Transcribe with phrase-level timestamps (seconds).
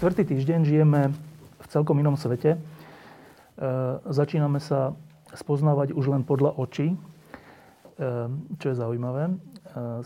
[0.00, 1.12] Štvrtý týždeň žijeme
[1.60, 2.56] v celkom inom svete.
[2.56, 2.58] E,
[4.08, 4.96] začíname sa
[5.36, 6.96] spoznávať už len podľa očí, e,
[8.56, 9.28] čo je zaujímavé.
[9.28, 9.32] E,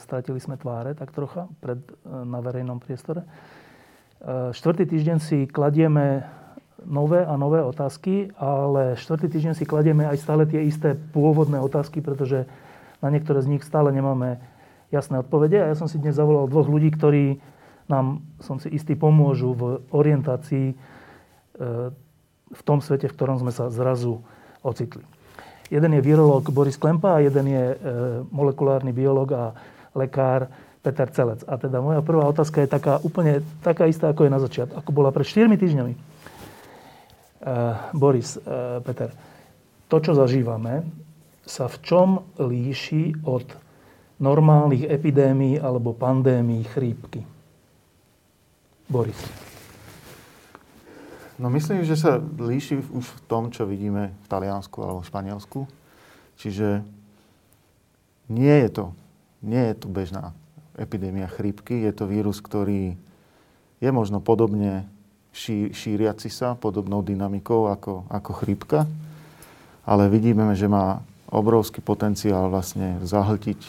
[0.02, 1.78] stratili sme tváre tak trocha pred,
[2.10, 3.22] na verejnom priestore.
[4.50, 6.26] Štvrtý týždeň si kladieme
[6.82, 12.02] nové a nové otázky, ale štvrtý týždeň si kladieme aj stále tie isté pôvodné otázky,
[12.02, 12.50] pretože
[12.98, 14.42] na niektoré z nich stále nemáme
[14.90, 15.62] jasné odpovede.
[15.62, 17.53] A ja som si dnes zavolal dvoch ľudí, ktorí
[17.88, 20.76] nám, som si istý, pomôžu v orientácii e,
[22.54, 24.24] v tom svete, v ktorom sme sa zrazu
[24.64, 25.04] ocitli.
[25.68, 27.76] Jeden je virológ Boris Klempa a jeden je e,
[28.32, 29.44] molekulárny biológ a
[29.92, 30.48] lekár
[30.84, 31.44] Peter Celec.
[31.48, 34.90] A teda moja prvá otázka je taká úplne taká istá, ako je na začiatku, ako
[34.92, 35.92] bola pred 4 týždňami.
[35.92, 35.98] E,
[37.92, 38.40] Boris,
[38.84, 39.12] Peter,
[39.88, 40.84] to, čo zažívame,
[41.44, 42.08] sa v čom
[42.40, 43.44] líši od
[44.16, 47.33] normálnych epidémií alebo pandémií chrípky?
[48.88, 49.16] Boris?
[51.34, 55.60] No myslím, že sa líši už v tom, čo vidíme v Taliansku alebo v Španielsku.
[56.38, 56.86] Čiže
[58.30, 58.84] nie je to,
[59.42, 60.30] nie je to bežná
[60.78, 61.82] epidémia chrípky.
[61.82, 62.94] Je to vírus, ktorý
[63.82, 64.86] je možno podobne
[65.34, 68.86] ší, šíriaci sa, podobnou dynamikou ako, ako chrípka.
[69.84, 73.60] Ale vidíme, že má obrovský potenciál vlastne zahltiť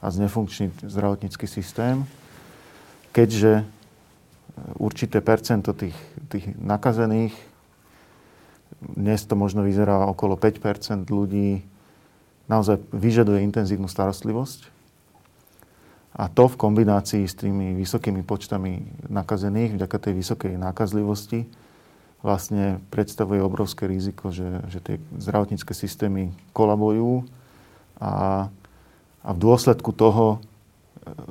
[0.00, 2.08] a znefunkčniť zdravotnícky systém,
[3.12, 3.68] keďže
[4.80, 5.96] určité percento tých,
[6.32, 7.34] tých nakazených.
[8.80, 11.64] Dnes to možno vyzerá okolo 5% ľudí
[12.46, 14.74] naozaj vyžaduje intenzívnu starostlivosť.
[16.16, 21.44] A to v kombinácii s tými vysokými počtami nakazených, vďaka tej vysokej nákazlivosti,
[22.24, 27.28] vlastne predstavuje obrovské riziko, že, že tie zdravotnícke systémy kolabujú
[28.00, 28.48] a,
[29.20, 30.40] a v dôsledku toho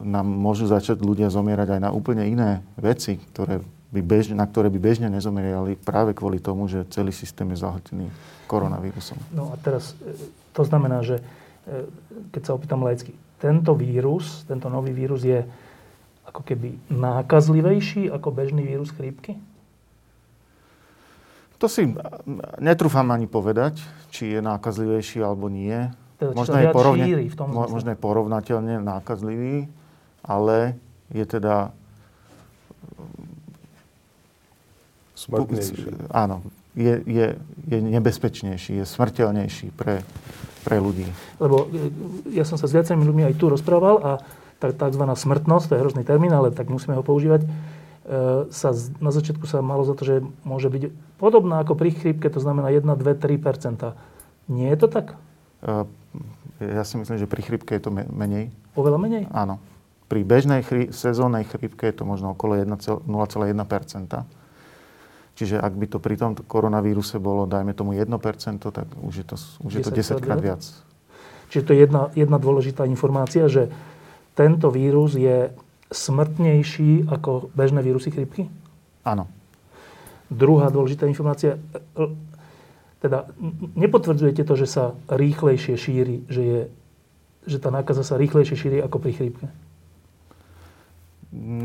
[0.03, 3.59] nám môžu začať ľudia zomierať aj na úplne iné veci, ktoré
[3.91, 8.07] by bežne, na ktoré by bežne nezomierali práve kvôli tomu, že celý systém je zahltený
[8.47, 9.15] koronavírusom.
[9.31, 10.15] No a teraz e,
[10.51, 11.23] to znamená, že
[11.67, 11.87] e,
[12.35, 15.43] keď sa opýtam laicky, tento vírus, tento nový vírus je
[16.27, 19.39] ako keby nákazlivejší ako bežný vírus chrípky?
[21.55, 21.87] To si
[22.59, 23.79] netrúfam ani povedať,
[24.11, 25.87] či je nákazlivejší alebo nie.
[26.15, 29.67] Teda, možno, je porovne, šíri v tom možno je porovnateľne nákazlivý,
[30.23, 30.79] ale
[31.11, 31.75] je teda
[35.15, 36.11] Smrtnejší.
[36.11, 36.43] Áno,
[36.75, 37.27] je, je,
[37.71, 40.03] je nebezpečnejší, je smrteľnejší pre,
[40.67, 41.07] pre ľudí.
[41.39, 44.11] Lebo e, ja som sa s viacerými ľuďmi aj tu rozprával a
[44.59, 45.03] tá tzv.
[45.07, 47.49] smrtnosť, to je hrozný termín, ale tak musíme ho používať, e,
[48.51, 52.43] sa na začiatku sa malo za to, že môže byť podobná ako pri chrípke, to
[52.43, 53.95] znamená 1, 2, 3%
[54.51, 55.15] Nie je to tak?
[55.65, 55.85] E,
[56.61, 58.53] ja si myslím, že pri chrípke je to menej.
[58.77, 59.23] Oveľa menej?
[59.33, 59.57] Áno.
[60.05, 63.09] Pri bežnej chrí, sezónnej chrípke je to možno okolo 0,1%.
[65.35, 68.07] Čiže ak by to pri tom koronavíruse bolo, dajme tomu 1%,
[68.61, 69.35] tak už je to,
[69.67, 70.63] už je to 10 krát viac.
[71.51, 73.67] Čiže to je jedna, jedna dôležitá informácia, že
[74.31, 75.51] tento vírus je
[75.91, 78.47] smrtnejší ako bežné vírusy chrípky?
[79.03, 79.27] Áno.
[80.31, 81.59] Druhá dôležitá informácia,
[83.05, 83.29] teda
[83.77, 86.61] nepotvrdzujete to, že sa rýchlejšie šíri, že, je,
[87.45, 89.45] že tá nákaza sa rýchlejšie šíri ako pri chrípke?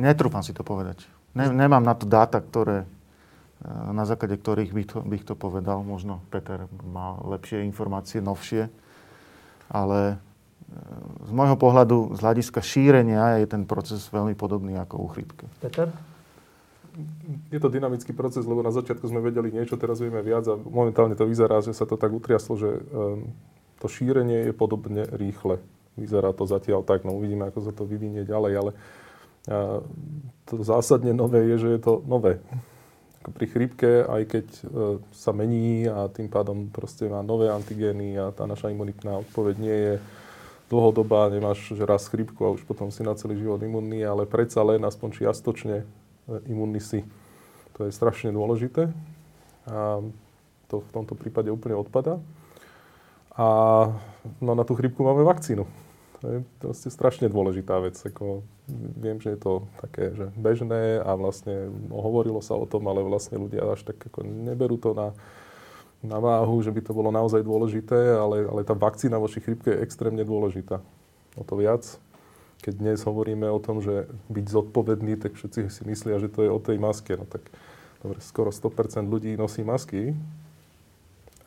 [0.05, 1.09] Netrúfam si to povedať.
[1.33, 5.81] Ne, nemám na to dáta, ktoré, e, na základe ktorých bych to, bych to povedal.
[5.81, 8.69] Možno Peter má lepšie informácie, novšie.
[9.71, 10.17] Ale e,
[11.25, 15.47] z môjho pohľadu, z hľadiska šírenia je ten proces veľmi podobný ako u chrípke.
[15.63, 15.89] Peter?
[17.51, 21.15] Je to dynamický proces, lebo na začiatku sme vedeli niečo, teraz vieme viac a momentálne
[21.19, 23.31] to vyzerá, že sa to tak utriaslo, že um,
[23.81, 25.59] to šírenie je podobne rýchle.
[25.99, 28.73] Vyzerá to zatiaľ tak, no uvidíme, ako sa to vyvinie ďalej, ale
[30.45, 32.45] to zásadne nové je, že je to nové.
[33.21, 38.33] Pri chrípke, aj keď uh, sa mení a tým pádom proste má nové antigény a
[38.33, 39.95] tá naša imunitná odpoveď nie je
[40.73, 44.65] dlhodobá, nemáš že raz chrípku a už potom si na celý život imunný, ale predsa
[44.65, 45.85] len aspoň čiastočne
[46.49, 47.01] imunný si.
[47.79, 48.93] To je strašne dôležité.
[49.71, 50.05] A
[50.69, 52.21] to v tomto prípade úplne odpada.
[53.35, 53.47] A
[54.39, 55.65] no, na tú chrypku máme vakcínu.
[56.21, 57.97] To je proste strašne dôležitá vec.
[57.97, 58.45] Ako,
[59.01, 63.41] viem, že je to také že bežné a vlastne hovorilo sa o tom, ale vlastne
[63.41, 65.17] ľudia až tak ako neberú to na,
[66.05, 69.81] na váhu, že by to bolo naozaj dôležité, ale, ale tá vakcína voči chrypke je
[69.81, 70.85] extrémne dôležitá.
[71.41, 71.89] O to viac,
[72.61, 76.51] keď dnes hovoríme o tom, že byť zodpovedný, tak všetci si myslia, že to je
[76.53, 77.17] o tej maske.
[77.17, 77.49] No tak
[78.05, 80.13] dobre, skoro 100% ľudí nosí masky,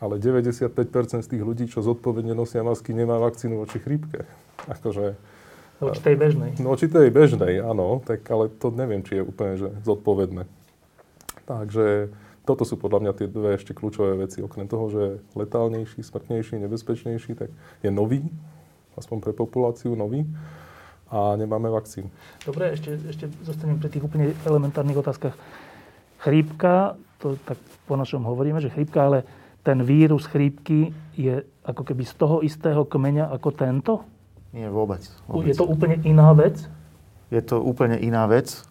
[0.01, 0.74] ale 95%
[1.21, 4.25] z tých ľudí, čo zodpovedne nosia masky, nemá vakcínu voči chrípke.
[4.74, 5.15] Akože,
[5.77, 6.51] voči tej bežnej.
[6.57, 10.50] No, voči tej bežnej, áno, tak ale to neviem, či je úplne že zodpovedné.
[11.45, 12.10] Takže
[12.44, 14.44] toto sú podľa mňa tie dve ešte kľúčové veci.
[14.44, 17.50] Okrem toho, že je letálnejší, smrtnejší, nebezpečnejší, tak
[17.83, 18.27] je nový,
[18.95, 20.25] aspoň pre populáciu nový
[21.13, 22.10] a nemáme vakcín.
[22.42, 25.38] Dobre, ešte, ešte zostanem pri tých úplne elementárnych otázkach.
[26.18, 29.19] Chrípka, to tak po našom hovoríme, že chrípka, ale
[29.62, 33.94] ten vírus chrípky je ako keby z toho istého kmeňa ako tento?
[34.50, 35.06] Nie, vôbec.
[35.30, 35.54] vôbec.
[35.54, 36.65] Je to úplne iná vec?
[37.30, 38.65] Je to úplne iná vec.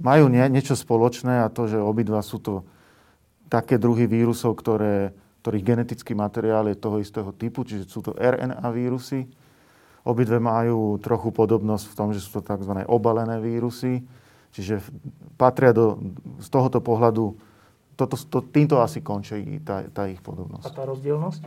[0.00, 2.64] Majú nie, niečo spoločné a to, že obidva sú to
[3.52, 5.12] také druhy vírusov, ktoré,
[5.44, 9.28] ktorých genetický materiál je toho istého typu, čiže sú to RNA vírusy.
[10.06, 12.86] Obidve majú trochu podobnosť v tom, že sú to tzv.
[12.86, 14.06] obalené vírusy,
[14.54, 14.78] čiže
[15.34, 15.98] patria do,
[16.38, 17.34] z tohoto pohľadu
[17.96, 20.68] toto, to, týmto asi končí tá, tá ich podobnosť.
[20.68, 21.42] A tá rozdielnosť?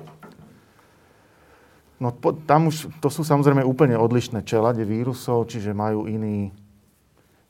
[2.02, 6.50] No po, tam už, to sú samozrejme úplne odlišné čelade vírusov, čiže majú iný,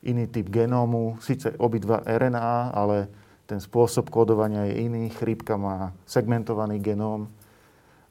[0.04, 3.08] iný typ genómu, síce obidva RNA, ale
[3.48, 5.10] ten spôsob kódovania je iný.
[5.10, 7.32] Chrípka má segmentovaný genóm,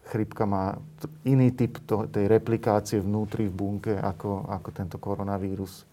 [0.09, 0.81] chrípka má
[1.29, 5.85] iný typ to, tej replikácie vnútri v bunke ako, ako tento koronavírus.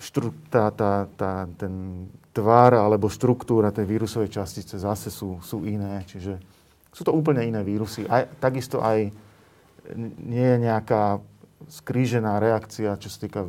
[0.00, 6.02] Štru, tá, tá, tá, ten tvár alebo štruktúra tej vírusovej častice zase sú, sú iné.
[6.08, 6.40] Čiže
[6.90, 8.08] sú to úplne iné vírusy.
[8.08, 9.12] Aj, takisto aj
[10.24, 11.20] nie je nejaká
[11.68, 13.40] skrížená reakcia, čo sa týka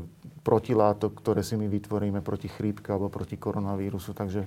[0.45, 4.13] protilátok, ktoré si my vytvoríme proti chrípke alebo proti koronavírusu.
[4.13, 4.41] Takže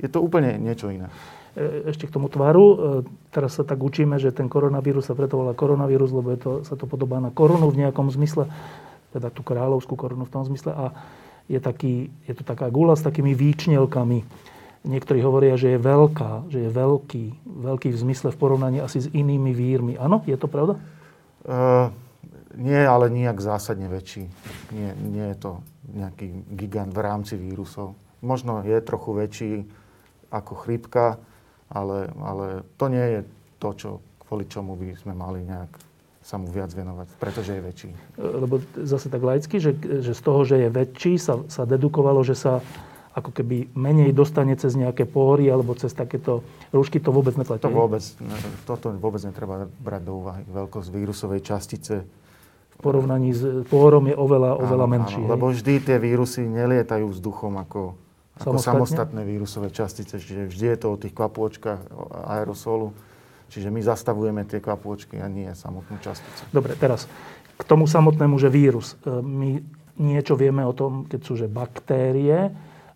[0.00, 1.12] je to úplne niečo iné.
[1.52, 2.64] E, ešte k tomu tvaru.
[2.64, 2.76] E,
[3.28, 6.80] teraz sa tak učíme, že ten koronavírus sa preto volá koronavírus, lebo je to, sa
[6.80, 8.48] to podobá na korunu v nejakom zmysle,
[9.12, 10.72] teda tú kráľovskú korunu v tom zmysle.
[10.72, 10.84] A
[11.52, 14.24] je, taký, je to taká gula s takými výčnelkami.
[14.82, 19.08] Niektorí hovoria, že je veľká, že je veľký, veľký v zmysle v porovnaní asi s
[19.12, 19.94] inými vírmi.
[20.00, 20.74] Áno, je to pravda?
[21.46, 21.92] Uh,
[22.58, 24.26] nie, ale nijak zásadne väčší.
[24.74, 25.50] Nie, nie je to
[25.86, 27.94] nejaký gigant v rámci vírusov.
[28.26, 29.52] Možno je trochu väčší
[30.34, 31.22] ako chrípka,
[31.72, 32.46] ale, ale
[32.76, 33.20] to nie je
[33.56, 33.90] to, čo,
[34.28, 35.72] kvôli čomu by sme mali nejak
[36.22, 37.90] sa mu viac venovať, pretože je väčší.
[38.14, 42.38] Lebo zase tak laicky, že, že z toho, že je väčší, sa, sa dedukovalo, že
[42.38, 42.62] sa
[43.12, 46.40] ako keby menej dostane cez nejaké póry alebo cez takéto
[46.72, 47.66] rúšky, to vôbec neplatí.
[47.68, 48.00] To vôbec,
[48.64, 50.42] toto vôbec netreba brať do úvahy.
[50.48, 52.08] Veľkosť vírusovej častice
[52.72, 55.20] v porovnaní s pórom je oveľa, oveľa áno, menší.
[55.20, 57.98] Áno, lebo vždy tie vírusy nelietajú vzduchom ako,
[58.42, 60.18] ako samostatné vírusové častice.
[60.18, 61.80] Čiže vždy je to o tých kvapôčkach
[62.26, 62.90] aerosolu
[63.52, 66.40] Čiže my zastavujeme tie kvapôčky a nie samotnú časticu.
[66.48, 67.04] Dobre, teraz
[67.60, 68.96] k tomu samotnému, že vírus.
[69.04, 69.60] E, my
[70.00, 72.48] niečo vieme o tom, keď sú že baktérie,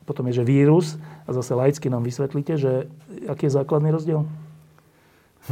[0.09, 0.97] potom je, že vírus.
[1.29, 2.89] A zase laicky nám vysvetlíte, že
[3.29, 4.25] aký je základný rozdiel?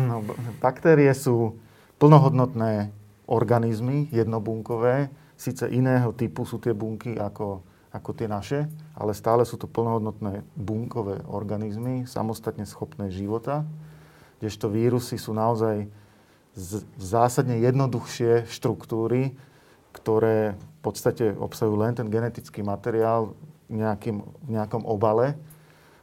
[0.01, 0.25] No,
[0.65, 1.61] baktérie sú
[2.01, 2.89] plnohodnotné
[3.29, 5.13] organizmy, jednobunkové.
[5.37, 7.61] Sice iného typu sú tie bunky ako,
[7.95, 8.67] ako tie naše,
[8.99, 13.63] ale stále sú to plnohodnotné bunkové organizmy, samostatne schopné života
[14.45, 15.89] kdežto vírusy sú naozaj
[17.01, 19.33] zásadne jednoduchšie štruktúry,
[19.97, 23.33] ktoré v podstate obsahujú len ten genetický materiál
[23.73, 25.41] v, nejakým, v nejakom obale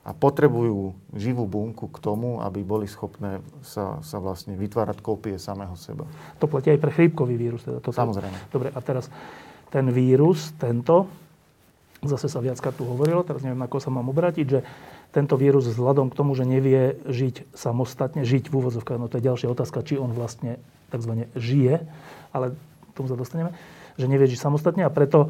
[0.02, 5.78] a potrebujú živú bunku k tomu, aby boli schopné sa, sa vlastne vytvárať kópie samého
[5.78, 6.10] seba.
[6.42, 7.62] To platí aj pre chrípkový vírus.
[7.62, 7.94] Teda toto.
[7.94, 8.50] Samozrejme.
[8.50, 9.06] Dobre, a teraz
[9.70, 11.06] ten vírus, tento,
[12.02, 14.60] zase sa viackrát tu hovorilo, teraz neviem, na koho sa mám obrátiť, že
[15.14, 19.28] tento vírus vzhľadom k tomu, že nevie žiť samostatne, žiť v úvodzovkách, no to je
[19.30, 20.58] ďalšia otázka, či on vlastne
[20.90, 21.30] tzv.
[21.38, 21.86] žije,
[22.34, 23.54] ale k tomu sa dostaneme,
[24.02, 25.30] že nevie žiť samostatne a preto,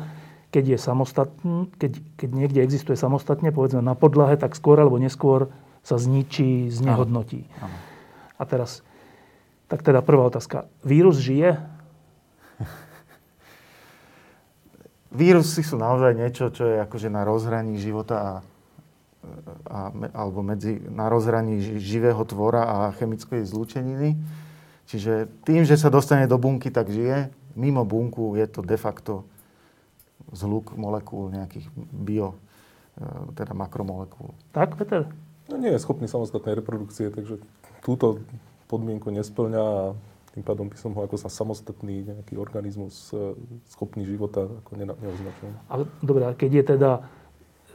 [0.51, 5.51] keď je samostatný, keď, keď niekde existuje samostatne, povedzme na podlahe, tak skôr alebo neskôr
[5.81, 7.47] sa zničí, znehodnotí.
[7.57, 7.77] Aha.
[8.37, 8.85] A teraz,
[9.71, 10.67] tak teda prvá otázka.
[10.83, 11.57] Vírus žije?
[15.11, 18.31] Vírusy sú naozaj niečo, čo je akože na rozhraní života a
[19.69, 24.17] a, alebo medzi, na rozhraní živého tvora a chemickej zlúčeniny.
[24.89, 27.31] Čiže tým, že sa dostane do bunky, tak žije.
[27.55, 29.23] Mimo bunku je to de facto
[30.31, 32.35] zhluk molekúl nejakých bio,
[32.95, 34.31] e, teda makromolekúl.
[34.55, 35.07] Tak, Peter?
[35.51, 37.43] No nie je schopný samostatnej reprodukcie, takže
[37.83, 38.23] túto
[38.71, 39.83] podmienku nesplňa a
[40.31, 43.35] Tým pádom by som ho ako sa samostatný nejaký organizmus e,
[43.67, 45.47] schopný života ako neoznačil.
[45.67, 46.91] Ale dobre, keď je teda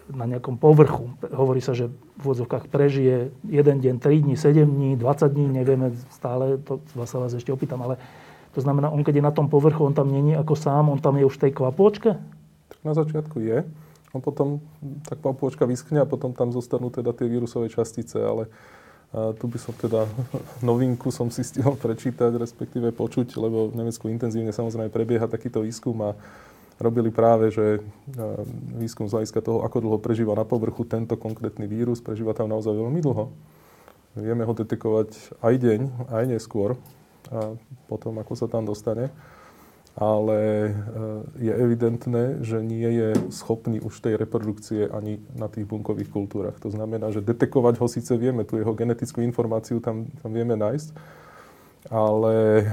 [0.06, 1.10] na nejakom povrchu.
[1.34, 5.90] Hovorí sa, že v úvodzovkách prežije jeden deň, 3 dní, 7 dní, 20 dní, nevieme
[6.14, 7.98] stále, to sa vás ešte opýtam, ale
[8.54, 11.18] to znamená, on keď je na tom povrchu, on tam není ako sám, on tam
[11.18, 12.16] je už v tej kvapôčke?
[12.70, 13.66] Tak na začiatku je.
[14.14, 14.64] On potom,
[15.04, 18.48] tá kvapôčka vyschne a potom tam zostanú teda tie vírusové častice, ale
[19.16, 20.04] a tu by som teda
[20.68, 25.96] novinku som si stihol prečítať, respektíve počuť, lebo v Nemecku intenzívne samozrejme prebieha takýto výskum
[26.04, 26.12] a
[26.76, 27.80] robili práve, že
[28.76, 32.76] výskum z hľadiska toho, ako dlho prežíva na povrchu tento konkrétny vírus, prežíva tam naozaj
[32.76, 33.32] veľmi dlho.
[34.20, 35.80] Vieme ho detekovať aj deň,
[36.12, 36.76] aj neskôr,
[37.32, 37.56] a
[37.88, 39.08] potom ako sa tam dostane.
[39.96, 40.70] Ale e,
[41.40, 46.60] je evidentné, že nie je schopný už tej reprodukcie ani na tých bunkových kultúrach.
[46.60, 50.92] To znamená, že detekovať ho síce vieme, tu jeho genetickú informáciu tam, tam vieme nájsť,
[51.88, 52.66] ale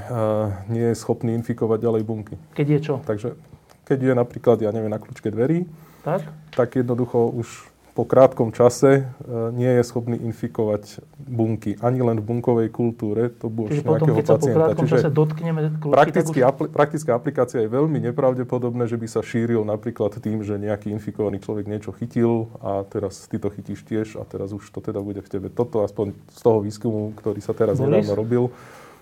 [0.68, 2.36] nie je schopný infikovať ďalej bunky.
[2.60, 2.96] Keď je čo?
[3.08, 3.40] Takže
[3.88, 5.68] keď je napríklad, ja neviem, na kľúčke dverí,
[6.04, 11.78] tak, tak jednoducho už po krátkom čase e, nie je schopný infikovať bunky.
[11.78, 14.66] Ani len v bunkovej kultúre, to bolo Čiže potom, keď pacienta.
[14.66, 16.50] sa po Čiže čase dotkneme kľúčky, prakticky, už...
[16.50, 21.38] apl- praktická aplikácia je veľmi nepravdepodobné, že by sa šíril napríklad tým, že nejaký infikovaný
[21.38, 25.22] človek niečo chytil a teraz ty to chytíš tiež a teraz už to teda bude
[25.22, 25.48] v tebe.
[25.54, 28.02] Toto aspoň z toho výskumu, ktorý sa teraz Boris?
[28.02, 28.44] nedávno robil,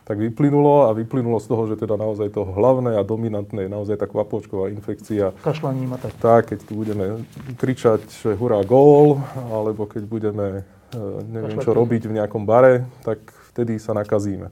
[0.03, 3.95] tak vyplynulo a vyplynulo z toho, že teda naozaj to hlavné a dominantné je naozaj
[4.01, 5.31] tá kvapočková infekcia.
[5.45, 6.11] Kašľaním a tak.
[6.17, 7.21] Tak, keď tu budeme
[7.55, 9.21] kričať, že hurá gól,
[9.53, 10.47] alebo keď budeme
[10.91, 13.21] e, neviem čo robiť v nejakom bare, tak
[13.53, 14.49] vtedy sa nakazíme.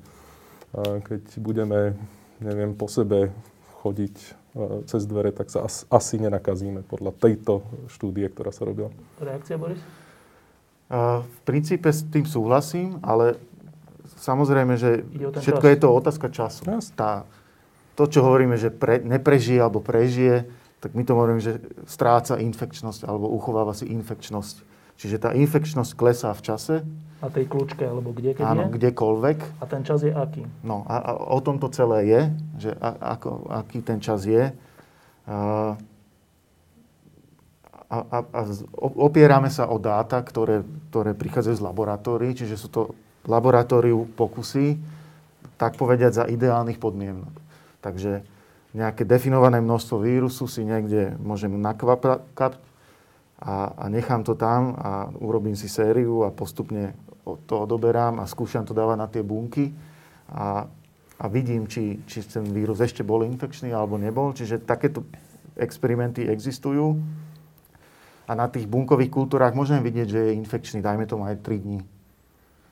[0.77, 1.97] Keď budeme,
[2.37, 3.33] neviem, po sebe
[3.81, 4.27] chodiť e,
[4.85, 8.93] cez dvere, tak sa asi nenakazíme podľa tejto štúdie, ktorá sa robila.
[9.17, 9.81] Reakcia, Boris?
[10.89, 13.37] V princípe s tým súhlasím, ale
[14.19, 15.71] Samozrejme, že všetko čas.
[15.71, 16.63] je to otázka času.
[16.99, 17.23] Tá,
[17.95, 20.47] to, čo hovoríme, že pre, neprežije alebo prežije,
[20.79, 24.63] tak my to hovoríme, že stráca infekčnosť alebo uchováva si infekčnosť.
[24.99, 26.75] Čiže tá infekčnosť klesá v čase.
[27.23, 28.79] Na tej kľúčke alebo kde, keď Áno, je?
[28.79, 29.39] kdekoľvek.
[29.59, 30.43] A ten čas je aký?
[30.63, 32.21] No a, a o tom to celé je,
[32.59, 34.51] že a, ako, aký ten čas je.
[35.27, 35.75] A,
[37.91, 38.41] a, a, a
[38.83, 42.81] opierame sa o dáta, ktoré, ktoré prichádzajú z laboratórií, čiže sú to
[43.27, 44.79] laboratóriu pokusy,
[45.59, 47.33] tak povediať za ideálnych podmienok.
[47.83, 48.23] Takže
[48.71, 52.55] nejaké definované množstvo vírusu si niekde môžem nakvapať
[53.39, 56.93] a, a nechám to tam a urobím si sériu a postupne
[57.45, 59.73] to odoberám a skúšam to dávať na tie bunky
[60.29, 60.65] a,
[61.19, 64.31] a vidím, či, či ten vírus ešte bol infekčný alebo nebol.
[64.33, 65.05] Čiže takéto
[65.59, 66.97] experimenty existujú
[68.29, 71.79] a na tých bunkových kultúrách môžem vidieť, že je infekčný, dajme tomu aj 3 dní.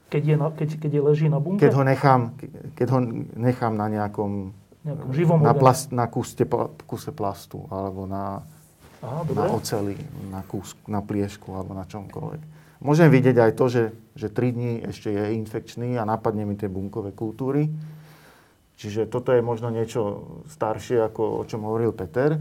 [0.07, 1.67] Keď, je na, keď, keď je leží na bunke?
[1.67, 2.21] Keď ho nechám,
[2.79, 2.99] keď ho
[3.35, 4.55] nechám na nejakom...
[4.87, 6.47] nejakom živom na, plast, na kúste,
[6.87, 8.39] kúse plastu, alebo na,
[9.03, 9.99] Aha, na oceli,
[10.31, 12.41] na, kús, na pliešku, alebo na čomkoľvek.
[12.77, 13.83] Môžem vidieť aj to, že,
[14.13, 17.67] že 3 dní ešte je infekčný a napadne mi tie bunkové kultúry.
[18.77, 22.37] Čiže toto je možno niečo staršie, ako o čom hovoril Peter.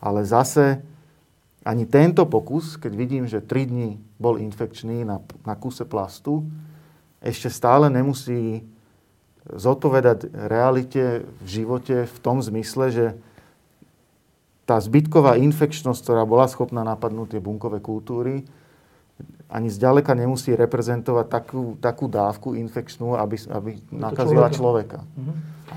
[0.00, 0.80] Ale zase
[1.60, 6.48] ani tento pokus, keď vidím, že 3 dní bol infekčný na, na kúse plastu,
[7.24, 8.64] ešte stále nemusí
[9.46, 13.06] zodpovedať realite v živote v tom zmysle, že
[14.66, 18.42] tá zbytková infekčnosť, ktorá bola schopná napadnúť tie bunkové kultúry,
[19.46, 24.58] ani zďaleka nemusí reprezentovať takú, takú dávku infekčnú, aby, aby nakazila človeka.
[24.58, 24.98] človeka.
[25.06, 25.36] Mm-hmm.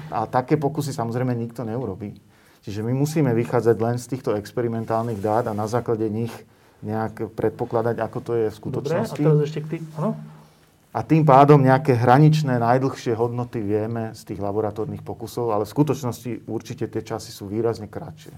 [0.10, 2.17] A také pokusy samozrejme nikto neurobí.
[2.65, 6.34] Čiže my musíme vychádzať len z týchto experimentálnych dát a na základe nich
[6.81, 9.22] nejak predpokladať, ako to je v skutočnosti.
[9.22, 10.17] Dobre, a teraz ešte k tým, áno?
[10.89, 16.50] A tým pádom nejaké hraničné, najdlhšie hodnoty vieme z tých laboratórnych pokusov, ale v skutočnosti
[16.50, 18.34] určite tie časy sú výrazne kratšie.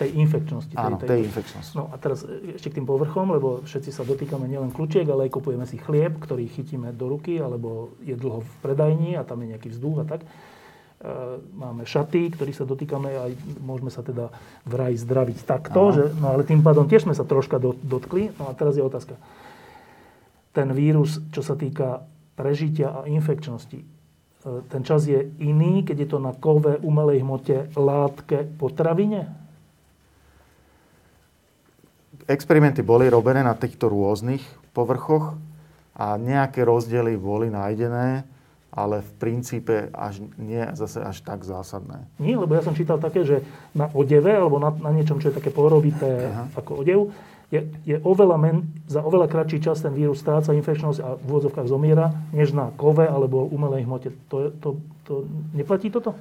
[0.00, 0.72] Tej infekčnosti.
[0.72, 1.76] Áno, tej, tej infekčnosti.
[1.76, 5.36] No a teraz ešte k tým povrchom, lebo všetci sa dotýkame nielen kľúčiek, ale aj
[5.36, 9.52] kupujeme si chlieb, ktorý chytíme do ruky, alebo je dlho v predajni a tam je
[9.52, 10.24] nejaký vzduch a tak.
[10.24, 10.28] E,
[11.52, 13.28] máme šaty, ktorých sa dotýkame a
[13.60, 14.32] môžeme sa teda
[14.64, 18.32] vraj zdraviť takto, že, no ale tým pádom tiež sme sa troška dotkli.
[18.40, 19.20] No a teraz je otázka
[20.52, 22.04] ten vírus, čo sa týka
[22.36, 23.86] prežitia a infekčnosti, e,
[24.68, 29.28] ten čas je iný, keď je to na kove, umelej hmote, látke, potravine?
[32.28, 35.34] Experimenty boli robené na týchto rôznych povrchoch
[35.96, 38.24] a nejaké rozdiely boli nájdené,
[38.72, 42.08] ale v princípe až nie zase až tak zásadné.
[42.16, 43.44] Nie, lebo ja som čítal také, že
[43.76, 46.48] na odeve alebo na, na niečom, čo je také porobité Aha.
[46.56, 47.12] ako odev,
[47.52, 48.56] je, je oveľa men,
[48.88, 53.04] za oveľa kratší čas ten vírus stráca infekčnosť a v úvodzovkách zomiera, než na kove
[53.04, 54.08] alebo umelej hmote.
[54.32, 54.68] To, to,
[55.04, 56.16] to, neplatí toto?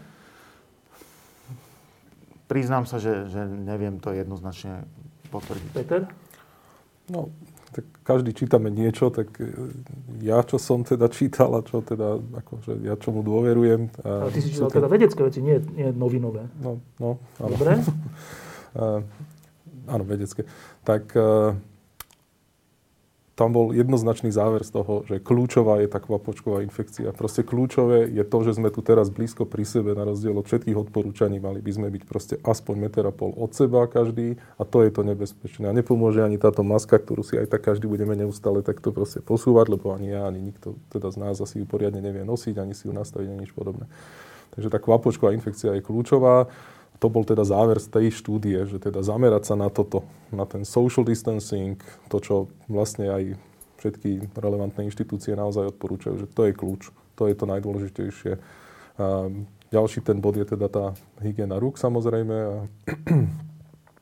[2.51, 4.83] Priznám sa, že, že neviem to jednoznačne
[5.31, 5.71] potvrdiť.
[5.71, 6.03] Peter?
[7.07, 7.31] No,
[7.71, 9.71] tak každý čítame niečo, tak e,
[10.19, 13.87] ja, čo som teda čítal a čo teda, akože ja čomu dôverujem.
[14.03, 16.51] A, Ale ty si čítal teda vedecké veci, nie, nie novinové.
[16.59, 17.23] No, no.
[17.39, 17.55] Áno.
[17.55, 17.79] Dobre.
[19.91, 20.47] áno, vedecké.
[20.87, 21.53] Tak uh,
[23.41, 27.09] tam bol jednoznačný záver z toho, že kľúčová je tá kvapočková infekcia.
[27.09, 30.77] Proste kľúčové je to, že sme tu teraz blízko pri sebe, na rozdiel od všetkých
[30.77, 31.41] odporúčaní.
[31.41, 34.93] Mali by sme byť proste aspoň meter a pol od seba každý a to je
[34.93, 35.65] to nebezpečné.
[35.65, 39.73] A nepomôže ani táto maska, ktorú si aj tak každý budeme neustále takto proste posúvať,
[39.73, 42.85] lebo ani ja, ani nikto teda z nás asi ju poriadne nevie nosiť, ani si
[42.85, 43.89] ju nastaviť, ani nič podobné.
[44.53, 46.51] Takže tá kvapočková infekcia je kľúčová
[47.01, 50.61] to bol teda záver z tej štúdie, že teda zamerať sa na toto, na ten
[50.61, 51.81] social distancing,
[52.13, 52.35] to, čo
[52.69, 53.23] vlastne aj
[53.81, 58.37] všetky relevantné inštitúcie naozaj odporúčajú, že to je kľúč, to je to najdôležitejšie.
[59.73, 60.85] Ďalší ten bod je teda tá
[61.17, 62.55] hygiena rúk samozrejme a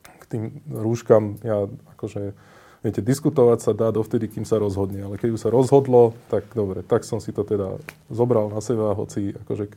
[0.03, 2.35] k tým rúškam ja akože
[2.83, 5.07] viete, diskutovať sa dá dovtedy, kým sa rozhodne.
[5.07, 7.79] Ale keď už sa rozhodlo, tak dobre, tak som si to teda
[8.11, 9.71] zobral na seba, hoci akože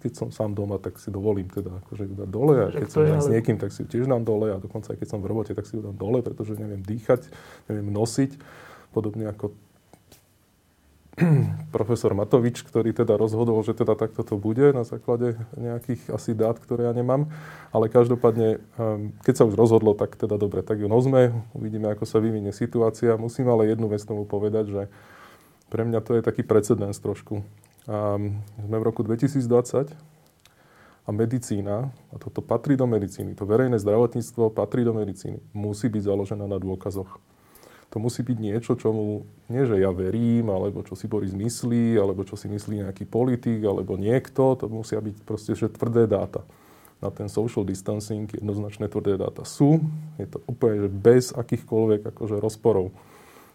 [0.00, 3.00] keď som sám doma, tak si dovolím teda akože ju dať dole a keď som
[3.04, 3.20] ale...
[3.22, 5.52] s niekým, tak si ju tiež dám dole a dokonca aj keď som v robote,
[5.56, 7.28] tak si ju dám dole, pretože neviem dýchať,
[7.72, 8.36] neviem nosiť,
[8.92, 9.56] podobne ako
[11.76, 16.58] profesor Matovič, ktorý teda rozhodol, že teda takto to bude na základe nejakých asi dát,
[16.58, 17.30] ktoré ja nemám.
[17.70, 22.02] Ale každopádne, ehm, keď sa už rozhodlo, tak teda dobre, tak ju nozme, uvidíme, ako
[22.02, 23.14] sa vyvinie situácia.
[23.14, 24.82] Musím ale jednu vec tomu povedať, že
[25.70, 27.46] pre mňa to je taký precedens trošku.
[27.84, 28.16] A
[28.64, 29.92] sme v roku 2020
[31.04, 36.02] a medicína, a toto patrí do medicíny, to verejné zdravotníctvo patrí do medicíny, musí byť
[36.08, 37.20] založená na dôkazoch.
[37.92, 42.26] To musí byť niečo, čomu nie, že ja verím, alebo čo si Boris myslí, alebo
[42.26, 44.58] čo si myslí nejaký politik, alebo niekto.
[44.58, 46.42] To musia byť proste že tvrdé dáta.
[46.98, 49.78] Na ten social distancing jednoznačné tvrdé dáta sú.
[50.18, 52.90] Je to úplne že bez akýchkoľvek akože rozporov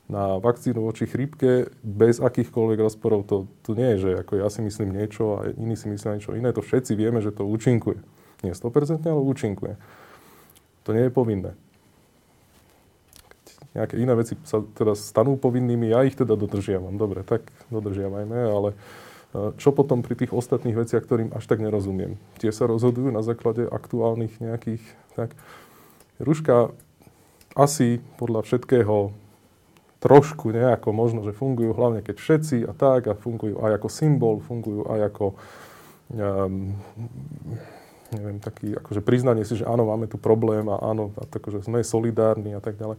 [0.09, 3.29] na vakcínu voči chrípke bez akýchkoľvek rozporov.
[3.29, 6.33] To, to nie je, že ako ja si myslím niečo a iní si myslia niečo
[6.33, 6.49] iné.
[6.49, 8.01] To všetci vieme, že to účinkuje.
[8.41, 9.77] Nie 100%, ale účinkuje.
[10.83, 11.53] To nie je povinné.
[13.29, 16.97] Keď nejaké iné veci sa teda stanú povinnými, ja ich teda dodržiavam.
[16.97, 18.77] Dobre, tak dodržiavajme, ale e,
[19.61, 22.17] čo potom pri tých ostatných veciach, ktorým až tak nerozumiem?
[22.41, 24.81] Tie sa rozhodujú na základe aktuálnych nejakých...
[25.13, 25.37] Tak,
[26.17, 26.73] Ruška
[27.53, 29.13] asi podľa všetkého
[29.99, 34.39] trošku nejako možno, že fungujú hlavne keď všetci a tak a fungujú aj ako symbol,
[34.39, 35.25] fungujú aj ako
[36.15, 36.75] um,
[38.13, 41.61] neviem, taký akože priznanie si, že áno, máme tu problém a áno, a tak, že
[41.61, 42.97] sme solidárni a tak ďalej.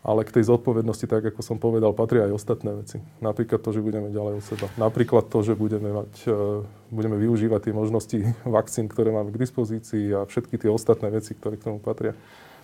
[0.00, 3.04] Ale k tej zodpovednosti, tak ako som povedal, patria aj ostatné veci.
[3.20, 4.66] Napríklad to, že budeme ďalej od seba.
[4.80, 10.16] Napríklad to, že budeme, mať, uh, budeme využívať tie možnosti vakcín, ktoré máme k dispozícii
[10.16, 12.16] a všetky tie ostatné veci, ktoré k tomu patria.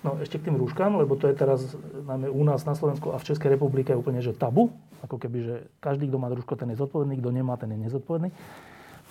[0.06, 1.74] No ešte k tým rúškam, lebo to je teraz
[2.06, 4.70] najmä u nás na Slovensku a v Českej republike úplne že tabu.
[5.02, 8.30] Ako keby, že každý, kto má rúško, ten je zodpovedný, kto nemá, ten je nezodpovedný.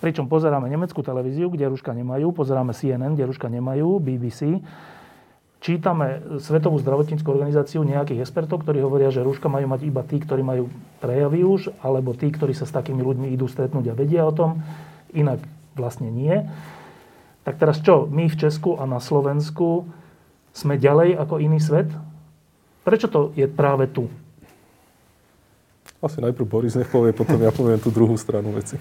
[0.00, 4.64] Pričom pozeráme nemeckú televíziu, kde rúška nemajú, pozeráme CNN, kde rúška nemajú, BBC.
[5.60, 10.40] Čítame Svetovú zdravotníckú organizáciu nejakých expertov, ktorí hovoria, že rúška majú mať iba tí, ktorí
[10.40, 14.32] majú prejavy už, alebo tí, ktorí sa s takými ľuďmi idú stretnúť a vedia o
[14.32, 14.64] tom.
[15.12, 15.44] Inak
[15.76, 16.44] vlastne nie.
[17.44, 18.08] Tak teraz čo?
[18.08, 19.88] My v Česku a na Slovensku
[20.56, 21.92] sme ďalej ako iný svet?
[22.80, 24.08] Prečo to je práve tu?
[26.00, 28.80] Asi najprv Boris nech povie, potom ja poviem tú druhú stranu veci.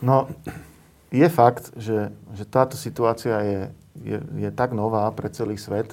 [0.00, 0.32] No,
[1.12, 3.60] je fakt, že, že táto situácia je,
[4.00, 5.92] je, je tak nová pre celý svet,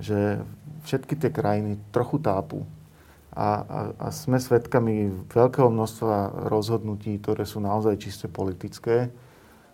[0.00, 0.40] že
[0.88, 2.64] všetky tie krajiny trochu tápu.
[3.30, 9.12] A, a, a sme svedkami veľkého množstva rozhodnutí, ktoré sú naozaj čiste politické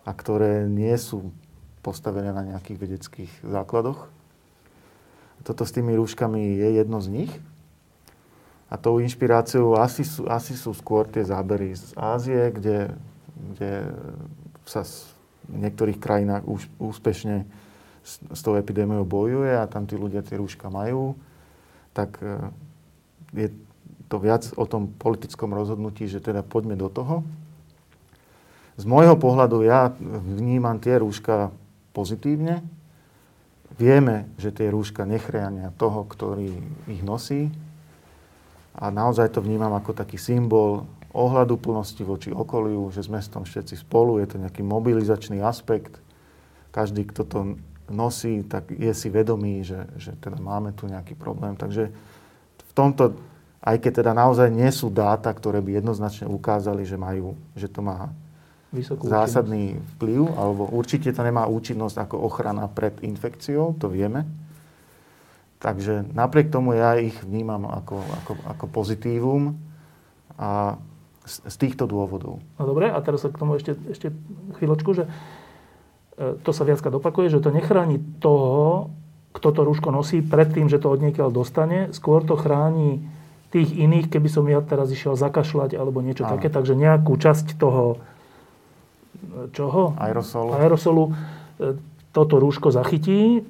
[0.05, 1.31] a ktoré nie sú
[1.81, 4.16] postavené na nejakých vedeckých základoch
[5.47, 7.33] toto s tými rúškami je jedno z nich.
[8.67, 12.91] A tou inšpiráciou asi sú, asi sú skôr tie zábery z Ázie, kde,
[13.55, 13.95] kde
[14.67, 14.83] sa
[15.47, 17.47] v niektorých krajinách už úspešne
[18.03, 21.15] s, s tou epidémiou bojuje a tam tí ľudia tie rúška majú.
[21.95, 22.27] Tak e,
[23.39, 23.49] je
[24.11, 27.23] to viac o tom politickom rozhodnutí, že teda poďme do toho.
[28.75, 31.55] Z môjho pohľadu ja vnímam tie rúška
[31.95, 32.67] pozitívne,
[33.77, 36.49] Vieme, že tie rúška nechránia toho, ktorý
[36.89, 37.53] ich nosí.
[38.77, 43.49] A naozaj to vnímam ako taký symbol ohľadu plnosti voči okoliu, že sme s tom
[43.49, 45.97] všetci spolu, je to nejaký mobilizačný aspekt.
[46.73, 47.39] Každý, kto to
[47.89, 51.57] nosí, tak je si vedomý, že, že teda máme tu nejaký problém.
[51.57, 51.89] Takže
[52.61, 53.17] v tomto,
[53.65, 57.81] aj keď teda naozaj nie sú dáta, ktoré by jednoznačne ukázali, že, majú, že to
[57.81, 58.13] má
[58.75, 64.27] Vysokú zásadný vplyv, alebo určite to nemá účinnosť ako ochrana pred infekciou, to vieme.
[65.63, 69.57] Takže napriek tomu ja ich vnímam ako, ako, ako pozitívum
[70.37, 70.77] a
[71.25, 72.39] z, z týchto dôvodov.
[72.61, 74.15] No dobre, a teraz sa k tomu ešte, ešte
[74.61, 75.11] chvíľočku, že e,
[76.39, 78.93] to sa viackrát opakuje, že to nechráni toho,
[79.35, 81.93] kto to rúško nosí pred tým, že to od niekiaľ dostane.
[81.93, 83.05] Skôr to chráni
[83.51, 86.37] tých iných, keby som ja teraz išiel zakašľať alebo niečo Áno.
[86.37, 86.49] také.
[86.49, 88.01] Takže nejakú časť toho
[89.53, 89.95] čoho?
[90.01, 90.51] Aerosolu.
[90.57, 91.13] Aerosolu e,
[92.15, 93.45] toto rúško zachytí.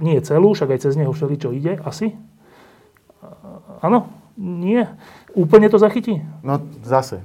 [0.00, 1.76] Nie celú, však aj cez neho všeličo ide.
[1.84, 2.16] Asi?
[3.84, 4.08] Áno?
[4.38, 4.94] Nie.
[5.34, 6.22] Úplne to zachytí?
[6.46, 7.20] No zase.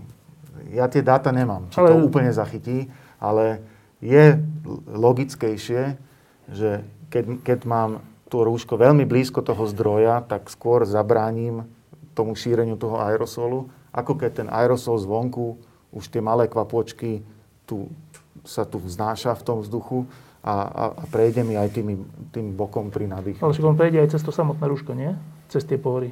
[0.74, 1.94] Ja tie dáta nemám, či ale...
[1.94, 2.90] to úplne zachytí,
[3.22, 3.62] ale
[4.02, 4.42] je
[4.90, 5.96] logickejšie,
[6.50, 6.82] že
[7.14, 8.02] keď, keď mám
[8.34, 11.70] to rúško veľmi blízko toho zdroja, tak skôr zabránim
[12.18, 15.62] tomu šíreniu toho aerosolu, ako keď ten aerosol zvonku,
[15.94, 17.22] už tie malé kvapočky
[17.64, 17.88] tu,
[18.44, 20.06] sa tu vznáša v tom vzduchu
[20.44, 22.04] a, a, a prejde mi aj tým,
[22.36, 23.40] tým bokom pri nadýchu.
[23.40, 25.16] Ale však on prejde aj cez to samotné rúško, nie?
[25.48, 26.12] Cez tie pohory.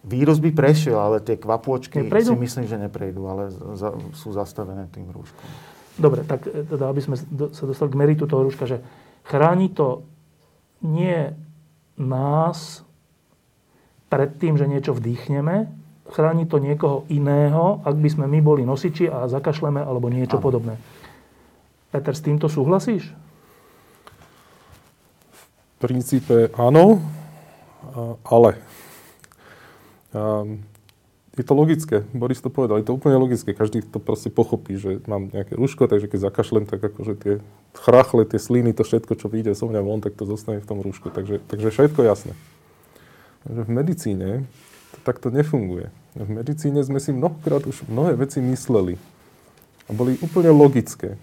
[0.00, 5.12] Vírus by prešiel, ale tie kvapôčky si myslím, že neprejdú, ale za, sú zastavené tým
[5.12, 5.48] rúškom.
[6.00, 7.20] Dobre, tak e, teda, aby sme
[7.52, 8.80] sa dostali k meritu toho rúška, že
[9.28, 10.08] chráni to
[10.80, 11.36] nie
[12.00, 12.80] nás
[14.08, 15.68] pred tým, že niečo vdýchneme,
[16.10, 20.44] chráni to niekoho iného, ak by sme my boli nosiči a zakašleme alebo niečo ano.
[20.44, 20.74] podobné.
[21.90, 23.10] Peter, s týmto súhlasíš?
[25.30, 27.00] V princípe áno,
[28.26, 28.60] ale
[31.38, 32.04] je to logické.
[32.12, 33.56] Boris to povedal, je to úplne logické.
[33.56, 37.34] Každý to proste pochopí, že mám nejaké rúško, takže keď zakašlem, tak akože tie
[37.72, 40.84] chrachle, tie sliny, to všetko, čo vyjde so mňa von, tak to zostane v tom
[40.84, 41.08] rúšku.
[41.08, 42.36] Takže, takže všetko jasné.
[43.48, 44.28] Takže v medicíne
[44.92, 45.88] to takto nefunguje.
[46.14, 48.98] V medicíne sme si mnohokrát už mnohé veci mysleli.
[49.86, 51.14] A boli úplne logické.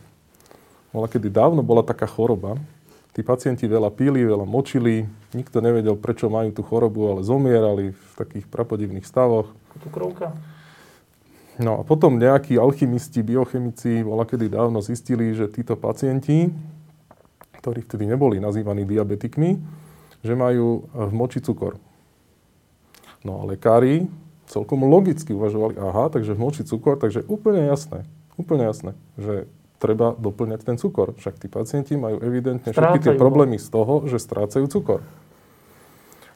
[0.96, 2.56] Bola kedy dávno bola taká choroba,
[3.12, 5.04] tí pacienti veľa pili, veľa močili,
[5.36, 9.52] nikto nevedel, prečo majú tú chorobu, ale zomierali v takých prapodivných stavoch.
[9.84, 10.32] Cukrovka?
[11.58, 16.54] No a potom nejakí alchymisti, biochemici bola kedy dávno zistili, že títo pacienti,
[17.60, 19.58] ktorí vtedy neboli nazývaní diabetikmi,
[20.22, 21.82] že majú v moči cukor.
[23.26, 24.06] No a lekári
[24.48, 28.08] celkom logicky uvažovali, aha, takže v moči cukor, takže úplne jasné,
[28.40, 29.46] úplne jasné, že
[29.78, 31.14] treba doplňať ten cukor.
[31.20, 35.06] Však tí pacienti majú evidentne všetky tie problémy z toho, že strácajú cukor.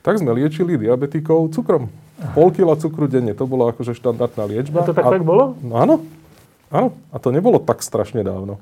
[0.02, 1.90] Tak sme liečili diabetikov cukrom.
[2.38, 4.86] Pol kila cukru denne, to bola akože štandardná liečba.
[4.86, 5.58] A to tak, a, tak bolo?
[5.66, 5.96] No áno,
[6.70, 6.94] áno.
[7.10, 8.62] A to nebolo tak strašne dávno.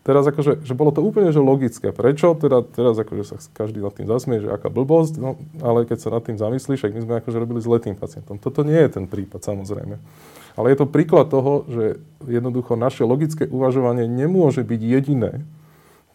[0.00, 1.92] Teraz akože, že bolo to úplne že logické.
[1.92, 2.32] Prečo?
[2.32, 6.08] Teda, teraz akože sa každý nad tým zasmie, že aká blbosť, no, ale keď sa
[6.08, 8.40] nad tým zamyslíš, my sme akože robili s letým pacientom.
[8.40, 10.00] Toto nie je ten prípad, samozrejme.
[10.56, 15.44] Ale je to príklad toho, že jednoducho naše logické uvažovanie nemôže byť jediné,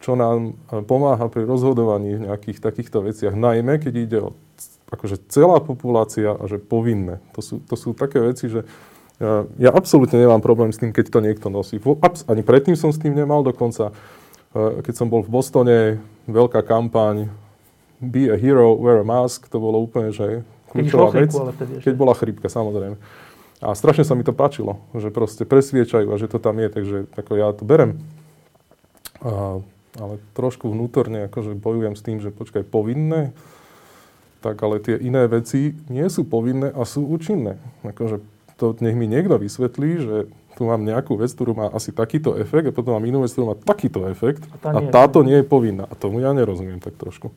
[0.02, 4.30] čo nám e, pomáha pri rozhodovaní v nejakých takýchto veciach, najmä keď ide o
[4.86, 7.21] akože celá populácia a že povinné.
[7.34, 8.69] To sú, to sú také veci, že
[9.56, 11.80] ja absolútne nemám problém s tým, keď to niekto nosí.
[12.28, 13.95] Ani predtým som s tým nemal, dokonca
[14.51, 15.78] e, keď som bol v Bostone,
[16.28, 17.32] veľká kampaň
[18.04, 20.43] Be a hero, wear a mask, to bolo úplne, že
[20.75, 21.32] kľúčová vec.
[21.80, 22.99] Keď bola chrípka, samozrejme.
[23.63, 26.97] A strašne sa mi to páčilo, že proste presviečajú a že to tam je, takže
[27.15, 28.04] ako ja to berem.
[29.23, 29.63] A,
[29.95, 33.32] ale trošku vnútorne akože bojujem s tým, že počkaj, povinné,
[34.43, 37.56] tak ale tie iné veci nie sú povinné a sú účinné.
[37.88, 38.19] Akože
[38.56, 40.15] to nech mi niekto vysvetlí, že
[40.56, 43.52] tu mám nejakú vec, ktorú má asi takýto efekt a potom mám inú vec, ktorú
[43.52, 45.84] má takýto efekt a, tá a táto nie je povinná.
[45.91, 47.36] A tomu ja nerozumiem tak trošku.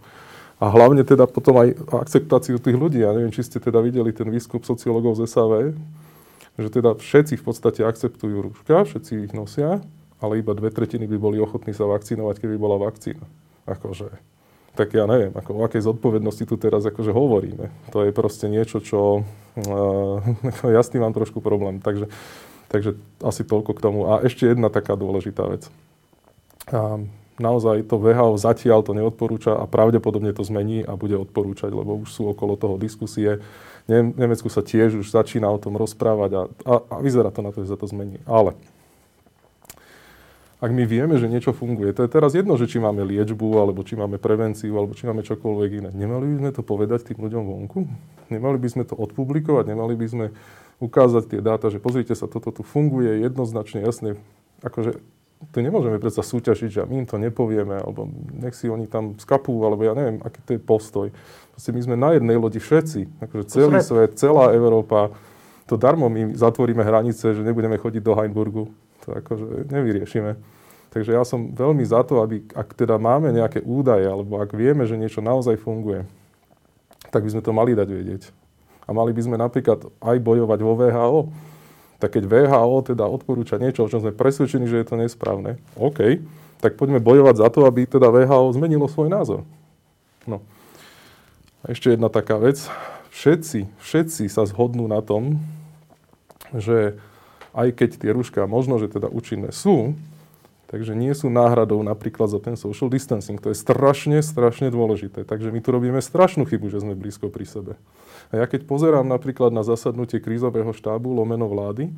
[0.58, 1.74] A hlavne teda potom aj
[2.06, 3.02] akceptáciu tých ľudí.
[3.02, 5.74] Ja neviem, či ste teda videli ten výskup sociológov z SAV,
[6.58, 9.82] že teda všetci v podstate akceptujú rúška, všetci ich nosia,
[10.18, 13.22] ale iba dve tretiny by boli ochotní sa vakcinovať, keby bola vakcína.
[13.70, 14.10] Akože
[14.78, 17.66] tak ja neviem, ako, o akej zodpovednosti tu teraz akože hovoríme.
[17.90, 20.16] To je proste niečo, čo uh,
[20.78, 21.82] ja s tým mám trošku problém.
[21.82, 22.06] Takže,
[22.70, 24.06] takže asi toľko k tomu.
[24.06, 25.66] A ešte jedna taká dôležitá vec.
[26.70, 27.02] A
[27.42, 32.14] naozaj to VHO zatiaľ to neodporúča a pravdepodobne to zmení a bude odporúčať, lebo už
[32.14, 33.42] sú okolo toho diskusie.
[33.90, 37.50] V Nemecku sa tiež už začína o tom rozprávať a, a, a vyzerá to na
[37.50, 38.22] to, že sa to zmení.
[38.30, 38.54] Ale
[40.58, 43.86] ak my vieme, že niečo funguje, to je teraz jedno, že či máme liečbu, alebo
[43.86, 45.90] či máme prevenciu, alebo či máme čokoľvek iné.
[45.94, 47.86] Nemali by sme to povedať tým ľuďom vonku?
[48.34, 49.70] Nemali by sme to odpublikovať?
[49.70, 50.26] Nemali by sme
[50.82, 54.18] ukázať tie dáta, že pozrite sa, toto tu funguje jednoznačne, jasne.
[54.66, 54.98] Akože
[55.54, 59.62] tu nemôžeme predsa súťažiť, že my im to nepovieme, alebo nech si oni tam skapú,
[59.62, 61.06] alebo ja neviem, aký to je postoj.
[61.54, 65.14] Proste my sme na jednej lodi všetci, akože celý svet, celá Európa.
[65.70, 68.74] To darmo my zatvoríme hranice, že nebudeme chodiť do Heinburgu.
[69.08, 70.36] To akože nevyriešime.
[70.92, 74.84] Takže ja som veľmi za to, aby, ak teda máme nejaké údaje, alebo ak vieme,
[74.84, 76.04] že niečo naozaj funguje,
[77.08, 78.22] tak by sme to mali dať vedieť.
[78.84, 81.20] A mali by sme napríklad aj bojovať vo VHO.
[82.00, 86.20] Tak keď VHO teda odporúča niečo, o čom sme presvedčení, že je to nesprávne, OK,
[86.60, 89.40] tak poďme bojovať za to, aby teda VHO zmenilo svoj názor.
[90.28, 90.44] No.
[91.64, 92.60] A ešte jedna taká vec.
[93.12, 95.42] Všetci, všetci sa zhodnú na tom,
[96.54, 96.96] že
[97.58, 99.98] aj keď tie rúška možno, že teda účinné sú,
[100.68, 103.40] Takže nie sú náhradou napríklad za ten social distancing.
[103.40, 105.24] To je strašne, strašne dôležité.
[105.24, 107.72] Takže my tu robíme strašnú chybu, že sme blízko pri sebe.
[108.28, 111.88] A ja keď pozerám napríklad na zasadnutie krízového štábu lomeno vlády,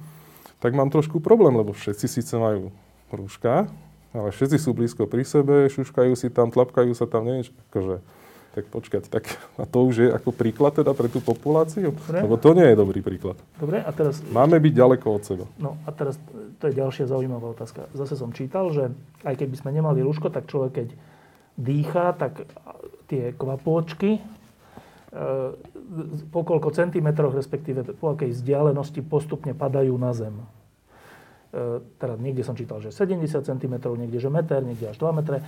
[0.62, 2.70] tak mám trošku problém, lebo všetci síce majú
[3.10, 3.66] rúška,
[4.14, 7.98] ale všetci sú blízko pri sebe, šuškajú si tam, tlapkajú sa tam, neviem, akože
[8.50, 9.24] tak počkať, tak
[9.62, 11.94] a to už je ako príklad teda pre tú populáciu?
[11.94, 12.18] Dobre.
[12.26, 13.38] Lebo to nie je dobrý príklad.
[13.56, 14.18] Dobre, a teraz...
[14.34, 15.44] Máme byť ďaleko od seba.
[15.62, 16.18] No a teraz,
[16.58, 17.86] to je ďalšia zaujímavá otázka.
[17.94, 18.90] Zase som čítal, že
[19.22, 20.88] aj keby sme nemali rúško, tak človek keď
[21.60, 22.48] dýcha, tak
[23.06, 24.22] tie kvapôčky e,
[26.30, 30.34] po koľko centimetroch, respektíve po akej vzdialenosti postupne padajú na zem.
[31.50, 35.42] E, teda niekde som čítal, že 70 cm, niekde že meter, niekde až 2 metre.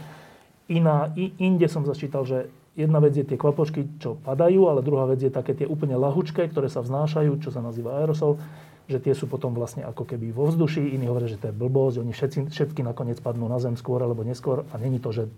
[0.71, 5.21] Iná, inde som začítal, že jedna vec je tie kvapočky, čo padajú, ale druhá vec
[5.21, 8.41] je také tie úplne lahučké, ktoré sa vznášajú, čo sa nazýva aerosol,
[8.89, 10.97] že tie sú potom vlastne ako keby vo vzduši.
[10.97, 14.25] Iní hovoria, že to je blbosť, oni všetci, všetky nakoniec padnú na zem skôr alebo
[14.27, 15.29] neskôr a není to, že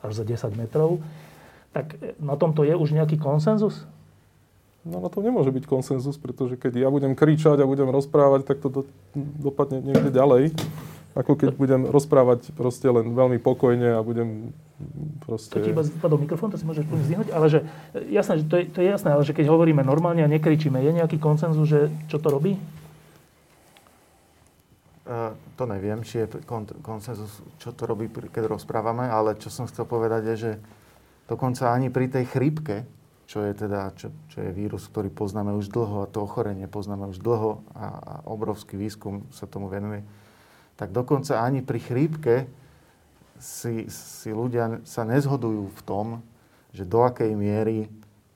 [0.00, 1.02] až za 10 metrov.
[1.74, 3.84] Tak e, na tomto je už nejaký konsenzus?
[4.86, 8.62] No na to nemôže byť konsenzus, pretože keď ja budem kričať a budem rozprávať, tak
[8.62, 8.82] to do,
[9.18, 10.54] dopadne niekde ďalej.
[11.16, 14.52] Ako keď budem rozprávať proste len veľmi pokojne a budem
[15.24, 15.56] proste...
[15.56, 17.60] To ti iba spadol mikrofón, to si môžeš plne zdvihnúť, ale že,
[18.12, 20.92] jasné, že to, je, to je jasné, ale že keď hovoríme normálne a nekričíme, je
[20.92, 22.60] nejaký koncenzus, že čo to robí?
[25.08, 29.64] Uh, to neviem, či je kon- konsenzus, čo to robí, keď rozprávame, ale čo som
[29.64, 30.52] chcel povedať je, že
[31.32, 32.84] dokonca ani pri tej chrípke,
[33.24, 37.10] čo je teda, čo, čo je vírus, ktorý poznáme už dlho a to ochorenie poznáme
[37.10, 40.04] už dlho a, a obrovský výskum sa tomu venuje,
[40.76, 42.34] tak dokonca ani pri chrípke
[43.40, 46.06] si, si ľudia sa nezhodujú v tom,
[46.72, 47.88] že do akej miery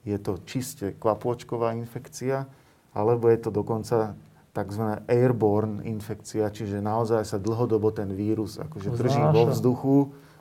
[0.05, 2.49] je to čiste kvapôčková infekcia,
[2.97, 4.17] alebo je to dokonca
[4.51, 4.85] tzv.
[5.07, 9.99] airborne infekcia, čiže naozaj sa dlhodobo ten vírus akože drží vo vzduchu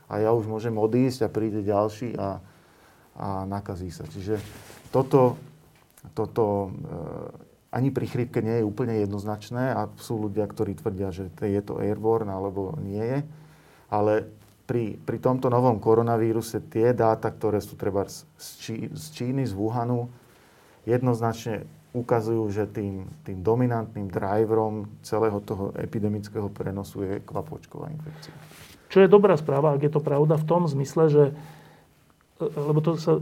[0.10, 2.42] a ja už môžem odísť a príde ďalší a,
[3.20, 4.10] a nakazí sa.
[4.10, 4.42] Čiže
[4.90, 5.38] toto,
[6.18, 11.29] toto e, ani pri chrípke nie je úplne jednoznačné a sú ľudia, ktorí tvrdia, že
[11.38, 13.19] je to airborne alebo nie je.
[13.93, 14.25] Ale
[14.65, 18.25] pri, pri tomto novom koronavíruse tie dáta, ktoré sú treba z,
[18.62, 20.10] Čí, z Číny, z Wuhanu,
[20.86, 28.34] jednoznačne ukazujú, že tým, tým dominantným driverom celého toho epidemického prenosu je kvapočková infekcia.
[28.89, 31.23] Čo je dobrá správa, ak je to pravda v tom zmysle, že
[32.39, 33.19] lebo to sa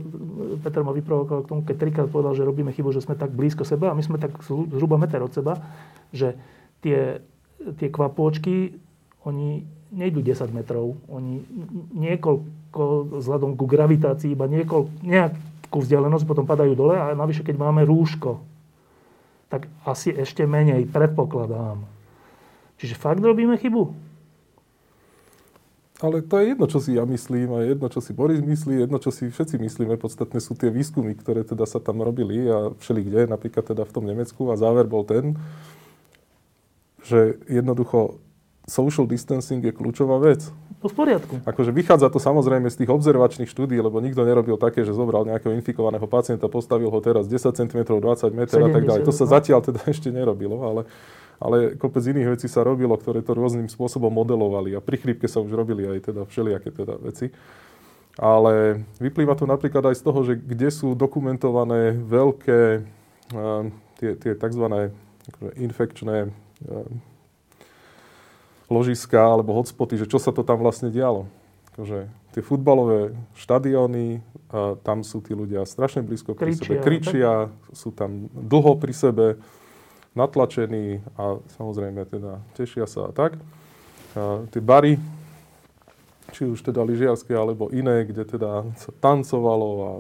[0.61, 3.65] Peter ma vyprovokoval k tomu, keď trikrát povedal, že robíme chybu, že sme tak blízko
[3.65, 5.57] seba a my sme tak zhruba meter od seba,
[6.13, 6.37] že
[6.85, 7.25] tie,
[7.81, 8.77] tie kvapôčky,
[9.25, 11.01] oni nejdú 10 metrov.
[11.09, 11.41] Oni
[11.97, 17.89] niekoľko, vzhľadom ku gravitácii, iba niekoľko, nejakú vzdialenosť potom padajú dole a navyše, keď máme
[17.89, 18.37] rúško,
[19.49, 21.81] tak asi ešte menej, predpokladám.
[22.77, 24.06] Čiže fakt robíme chybu?
[25.97, 29.01] Ale to je jedno, čo si ja myslím a jedno, čo si Boris myslí, jedno,
[29.01, 29.97] čo si všetci myslíme.
[29.97, 33.93] Podstatné sú tie výskumy, ktoré teda sa tam robili a všeli kde, napríklad teda v
[33.97, 34.53] tom Nemecku.
[34.53, 35.33] A záver bol ten,
[37.01, 38.21] že jednoducho
[38.69, 40.53] social distancing je kľúčová vec.
[40.85, 41.41] To v poriadku.
[41.41, 45.55] Akože vychádza to samozrejme z tých observačných štúdí, lebo nikto nerobil také, že zobral nejakého
[45.57, 49.01] infikovaného pacienta, postavil ho teraz 10 cm, 20 m a tak ďalej.
[49.01, 49.31] To sa no.
[49.33, 50.85] zatiaľ teda ešte nerobilo, ale,
[51.37, 55.41] ale kopec iných vecí sa robilo, ktoré to rôznym spôsobom modelovali a pri chrípke sa
[55.41, 57.29] už robili aj teda všelijaké teda veci.
[58.17, 63.69] Ale vyplýva to napríklad aj z toho, že kde sú dokumentované veľké uh,
[64.01, 64.65] tie, tie tzv.
[65.29, 66.89] Akože infekčné uh,
[68.73, 71.29] ložiska alebo hotspoty, že čo sa to tam vlastne dialo.
[71.73, 77.31] Akože tie futbalové štadióny, a tam sú tí ľudia strašne blízko pri kričia, sebe, kričia,
[77.51, 77.75] tak?
[77.75, 79.25] sú tam dlho pri sebe,
[80.17, 83.37] natlačení a samozrejme teda tešia sa a tak.
[84.17, 84.97] A tie bary,
[86.33, 89.91] či už teda lyžiarské alebo iné, kde teda sa tancovalo a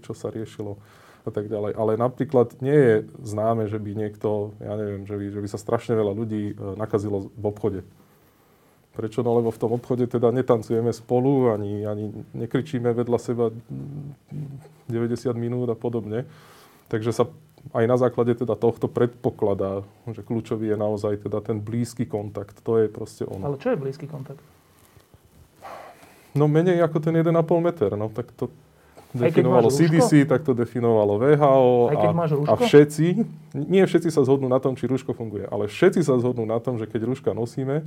[0.00, 0.80] čo sa riešilo
[1.24, 1.76] a tak ďalej.
[1.76, 5.60] Ale napríklad nie je známe, že by niekto, ja neviem, že by, že by sa
[5.60, 7.80] strašne veľa ľudí e, nakazilo v obchode.
[8.96, 9.22] Prečo?
[9.22, 13.54] No lebo v tom obchode teda netancujeme spolu, ani, ani nekričíme vedľa seba
[14.88, 16.26] 90 minút a podobne.
[16.90, 17.24] Takže sa
[17.70, 22.58] aj na základe teda tohto predpokladá, že kľúčový je naozaj teda ten blízky kontakt.
[22.64, 23.46] To je proste ono.
[23.46, 24.42] Ale čo je blízky kontakt?
[26.34, 27.90] No menej ako ten 1,5 meter.
[27.98, 28.50] No tak to
[29.10, 32.02] definovalo CDC, tak to definovalo VHO a,
[32.46, 33.06] a všetci,
[33.58, 36.78] nie všetci sa zhodnú na tom, či rúško funguje, ale všetci sa zhodnú na tom,
[36.78, 37.82] že keď rúška nosíme,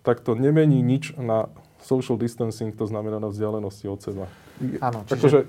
[0.00, 1.52] tak to nemení nič na
[1.84, 4.24] social distancing, to znamená na vzdialenosti od seba.
[4.80, 5.44] Áno, čiže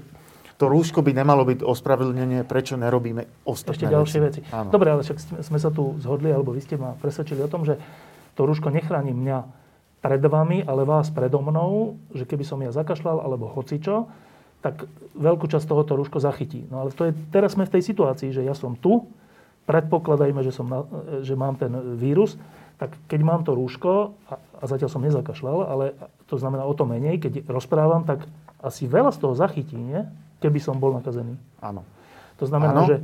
[0.58, 4.42] to rúško by nemalo byť ospravedlnenie, prečo nerobíme ostatné Ešte ďalšie veci.
[4.42, 4.54] veci.
[4.54, 4.74] Áno.
[4.74, 7.78] Dobre, ale však sme sa tu zhodli, alebo vy ste ma presvedčili o tom, že
[8.34, 9.38] to rúško nechráni mňa
[10.02, 14.10] pred vami, ale vás predo mnou, že keby som ja zakašľal, alebo hocičo,
[14.66, 16.66] tak veľkú časť tohoto rúško zachytí.
[16.74, 19.06] No ale to je, teraz sme v tej situácii, že ja som tu,
[19.70, 20.82] predpokladajme, že, som na,
[21.22, 22.40] že mám ten vírus,
[22.82, 25.86] tak keď mám to rúško, a, a zatiaľ som nezakašľal, ale
[26.26, 28.26] to znamená o to menej, keď rozprávam, tak
[28.58, 30.02] asi veľa z toho zachytí, nie?
[30.38, 31.34] Keby som bol nakazený.
[31.62, 31.82] Áno.
[32.38, 32.98] To znamená, ano, že...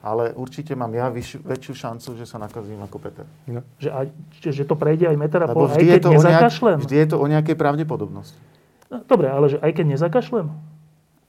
[0.00, 3.28] Ale určite mám ja vyš, väčšiu šancu, že sa nakazím ako Peter.
[3.44, 3.60] No.
[3.76, 4.06] Že, aj,
[4.40, 6.78] že to prejde aj meter a pol, aj keď nezakašlem.
[6.80, 8.40] Nejak, vždy je to o nejakej pravdepodobnosti.
[8.88, 10.48] No, dobre, ale že aj keď nezakašlem?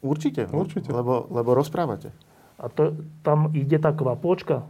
[0.01, 0.89] Určite, Určite.
[0.89, 2.09] Lebo, lebo rozprávate.
[2.57, 4.65] A to, tam ide tá kvapôčka,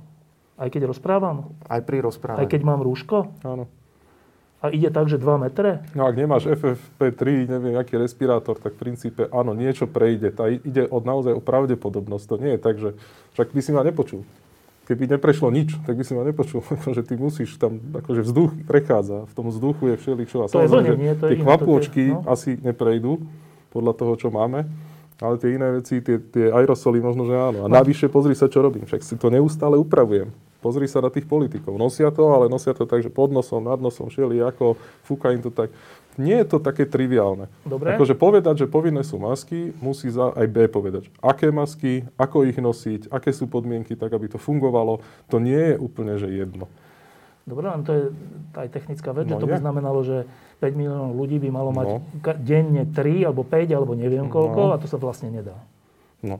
[0.59, 1.55] aj keď rozprávam?
[1.71, 2.43] Aj pri rozprávaní.
[2.43, 3.31] Aj keď mám rúško?
[3.47, 3.69] Áno.
[4.61, 5.81] A ide tak, že 2 metre?
[5.97, 10.29] No ak nemáš FFP3, neviem, aký respirátor, tak v princípe áno, niečo prejde.
[10.29, 12.25] Tá ide od naozaj o pravdepodobnosť.
[12.29, 12.93] To nie je tak, že
[13.33, 14.21] však by si ma nepočul.
[14.85, 19.25] Keby neprešlo nič, tak by si ma nepočul, pretože ty musíš tam, akože vzduch prechádza,
[19.25, 20.45] v tom vzduchu je všeličo.
[20.45, 22.21] A to je vlnenie, to je tie kvapôčky no?
[22.29, 23.17] asi neprejdú
[23.73, 24.69] podľa toho, čo máme.
[25.21, 27.65] Ale tie iné veci, tie, tie aerosoly možno, že áno.
[27.65, 27.73] A no.
[27.73, 28.85] navyše pozri sa, čo robím.
[28.85, 30.33] Však si to neustále upravujem.
[30.61, 31.73] Pozri sa na tých politikov.
[31.81, 35.41] Nosia to, ale nosia to tak, že pod nosom, nad nosom, šeli ako, fúka im
[35.41, 35.73] to tak.
[36.21, 37.49] Nie je to také triviálne.
[37.65, 37.97] Dobre.
[37.97, 42.61] Akože povedať, že povinné sú masky, musí za aj B povedať, aké masky, ako ich
[42.61, 45.01] nosiť, aké sú podmienky, tak aby to fungovalo.
[45.33, 46.69] To nie je úplne, že jedno.
[47.41, 48.03] Dobre, len to je
[48.53, 49.51] aj technická vec, no že to je.
[49.57, 50.29] by znamenalo, že
[50.61, 51.99] 5 miliónov ľudí by malo mať no.
[52.37, 54.71] denne 3 alebo 5 alebo neviem koľko no.
[54.71, 55.57] a to sa vlastne nedá.
[56.21, 56.37] No.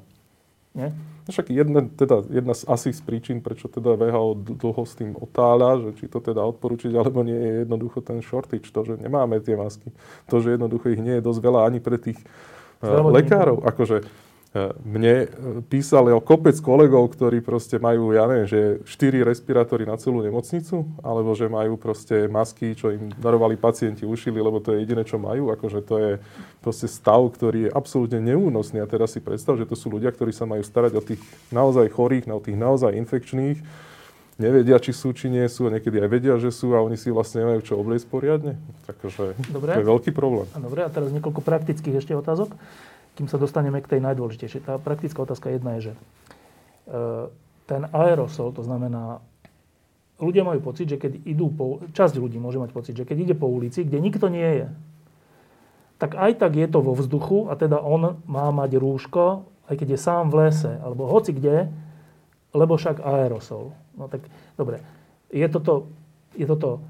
[0.72, 0.96] Nie?
[1.28, 5.14] No však jedna, teda, jedna z asi z príčin, prečo teda VHO dlho s tým
[5.20, 9.38] otáľa, že či to teda odporúčiť, alebo nie je jednoducho ten shortage, to, že nemáme
[9.44, 9.92] tie masky.
[10.32, 12.18] To, že jednoducho ich nie je dosť veľa ani pre tých
[12.82, 13.68] uh, lekárov.
[13.68, 14.08] Akože
[14.84, 15.28] mne e,
[15.64, 20.92] písali o kopec kolegov, ktorí proste majú, ja neviem, že 4 respirátory na celú nemocnicu,
[21.00, 25.16] alebo že majú proste masky, čo im darovali pacienti, ušili, lebo to je jediné, čo
[25.16, 25.56] majú.
[25.56, 26.12] Akože to je
[26.60, 28.84] proste stav, ktorý je absolútne neúnosný.
[28.84, 31.24] A teraz si predstav, že to sú ľudia, ktorí sa majú starať o tých
[31.56, 33.64] naozaj chorých, na tých naozaj infekčných,
[34.36, 37.08] nevedia, či sú, či nie sú, a niekedy aj vedia, že sú a oni si
[37.08, 38.60] vlastne nemajú čo obliecť poriadne.
[38.84, 39.80] Takže Dobre.
[39.80, 40.50] to je veľký problém.
[40.60, 42.52] Dobre, a teraz niekoľko praktických ešte otázok
[43.16, 44.66] kým sa dostaneme k tej najdôležitejšej.
[44.68, 46.00] Tá praktická otázka jedna je, že e,
[47.68, 49.20] ten aerosol, to znamená,
[50.22, 53.36] ľudia majú pocit, že keď idú po, časť ľudí môže mať pocit, že keď ide
[53.36, 54.68] po ulici, kde nikto nie je,
[56.02, 59.88] tak aj tak je to vo vzduchu a teda on má mať rúško, aj keď
[59.94, 61.70] je sám v lese, alebo hoci kde,
[62.58, 63.74] lebo však aerosol.
[63.94, 64.26] No tak,
[64.58, 64.82] dobre.
[65.30, 65.94] Je toto,
[66.34, 66.82] je toto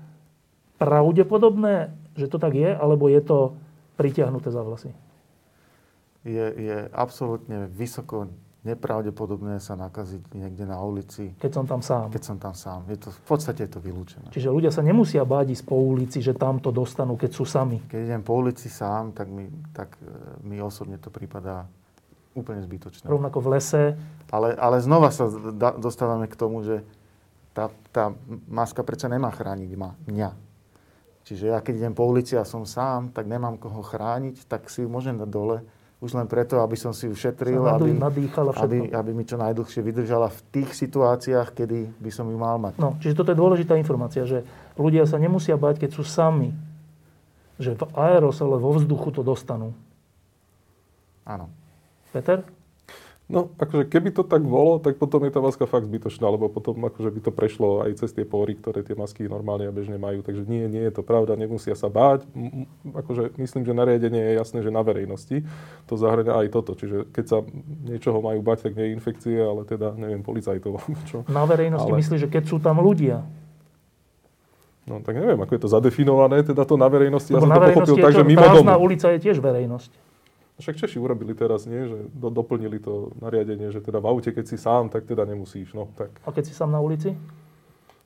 [0.80, 3.60] pravdepodobné, že to tak je, alebo je to
[4.00, 4.96] pritiahnuté za vlasy?
[6.26, 8.30] Je, je absolútne vysoko
[8.62, 11.34] nepravdepodobné sa nakaziť niekde na ulici.
[11.42, 12.14] Keď som tam sám.
[12.14, 12.86] Keď som tam sám.
[12.94, 14.30] Je to, v podstate je to vylúčené.
[14.30, 17.82] Čiže ľudia sa nemusia báť ísť po ulici, že tam to dostanú, keď sú sami.
[17.90, 20.06] Keď idem po ulici sám, tak mi, tak e,
[20.46, 21.66] mi osobne to prípada
[22.38, 23.10] úplne zbytočné.
[23.10, 23.84] Rovnako v lese.
[24.30, 25.26] Ale, ale znova sa
[25.58, 26.86] da, dostávame k tomu, že
[27.58, 28.14] tá, tá
[28.46, 30.30] maska predsa nemá chrániť ma, mňa.
[31.26, 34.86] Čiže ja keď idem po ulici a som sám, tak nemám koho chrániť, tak si
[34.86, 35.66] ju môžem dať dole
[36.02, 40.40] už len preto, aby som si ušetril, aby, aby, aby mi čo najdlhšie vydržala v
[40.50, 42.82] tých situáciách, kedy by som ju mal mať.
[42.82, 44.42] No, čiže toto je dôležitá informácia, že
[44.82, 46.58] ľudia sa nemusia báť, keď sú sami,
[47.62, 49.78] že v aerosole, vo vzduchu to dostanú.
[51.22, 51.54] Áno.
[52.10, 52.42] Peter?
[53.32, 56.76] No, akože keby to tak bolo, tak potom je tá maska fakt zbytočná, lebo potom
[56.84, 60.20] akože by to prešlo aj cez tie pory, ktoré tie masky normálne a bežne majú.
[60.20, 62.28] Takže nie, nie je to pravda, nemusia sa báť.
[62.92, 65.48] Akože myslím, že nariadenie je jasné, že na verejnosti
[65.88, 66.76] to zahrania aj toto.
[66.76, 67.38] Čiže keď sa
[67.88, 70.84] niečoho majú bať, tak nie je infekcie, ale teda, neviem, policajtov.
[71.10, 71.24] Čo.
[71.32, 72.00] Na verejnosti ale...
[72.04, 73.24] myslíš, že keď sú tam ľudia?
[74.84, 77.32] No tak neviem, ako je to zadefinované, teda to na verejnosti.
[77.32, 78.76] Lebo ja som to pochopil tak, že mimo domu.
[78.82, 80.11] ulica je tiež verejnosť.
[80.62, 81.90] Však Češi urobili teraz, nie?
[81.90, 85.74] Že do, doplnili to nariadenie, že teda v aute, keď si sám, tak teda nemusíš.
[85.74, 86.14] No, tak.
[86.22, 87.18] A keď si sám na ulici?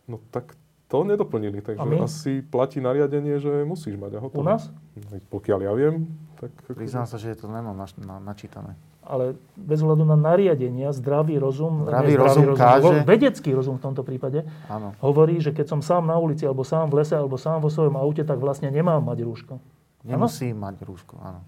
[0.07, 4.45] No tak To nedoplnili, takže asi platí nariadenie, že musíš mať a hotovo.
[4.45, 4.69] U nás?
[4.93, 6.05] No, Pokiaľ ja viem,
[6.37, 6.53] tak...
[6.77, 8.77] Priznám sa, že to nemám naš, na, načítané.
[9.01, 14.05] Ale bez hľadu na nariadenia, zdravý rozum, Zdravý nie rozum káže- vedecký rozum v tomto
[14.05, 14.93] prípade, Áno.
[15.01, 17.97] hovorí, že keď som sám na ulici, alebo sám v lese, alebo sám vo svojom
[17.97, 19.57] aute, tak vlastne nemám mať rúško.
[20.05, 21.41] Nemusí mať rúško, áno.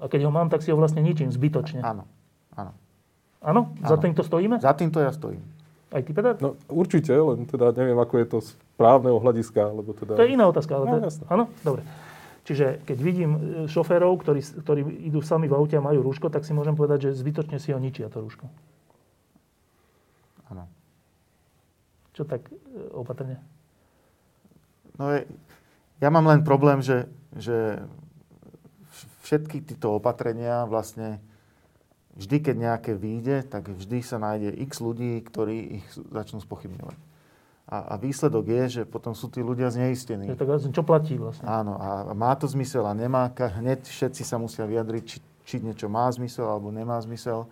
[0.00, 1.84] A keď ho mám, tak si ho vlastne ničím, zbytočne.
[1.84, 2.08] Áno,
[2.56, 2.72] áno.
[3.40, 3.72] Áno?
[3.84, 4.02] Za Áno.
[4.04, 4.56] týmto stojíme?
[4.60, 5.40] Za týmto ja stojím.
[5.90, 6.36] Aj ty, Peter?
[6.38, 8.48] No určite, len teda neviem, ako je to z
[8.78, 10.14] právneho hľadiska, lebo teda...
[10.14, 10.76] To je iná otázka.
[10.76, 11.24] Ale No, jasné.
[11.26, 11.44] Áno?
[11.66, 11.82] Dobre.
[12.46, 14.80] Čiže keď vidím e, šoférov, ktorí, ktorí
[15.12, 17.78] idú sami v aute a majú rúško, tak si môžem povedať, že zbytočne si ho
[17.82, 18.46] ničia to rúško.
[20.48, 20.64] Áno.
[22.14, 22.54] Čo tak e,
[22.94, 23.42] opatrne?
[24.96, 25.26] No je,
[25.98, 27.82] ja mám len problém, že, že
[29.30, 31.22] všetky tieto opatrenia vlastne
[32.18, 36.98] vždy, keď nejaké vyjde, tak vždy sa nájde x ľudí, ktorí ich začnú spochybňovať.
[37.70, 40.26] A, a výsledok je, že potom sú tí ľudia zneistení.
[40.34, 41.46] Že tak vlastne, čo platí vlastne?
[41.46, 43.30] Áno, a má to zmysel a nemá.
[43.30, 47.46] Hneď všetci sa musia vyjadriť, či, či niečo má zmysel alebo nemá zmysel.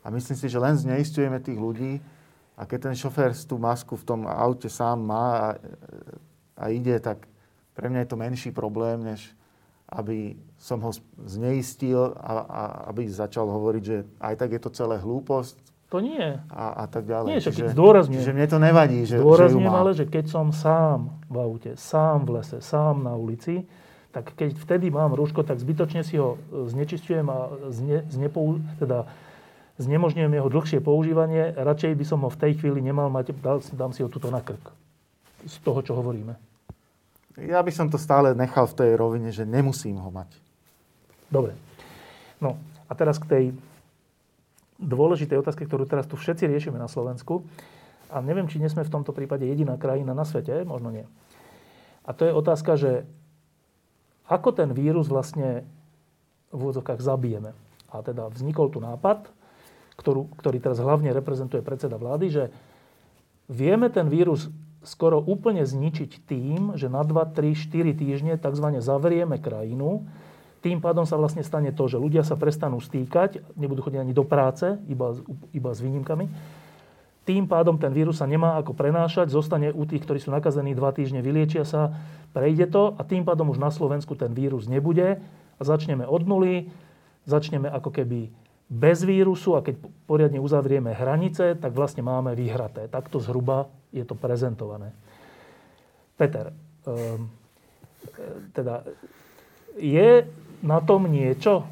[0.00, 2.00] A myslím si, že len zneistujeme tých ľudí
[2.56, 5.48] a keď ten šofér tú masku v tom aute sám má a,
[6.56, 7.28] a ide, tak
[7.76, 9.36] pre mňa je to menší problém, než
[9.88, 10.92] aby som ho
[11.24, 12.62] zneistil a, a
[12.92, 15.56] aby začal hovoriť, že aj tak je to celé hlúposť
[15.88, 16.36] To nie.
[16.52, 17.28] a, a tak ďalej.
[17.32, 18.20] Nie, však zdôrazňujem.
[18.20, 19.80] čiže mne to nevadí, že, že ju Zdôrazňujem má.
[19.80, 23.64] ale, že keď som sám v aute, sám v lese, sám na ulici,
[24.12, 27.38] tak keď vtedy mám rúško, tak zbytočne si ho e, znečisťujem a
[27.72, 29.08] zne, znepou, teda
[29.78, 31.54] znemožňujem jeho dlhšie používanie.
[31.54, 33.32] Radšej by som ho v tej chvíli nemal mať,
[33.72, 34.74] dám si ho tuto na krk.
[35.46, 36.34] Z toho, čo hovoríme.
[37.46, 40.30] Ja by som to stále nechal v tej rovine, že nemusím ho mať.
[41.30, 41.54] Dobre.
[42.42, 42.58] No
[42.90, 43.44] a teraz k tej
[44.78, 47.46] dôležitej otázke, ktorú teraz tu všetci riešime na Slovensku.
[48.08, 51.04] A neviem, či nie sme v tomto prípade jediná krajina na svete, možno nie.
[52.08, 53.04] A to je otázka, že
[54.24, 55.68] ako ten vírus vlastne
[56.48, 57.52] v úvodzovkách zabijeme.
[57.92, 59.28] A teda vznikol tu nápad,
[60.00, 62.44] ktorú, ktorý teraz hlavne reprezentuje predseda vlády, že
[63.50, 64.48] vieme ten vírus
[64.88, 68.66] skoro úplne zničiť tým, že na 2, 3, 4 týždne tzv.
[68.80, 70.08] zavrieme krajinu.
[70.64, 74.24] Tým pádom sa vlastne stane to, že ľudia sa prestanú stýkať, nebudú chodiť ani do
[74.26, 75.14] práce, iba,
[75.54, 76.26] iba s výnimkami.
[77.28, 80.96] Tým pádom ten vírus sa nemá ako prenášať, zostane u tých, ktorí sú nakazení 2
[80.96, 81.92] týždne, vyliečia sa,
[82.32, 85.20] prejde to a tým pádom už na Slovensku ten vírus nebude
[85.60, 86.72] a začneme od nuly,
[87.28, 88.32] začneme ako keby
[88.68, 92.88] bez vírusu a keď poriadne uzavrieme hranice, tak vlastne máme vyhraté.
[92.88, 94.92] Takto zhruba je to prezentované.
[96.18, 96.52] Peter,
[96.84, 97.30] um,
[98.52, 98.82] teda
[99.78, 100.26] je
[100.62, 101.62] na tom niečo?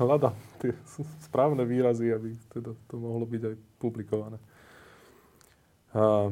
[0.00, 0.72] Hľadám tie
[1.26, 4.38] správne výrazy, aby teda to mohlo byť aj publikované.
[5.92, 6.30] A...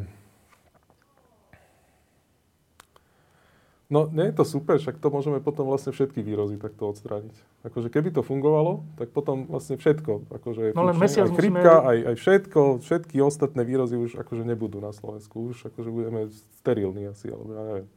[3.91, 7.35] No, nie je to super, však to môžeme potom vlastne všetky výrozy takto odstrániť.
[7.67, 11.75] Akože keby to fungovalo, tak potom vlastne všetko, akože No len mesiac aj musíme- chrypka,
[11.83, 15.51] aj, aj všetko, všetky ostatné výrozy už akože nebudú na Slovensku.
[15.51, 16.31] Už akože budeme
[16.63, 17.89] sterilní asi, alebo ja neviem.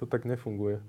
[0.00, 0.80] To tak nefunguje.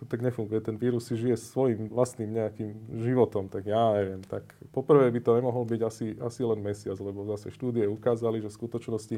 [0.00, 0.64] To tak nefunguje.
[0.64, 2.72] Ten vírus si žije svojim vlastným nejakým
[3.04, 4.24] životom, tak ja neviem.
[4.24, 8.48] Tak poprvé by to nemohol byť asi, asi len mesiac, lebo zase štúdie ukázali, že
[8.48, 9.16] v skutočnosti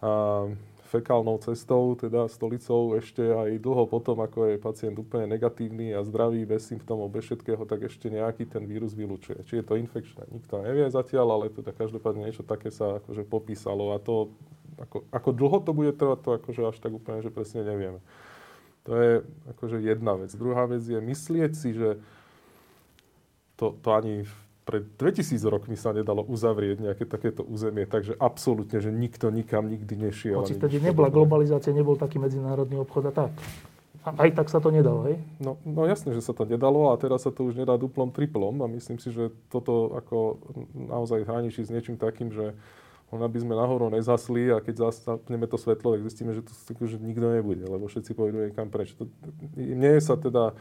[0.00, 0.48] a,
[0.86, 6.46] fekálnou cestou, teda stolicou, ešte aj dlho potom, ako je pacient úplne negatívny a zdravý,
[6.46, 9.42] bez symptómov, bez všetkého, tak ešte nejaký ten vírus vylučuje.
[9.44, 13.92] Či je to infekčné, nikto nevie zatiaľ, ale teda každopádne niečo také sa akože popísalo
[13.92, 14.30] a to,
[14.78, 18.00] ako, ako dlho to bude trvať, to akože až tak úplne, že presne nevieme.
[18.86, 19.12] To je
[19.50, 20.30] akože jedna vec.
[20.38, 21.98] Druhá vec je myslieť si, že
[23.58, 24.22] to, to ani
[24.66, 30.10] pred 2000 rokmi sa nedalo uzavrieť nejaké takéto územie, takže absolútne, že nikto nikam nikdy
[30.10, 30.42] nešiel.
[30.42, 33.32] Hoci vtedy nebola globalizácia, nebol taký medzinárodný obchod a tak.
[34.02, 35.22] A aj tak sa to nedalo, hej?
[35.38, 38.58] No, no jasne, že sa to nedalo a teraz sa to už nedá duplom, triplom
[38.62, 40.42] a myslím si, že toto ako
[40.74, 42.54] naozaj hraničí s niečím takým, že
[43.14, 46.50] len aby sme nahorou nezhasli a keď zapneme to svetlo, tak zistíme, že to
[46.86, 48.98] že nikto nebude, lebo všetci pôjdu niekam preč.
[48.98, 49.06] To,
[49.54, 50.58] mne sa teda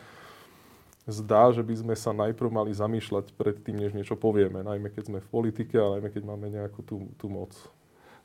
[1.06, 5.04] zdá, že by sme sa najprv mali zamýšľať pred tým, než niečo povieme, najmä keď
[5.14, 7.54] sme v politike a najmä keď máme nejakú tú, tú moc.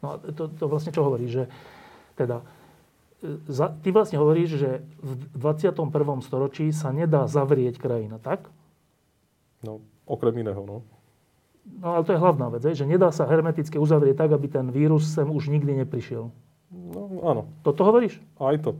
[0.01, 1.45] No a to, to vlastne čo hovorí, že
[2.17, 2.41] teda
[3.21, 4.71] e, za, ty vlastne hovoríš, že
[5.05, 5.77] v 21.
[6.25, 8.49] storočí sa nedá zavrieť krajina, tak?
[9.61, 10.81] No, okrem iného, no.
[11.85, 15.05] No ale to je hlavná vec, že nedá sa hermeticky uzavrieť tak, aby ten vírus
[15.05, 16.33] sem už nikdy neprišiel.
[16.73, 18.17] No, áno, Toto hovoríš?
[18.41, 18.71] aj to.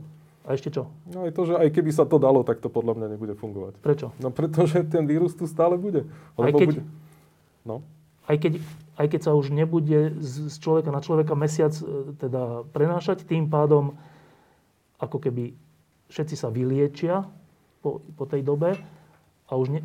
[0.41, 0.89] A ešte čo?
[1.13, 3.77] No aj to, že aj keby sa to dalo, tak to podľa mňa nebude fungovať.
[3.77, 4.09] Prečo?
[4.17, 6.09] No pretože ten vírus tu stále bude.
[6.37, 6.83] Aj Lebo keď- bude...
[7.61, 7.85] No.
[7.85, 7.91] Aj
[8.31, 8.53] aj keď,
[8.95, 13.51] aj keď sa už nebude z z človeka na človeka mesiac e, teda prenášať, tým
[13.51, 13.99] pádom
[15.01, 15.51] ako keby
[16.07, 17.27] všetci sa vyliečia
[17.83, 18.77] po, po tej dobe
[19.49, 19.81] a už ne...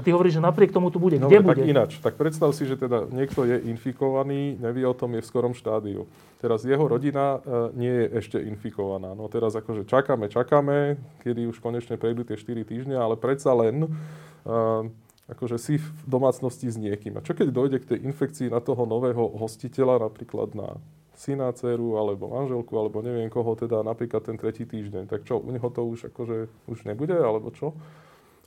[0.00, 1.20] A ty hovoríš, že napriek tomu tu bude.
[1.20, 1.60] Kde Dobre, bude?
[1.60, 1.90] tak ináč.
[2.00, 6.08] Tak predstav si, že teda niekto je infikovaný, nevie o tom, je v skorom štádiu.
[6.40, 9.12] Teraz jeho rodina e, nie je ešte infikovaná.
[9.12, 13.84] No teraz akože čakáme, čakáme, kedy už konečne prejdú tie 4 týždne, ale predsa len
[13.84, 13.88] e,
[15.28, 17.20] akože si v domácnosti s niekým.
[17.20, 20.80] A čo keď dojde k tej infekcii na toho nového hostiteľa, napríklad na
[21.12, 25.12] syna, dceru, alebo manželku, alebo neviem koho, teda napríklad ten tretí týždeň.
[25.12, 27.76] Tak čo, u neho to už akože už nebude, alebo čo?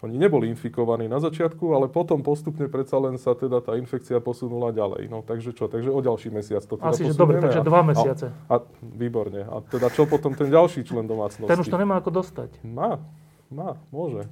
[0.03, 4.75] Oni neboli infikovaní na začiatku, ale potom postupne predsa len sa teda tá infekcia posunula
[4.75, 5.07] ďalej.
[5.07, 5.71] No takže čo?
[5.71, 8.35] Takže o ďalší mesiac to teda Asi, že dobre, takže dva mesiace.
[8.51, 9.47] A, a, výborne.
[9.47, 11.47] A teda čo potom ten ďalší člen domácnosti?
[11.47, 12.51] Ten už to nemá ako dostať.
[12.67, 12.99] Má,
[13.47, 14.27] má, môže.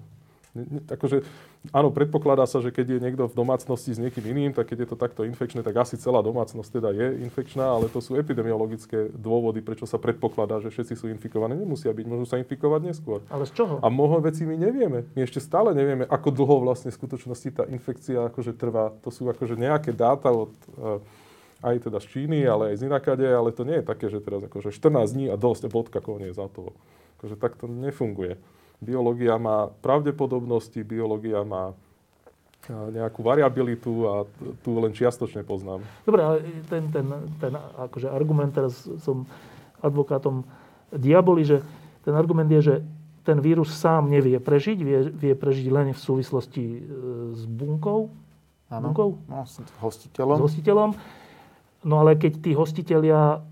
[0.91, 1.23] Akože,
[1.71, 4.89] áno, predpokladá sa, že keď je niekto v domácnosti s niekým iným, tak keď je
[4.91, 9.63] to takto infekčné, tak asi celá domácnosť teda je infekčná, ale to sú epidemiologické dôvody,
[9.63, 11.55] prečo sa predpokladá, že všetci sú infikovaní.
[11.55, 13.23] Nemusia byť, môžu sa infikovať neskôr.
[13.31, 13.79] Ale z čoho?
[13.79, 15.07] A mnoho vecí my nevieme.
[15.15, 18.91] My ešte stále nevieme, ako dlho vlastne v skutočnosti tá infekcia akože trvá.
[19.07, 20.99] To sú akože nejaké dáta od eh,
[21.61, 24.41] aj teda z Číny, ale aj z inakade, ale to nie je také, že teraz
[24.41, 26.73] akože 14 dní a dosť, bodka, koniec za to.
[27.21, 28.41] Akože tak to nefunguje.
[28.81, 34.13] Biológia má pravdepodobnosti, biológia má eh, nejakú variabilitu a
[34.59, 35.85] tu len čiastočne poznáme.
[36.01, 37.05] Dobre, ale ten, ten,
[37.37, 39.29] ten akože argument, teraz som
[39.79, 40.41] advokátom
[40.89, 41.61] diaboli, že
[42.01, 42.75] ten argument je, že
[43.21, 46.79] ten vírus sám nevie prežiť, vie, vie prežiť len v súvislosti e,
[47.37, 48.09] s bunkou,
[48.67, 48.89] Áno.
[48.89, 50.41] bunkou, No, s s hostiteľom.
[50.41, 50.89] hostiteľom.
[51.81, 53.45] No ale keď tí hostitelia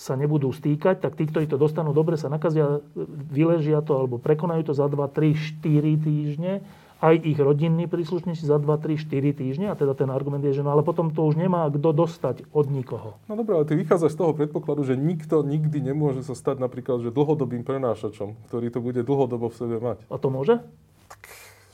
[0.00, 2.80] sa nebudú stýkať, tak tí, ktorí to dostanú dobre, sa nakazia,
[3.28, 6.64] vyležia to alebo prekonajú to za 2, 3, 4 týždne.
[7.00, 9.66] Aj ich rodinní príslušníci za 2, 3, 4 týždne.
[9.72, 12.68] A teda ten argument je, že no ale potom to už nemá kto dostať od
[12.72, 13.16] nikoho.
[13.28, 17.04] No dobré, ale ty vychádzaš z toho predpokladu, že nikto nikdy nemôže sa stať napríklad
[17.04, 20.04] že dlhodobým prenášačom, ktorý to bude dlhodobo v sebe mať.
[20.12, 20.60] A to môže?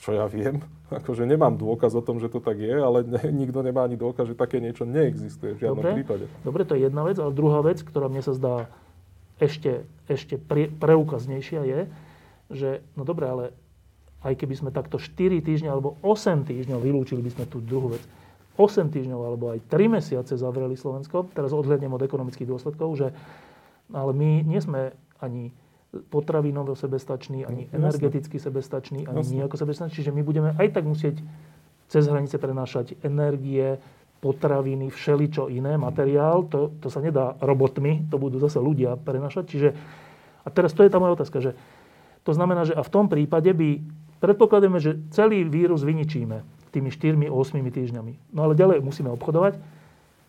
[0.07, 0.63] Čo ja viem.
[1.03, 4.31] Akože nemám dôkaz o tom, že to tak je, ale ne, nikto nemá ani dôkaz,
[4.31, 5.95] že také niečo neexistuje v žiadnom Dobre.
[5.99, 6.25] prípade.
[6.47, 8.71] Dobre, to je jedna vec, ale druhá vec, ktorá mne sa zdá
[9.43, 11.81] ešte, ešte pre, preukaznejšia je,
[12.55, 13.45] že no dobre, ale
[14.23, 18.03] aj keby sme takto 4 týždne alebo 8 týždňov vylúčili by sme tú druhú vec,
[18.57, 23.09] 8 týždňov alebo aj 3 mesiace zavreli Slovensko, teraz odhľadnem od ekonomických dôsledkov, že
[23.93, 25.53] ale my nie sme ani
[26.11, 27.79] potravinovo sebestační, ani Jasné.
[27.79, 29.37] energeticky sebestační, ani Jasné.
[29.37, 31.17] nejako sebestační, čiže my budeme aj tak musieť
[31.89, 33.79] cez hranice prenášať energie,
[34.21, 36.49] potraviny, všeličo iné, materiál.
[36.51, 39.45] To, to sa nedá robotmi, to budú zase ľudia prenašať.
[39.47, 39.69] Čiže,
[40.43, 41.55] a teraz to je tá moja otázka, že
[42.27, 43.79] to znamená, že a v tom prípade by,
[44.19, 46.43] predpokladáme, že celý vírus vyničíme
[46.75, 47.31] tými 4-8
[47.71, 48.35] týždňami.
[48.35, 49.63] No ale ďalej musíme obchodovať.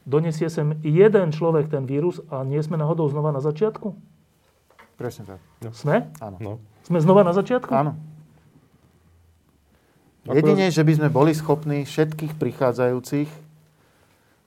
[0.07, 3.91] Donesie sem jeden človek ten vírus a nie sme náhodou znova na začiatku?
[4.97, 5.39] Presne tak.
[5.77, 6.09] Sme?
[6.17, 6.37] Áno.
[6.41, 6.51] No.
[6.81, 7.69] Sme znova na začiatku?
[7.69, 7.93] Áno.
[10.27, 13.46] Jedine, že by sme boli schopní všetkých prichádzajúcich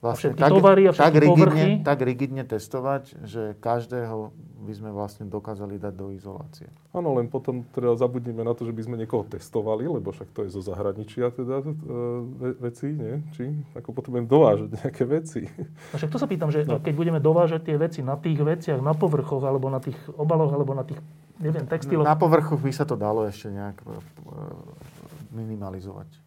[0.01, 1.69] vlastne všetky tovary a tak, rigidne, povrchy?
[1.79, 6.69] tak rigidne testovať, že každého by sme vlastne dokázali dať do izolácie.
[6.91, 10.45] Áno, len potom teda zabudnime na to, že by sme niekoho testovali, lebo však to
[10.45, 11.69] je zo zahraničia teda e,
[12.31, 13.25] ve- veci, nie?
[13.31, 13.43] Či
[13.73, 15.49] ako potrebujem dovážať nejaké veci.
[15.89, 16.77] No však to sa pýtam, že No.
[16.77, 20.77] keď budeme dovážať tie veci na tých veciach, na povrchoch, alebo na tých obaloch, alebo
[20.77, 21.01] na tých,
[21.37, 23.97] neviem, textiloch, Na povrchu by sa to dalo ešte nejak e,
[25.31, 26.20] minimalizovať.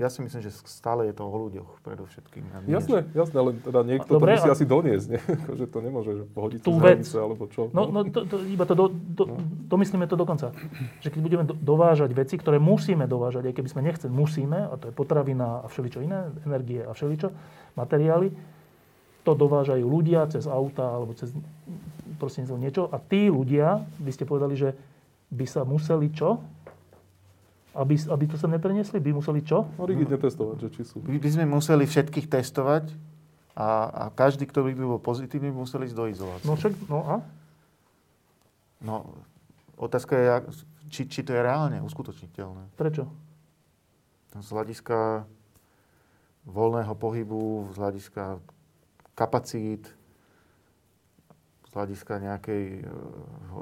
[0.00, 2.42] Ja si myslím, že stále je to o ľuďoch predovšetkým.
[2.48, 5.20] a nie, Jasné, jasné, ale teda niekto Dobre, to musí a- asi doniesť, nie?
[5.44, 7.68] Akože to nemôže že pohodiť Tú hranice, alebo čo.
[7.76, 9.24] No, no to, to, iba to do, do,
[9.68, 10.56] domyslíme to dokonca.
[11.04, 14.74] Že keď budeme do, dovážať veci, ktoré musíme dovážať, aj keby sme nechceli, musíme, a
[14.80, 17.28] to je potravina a všeličo iné, energie a všeličo,
[17.76, 18.32] materiály,
[19.22, 21.30] to dovážajú ľudia cez auta alebo cez
[22.18, 22.82] prostredníctvom niečo.
[22.90, 24.74] A tí ľudia, vy ste povedali, že
[25.30, 26.42] by sa museli čo?
[27.72, 29.00] Aby, aby to sa nepreniesli?
[29.00, 29.64] By museli čo?
[29.80, 31.00] No rigidne testovať, že či sú.
[31.00, 32.92] By, by sme museli všetkých testovať
[33.56, 36.44] a, a každý, kto by bol pozitívny, by musel ísť do izolácie.
[36.44, 37.16] No však, no a?
[38.84, 38.94] No,
[39.80, 40.26] otázka je,
[40.92, 42.76] či, či to je reálne uskutočniteľné.
[42.76, 43.08] Prečo?
[44.36, 45.24] Z hľadiska
[46.44, 48.24] voľného pohybu, z hľadiska
[49.16, 49.88] kapacít,
[51.72, 52.82] hľadiska nejakej e,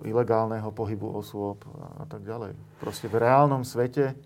[0.07, 2.59] ilegálneho pohybu osôb a, tak ďalej.
[2.83, 4.19] Proste v reálnom svete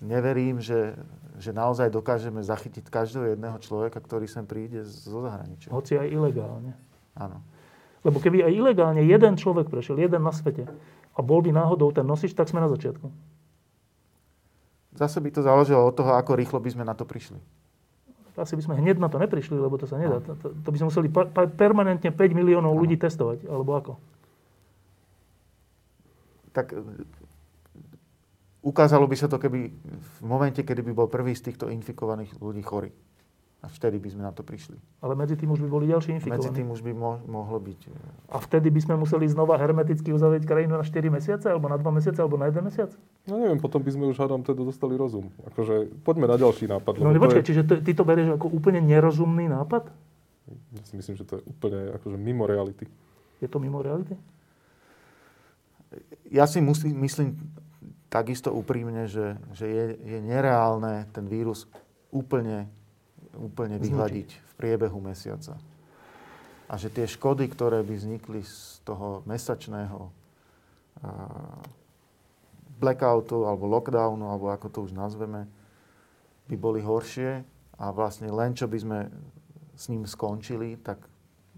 [0.00, 0.96] neverím, že,
[1.36, 5.72] že naozaj dokážeme zachytiť každého jedného človeka, ktorý sem príde zo zahraničia.
[5.72, 6.72] Hoci aj ilegálne.
[7.16, 7.40] Áno.
[8.04, 10.68] Lebo keby aj ilegálne jeden človek prešiel, jeden na svete,
[11.16, 13.08] a bol by náhodou ten nosič, tak sme na začiatku.
[14.96, 17.40] Zase by to záležalo od toho, ako rýchlo by sme na to prišli.
[18.36, 20.20] Asi by sme hneď na to neprišli, lebo to sa nedá.
[20.20, 23.92] To, to, to by sme museli pa, pa, permanentne 5 miliónov ľudí testovať, alebo ako?
[26.52, 26.84] Tak e,
[28.60, 32.60] ukázalo by sa to, keby v momente, kedy by bol prvý z týchto infikovaných ľudí
[32.60, 32.92] chorý.
[33.66, 34.78] A vtedy by sme na to prišli.
[35.02, 36.38] Ale medzi tým už by boli ďalší infikovaní.
[36.38, 37.80] Medzi tým už by mo- mohlo byť.
[37.90, 41.74] e, A vtedy by sme museli znova hermeticky uzavrieť krajinu na 4 mesiace, alebo na
[41.74, 42.94] 2 mesiace, alebo na 1 mesiac?
[43.26, 45.34] No neviem, potom by sme už hádam teda dostali rozum.
[45.50, 47.02] Akože poďme na ďalší nápad.
[47.02, 49.90] No nepočkaj, je, čiže to, ty to berieš ako úplne nerozumný nápad?
[50.46, 52.86] ja si myslím, že to je úplne akože mimo reality.
[53.42, 54.14] Je to mimo reality?
[56.30, 57.34] Ja si musím, myslím
[58.06, 61.66] takisto úprimne, že, že je, je nereálne ten vírus
[62.14, 62.70] úplne,
[63.38, 65.56] úplne vyhľadiť v priebehu mesiaca.
[66.66, 70.10] A že tie škody, ktoré by vznikli z toho mesačného
[72.76, 75.46] blackoutu alebo lockdownu, alebo ako to už nazveme,
[76.50, 77.42] by boli horšie
[77.76, 78.98] a vlastne len čo by sme
[79.76, 81.04] s ním skončili, tak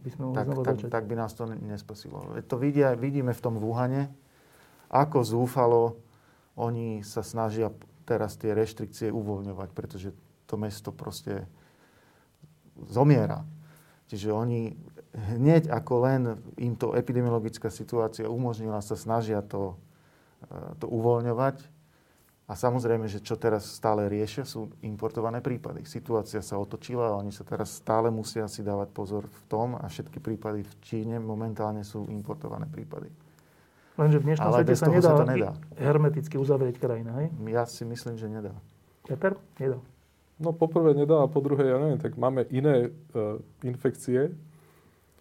[0.03, 0.91] By sme tak, tak, začať.
[0.91, 2.23] tak by nás to ne- nespasilo.
[2.35, 4.11] To vidia, vidíme v tom Wuhane,
[4.91, 5.99] ako zúfalo
[6.59, 7.71] oni sa snažia
[8.03, 10.11] teraz tie reštrikcie uvoľňovať, pretože
[10.51, 11.47] to mesto proste
[12.87, 13.43] zomiera.
[14.07, 14.73] Čiže oni
[15.13, 16.21] hneď ako len
[16.57, 19.75] im to epidemiologická situácia umožnila, sa snažia to,
[20.47, 21.79] e, to uvoľňovať.
[22.49, 25.85] A samozrejme, že čo teraz stále riešia, sú importované prípady.
[25.85, 29.85] Situácia sa otočila a oni sa teraz stále musia si dávať pozor v tom a
[29.85, 33.13] všetky prípady v Číne momentálne sú importované prípady.
[34.01, 35.51] Lenže v dnešnom Ale svete sa nedá, sa to nedá.
[35.77, 37.29] hermeticky uzavrieť krajina, hej?
[37.53, 38.55] Ja si myslím, že nedá.
[39.05, 39.37] Peter?
[39.61, 39.77] Nedá.
[40.39, 44.31] No poprvé nedá a po druhé, ja neviem, tak máme iné uh, infekcie,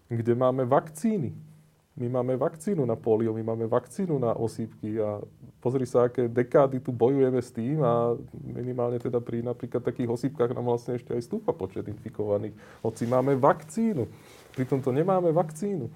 [0.06, 1.34] kde máme vakcíny.
[1.98, 5.18] My máme vakcínu na polio, my máme vakcínu na osýpky a
[5.58, 10.54] pozri sa, aké dekády tu bojujeme s tým a minimálne teda pri napríklad takých osýpkach
[10.54, 12.54] nám vlastne ešte aj stúpa počet infikovaných.
[12.86, 14.06] Hoci máme vakcínu.
[14.54, 15.90] Pritom to nemáme vakcínu.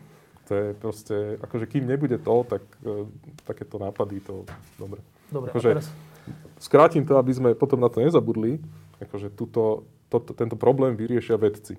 [0.51, 3.07] To je proste, akože kým nebude to, tak uh,
[3.47, 4.43] takéto nápady to,
[4.75, 4.99] dobre.
[5.31, 5.87] Dobre, Akože- teraz...
[6.62, 8.62] Skrátim to, aby sme potom na to nezabudli.
[9.05, 11.78] Akože tuto, to, tento problém vyriešia vedci.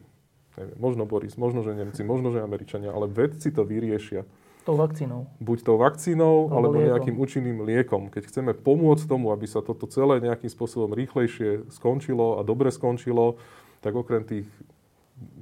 [0.53, 4.21] Neviem, možno Boris, možno, že Nemci, možno, že Američania, ale vedci to vyriešia.
[4.63, 5.27] Tou vakcínou.
[5.43, 6.89] Buď tou vakcínou, Alebo alebo liekom.
[6.95, 8.07] nejakým účinným liekom.
[8.07, 13.35] Keď chceme pomôcť tomu, aby sa toto celé nejakým spôsobom rýchlejšie skončilo a dobre skončilo,
[13.83, 14.47] tak okrem tých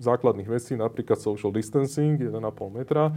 [0.01, 2.41] základných vecí, napríklad social distancing, 1,5
[2.73, 3.13] metra,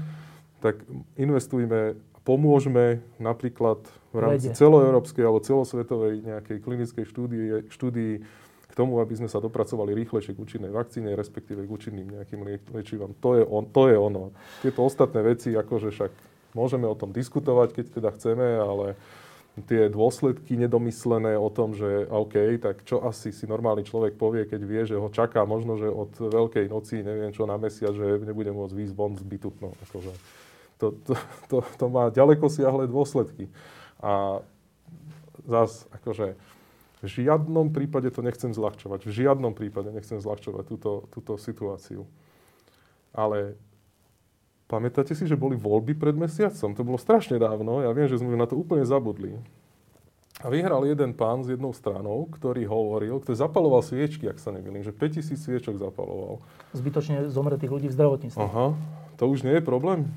[0.61, 0.85] tak
[1.17, 4.57] investujme, pomôžeme napríklad v rámci Vede.
[4.61, 8.13] celoeurópskej alebo celosvetovej nejakej klinickej štúdie, štúdii
[8.75, 12.67] k tomu, aby sme sa dopracovali rýchlejšie k účinnej vakcíne, respektíve k účinným nejakým lie-
[12.75, 13.15] liečivám.
[13.23, 14.35] To je, on, to je ono.
[14.67, 16.13] Tieto ostatné veci, akože však
[16.59, 18.99] môžeme o tom diskutovať, keď teda chceme, ale
[19.71, 24.61] tie dôsledky nedomyslené o tom, že OK, tak čo asi si normálny človek povie, keď
[24.67, 28.51] vie, že ho čaká možno, že od Veľkej noci, neviem čo, na mesiac, že nebude
[28.51, 29.55] môcť výjsť von z bytu.
[29.63, 30.13] No, akože,
[30.83, 31.15] to, to,
[31.47, 33.47] to, to má ďaleko siahle dôsledky.
[34.03, 34.43] A
[35.47, 36.35] zas, akože,
[37.05, 39.05] v žiadnom prípade to nechcem zľahčovať.
[39.05, 42.09] V žiadnom prípade nechcem zľahčovať túto, túto situáciu.
[43.13, 43.61] Ale
[44.67, 46.73] pamätáte si, že boli voľby pred mesiacom?
[46.73, 47.85] To bolo strašne dávno.
[47.85, 49.37] Ja viem, že sme na to úplne zabudli.
[50.43, 54.83] A vyhral jeden pán s jednou stranou, ktorý hovoril, ktorý zapaloval sviečky, ak sa nemýlim,
[54.83, 56.43] že 5000 sviečok zapaloval.
[56.75, 58.43] Zbytočne zomre tých ľudí v zdravotníctve.
[58.43, 58.75] Aha,
[59.15, 60.11] to už nie je problém.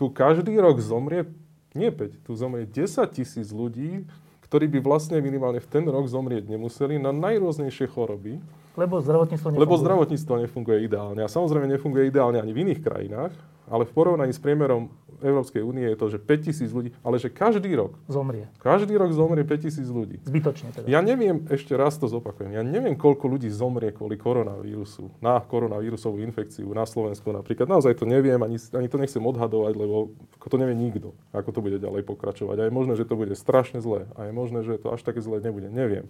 [0.00, 1.28] Tu každý rok zomrie,
[1.76, 4.08] nie 5, tu zomrie 10 tisíc ľudí,
[4.44, 8.38] ktorí by vlastne minimálne v ten rok zomrieť nemuseli na najrôznejšie choroby,
[8.74, 9.62] Lebo zdravotníctvo nefunguje.
[9.62, 11.20] lebo zdravotníctvo nefunguje ideálne.
[11.22, 13.32] A samozrejme nefunguje ideálne ani v iných krajinách,
[13.70, 14.90] ale v porovnaní s priemerom
[15.22, 18.50] Európskej únie je to, že 5 tisíc ľudí, ale že každý rok, Zomrie.
[18.58, 20.18] každý rok zomrie 5 tisíc ľudí.
[20.24, 20.86] Zbytočne teda.
[20.88, 26.18] Ja neviem, ešte raz to zopakujem, ja neviem, koľko ľudí zomrie kvôli koronavírusu, na koronavírusovú
[26.24, 27.70] infekciu na Slovensku napríklad.
[27.70, 31.78] Naozaj to neviem, ani, ani to nechcem odhadovať, lebo to nevie nikto, ako to bude
[31.82, 32.56] ďalej pokračovať.
[32.60, 34.06] A je možné, že to bude strašne zlé.
[34.14, 35.66] A je možné, že to až také zlé nebude.
[35.68, 36.06] Neviem.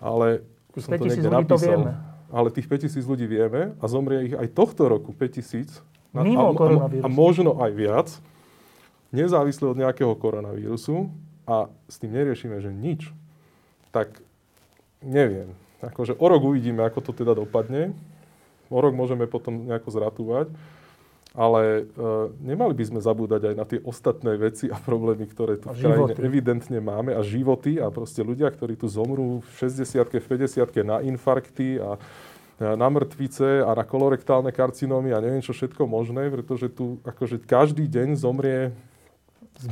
[0.00, 0.44] Ale
[0.76, 1.70] už som to 5000 niekde ľudí to napísal.
[1.72, 1.92] vieme.
[2.30, 5.82] Ale tých 5000 ľudí vieme a zomrie ich aj tohto roku 5000.
[6.14, 7.04] Mimo a, koronavírusu.
[7.06, 8.08] a možno aj viac,
[9.14, 11.10] nezávisle od nejakého koronavírusu
[11.46, 13.10] a s tým neriešime, že nič,
[13.94, 14.22] tak
[15.02, 15.54] neviem.
[15.80, 17.96] Akože o rok uvidíme, ako to teda dopadne.
[18.70, 20.48] O rok môžeme potom nejako zratúvať.
[21.30, 22.02] Ale e,
[22.42, 26.18] nemali by sme zabúdať aj na tie ostatné veci a problémy, ktoré tu v krajine
[26.18, 30.98] evidentne máme a životy a proste ľudia, ktorí tu zomrú v 60 v 50 na
[31.06, 32.02] infarkty a
[32.60, 37.88] na mŕtvice a na kolorektálne karcinómy a neviem čo všetko možné, pretože tu akože každý
[37.88, 38.76] deň zomrie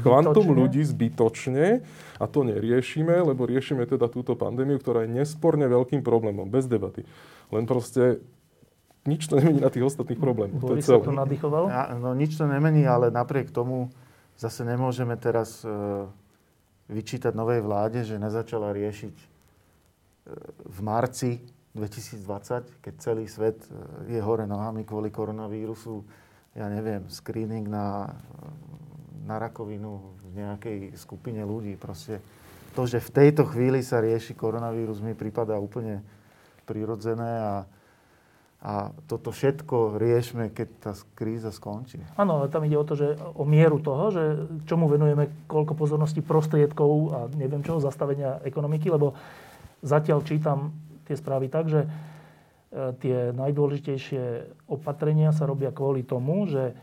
[0.01, 1.85] kvantum ľudí zbytočne
[2.17, 7.05] a to neriešime, lebo riešime teda túto pandémiu, ktorá je nesporne veľkým problémom, bez debaty.
[7.53, 8.25] Len proste
[9.09, 10.61] nič to nemení na tých ostatných problémoch.
[10.61, 11.73] Boris to sa to nadýchoval?
[11.73, 13.89] Ja, no nič to nemení, ale napriek tomu
[14.37, 15.69] zase nemôžeme teraz e,
[16.93, 19.27] vyčítať novej vláde, že nezačala riešiť e,
[20.69, 21.41] v marci
[21.79, 26.03] 2020, keď celý svet e, je hore nohami kvôli koronavírusu,
[26.59, 28.19] ja neviem, screening na,
[29.23, 31.79] na rakovinu v nejakej skupine ľudí.
[31.79, 32.19] Proste
[32.75, 36.03] to, že v tejto chvíli sa rieši koronavírus, mi prípada úplne
[36.67, 37.55] prirodzené a,
[38.59, 38.73] a
[39.07, 42.03] toto všetko riešme, keď tá kríza skončí.
[42.19, 44.25] Áno, ale tam ide o to, že o mieru toho, že
[44.67, 49.15] čomu venujeme koľko pozornosti prostriedkov a neviem čoho, zastavenia ekonomiky, lebo
[49.81, 50.75] zatiaľ čítam
[51.09, 51.89] tie správy tak, že e,
[53.01, 54.23] tie najdôležitejšie
[54.69, 56.77] opatrenia sa robia kvôli tomu, že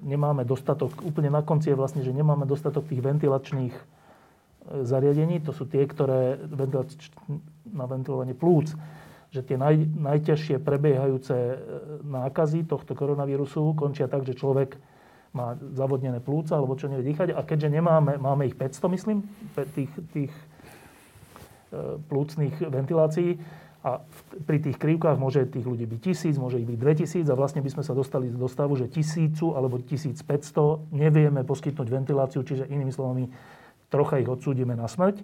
[0.00, 3.82] nemáme dostatok, úplne na konci je vlastne, že nemáme dostatok tých ventilačných e,
[4.82, 6.40] zariadení, to sú tie, ktoré
[7.70, 8.72] na ventilovanie plúc,
[9.28, 11.56] že tie naj, najťažšie prebiehajúce e,
[12.02, 14.80] nákazy tohto koronavírusu končia tak, že človek
[15.36, 17.36] má zavodnené plúca, alebo čo nevie dýchať.
[17.36, 19.20] A keďže nemáme, máme ich 500, myslím,
[19.76, 20.32] tých, tých
[22.08, 23.36] plúcnych ventilácií,
[23.86, 24.02] a
[24.42, 26.74] pri tých krivkách môže tých ľudí byť tisíc, môže ich byť
[27.06, 31.86] 2000 a vlastne by sme sa dostali do stavu, že tisícu alebo 1500 nevieme poskytnúť
[31.86, 33.30] ventiláciu, čiže inými slovami
[33.86, 35.22] trocha ich odsúdime na smrť.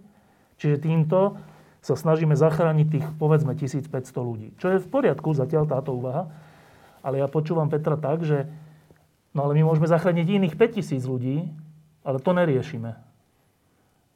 [0.62, 1.42] Čiže týmto
[1.82, 3.90] sa snažíme zachrániť tých, povedzme, 1500
[4.22, 4.54] ľudí.
[4.62, 6.30] Čo je v poriadku zatiaľ táto úvaha.
[7.02, 8.46] Ale ja počúvam Petra tak, že
[9.34, 11.50] no ale my môžeme zachrániť iných 5000 ľudí,
[12.06, 12.94] ale to neriešime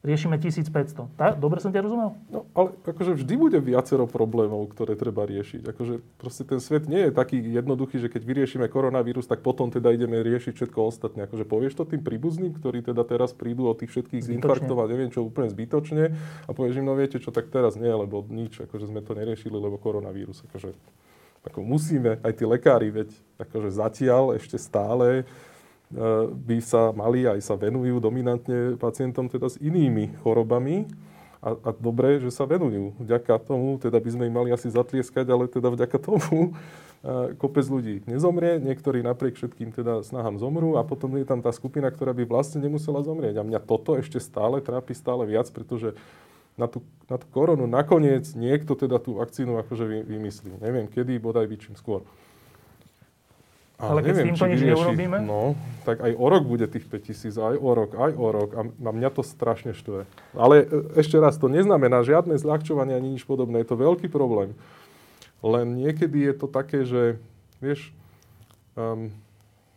[0.06, 1.18] riešime 1500.
[1.18, 1.42] Tak?
[1.42, 2.14] Dobre som ťa rozumel?
[2.30, 5.66] No, ale akože vždy bude viacero problémov, ktoré treba riešiť.
[5.74, 9.90] Akože proste ten svet nie je taký jednoduchý, že keď vyriešime koronavírus, tak potom teda
[9.90, 11.26] ideme riešiť všetko ostatné.
[11.26, 14.38] Akože povieš to tým príbuzným, ktorí teda teraz prídu od tých všetkých zbytočne.
[14.38, 16.14] infarktov a neviem čo úplne zbytočne
[16.46, 19.58] a povieš im, no viete čo, tak teraz nie, lebo nič, akože sme to neriešili,
[19.58, 20.46] lebo koronavírus.
[20.46, 20.70] Akože,
[21.42, 23.10] ako musíme, aj tí lekári, veď
[23.42, 25.26] akože zatiaľ ešte stále
[26.46, 30.90] by sa mali aj sa venujú dominantne pacientom teda s inými chorobami.
[31.46, 32.98] A, a dobré, že sa venujú.
[32.98, 36.58] Vďaka tomu, teda by sme im mali asi zatlieskať, ale teda vďaka tomu
[37.38, 41.86] kopec ľudí nezomrie, niektorí napriek všetkým teda snahám zomrú a potom je tam tá skupina,
[41.86, 43.38] ktorá by vlastne nemusela zomrieť.
[43.38, 45.94] A mňa toto ešte stále trápi stále viac, pretože
[46.58, 50.58] na tú, na tú koronu nakoniec niekto teda tú vakcínu akože vymyslí.
[50.58, 52.02] Neviem kedy, bodaj by čím skôr.
[53.76, 55.18] Ale, keď neviem, s týmto nič vyrieši, neurobíme?
[55.20, 55.52] No,
[55.84, 58.50] tak aj o rok bude tých 5000, aj o rok, aj o rok.
[58.56, 60.08] A na mňa to strašne štve.
[60.32, 63.60] Ale e, ešte raz, to neznamená žiadne zľahčovanie ani nič podobné.
[63.60, 64.56] Je to veľký problém.
[65.44, 67.20] Len niekedy je to také, že,
[67.60, 67.92] vieš,
[68.80, 69.12] um,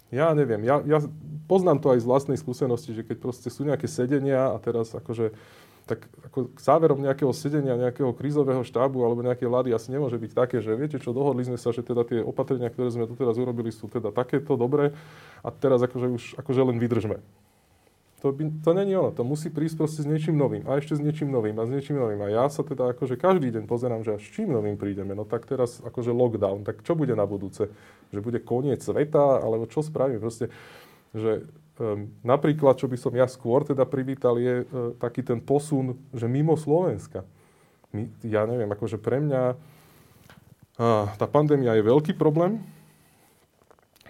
[0.09, 1.03] ja neviem, ja, ja
[1.45, 5.35] poznám to aj z vlastnej skúsenosti, že keď proste sú nejaké sedenia a teraz akože
[5.89, 10.61] tak ako záverom nejakého sedenia, nejakého krízového štábu alebo nejakej vlády asi nemôže byť také,
[10.61, 13.73] že viete čo, dohodli sme sa, že teda tie opatrenia, ktoré sme tu teraz urobili,
[13.73, 14.93] sú teda takéto dobré
[15.41, 17.17] a teraz akože už akože len vydržme.
[18.19, 21.01] To, by, to není ono, to musí prísť proste s niečím novým a ešte s
[21.01, 22.19] niečím novým a s niečím novým.
[22.19, 25.15] A ja sa teda akože každý deň pozerám, že s čím novým prídeme.
[25.15, 27.71] No tak teraz akože lockdown, tak čo bude na budúce?
[28.11, 30.19] Že bude koniec sveta, alebo čo spravíme?
[30.19, 30.51] Proste,
[31.15, 31.47] že
[32.21, 36.59] napríklad, čo by som ja skôr teda privítal, je uh, taký ten posun, že mimo
[36.59, 37.23] Slovenska.
[38.21, 39.57] Ja neviem, akože pre mňa
[41.19, 42.63] tá pandémia je veľký problém.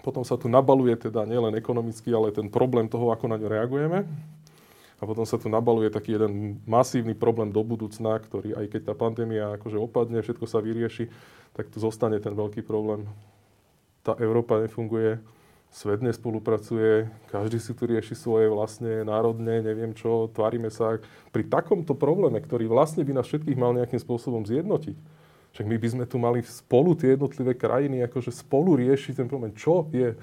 [0.06, 4.06] Potom sa tu nabaluje teda nielen ekonomicky, ale ten problém toho, ako na ňo reagujeme.
[5.00, 8.94] A potom sa tu nabaluje taký jeden masívny problém do budúcna, ktorý aj keď tá
[8.94, 11.08] pandémia akože opadne, všetko sa vyrieši,
[11.56, 13.08] tak tu zostane ten veľký problém.
[14.04, 15.18] Tá Európa nefunguje,
[15.70, 20.98] svet nespolupracuje, každý si tu rieši svoje vlastne národné, neviem čo, tvárime sa
[21.30, 24.98] pri takomto probléme, ktorý vlastne by nás všetkých mal nejakým spôsobom zjednotiť.
[25.50, 29.50] Však my by sme tu mali spolu tie jednotlivé krajiny, akože spolu riešiť ten problém.
[29.54, 30.14] Čo je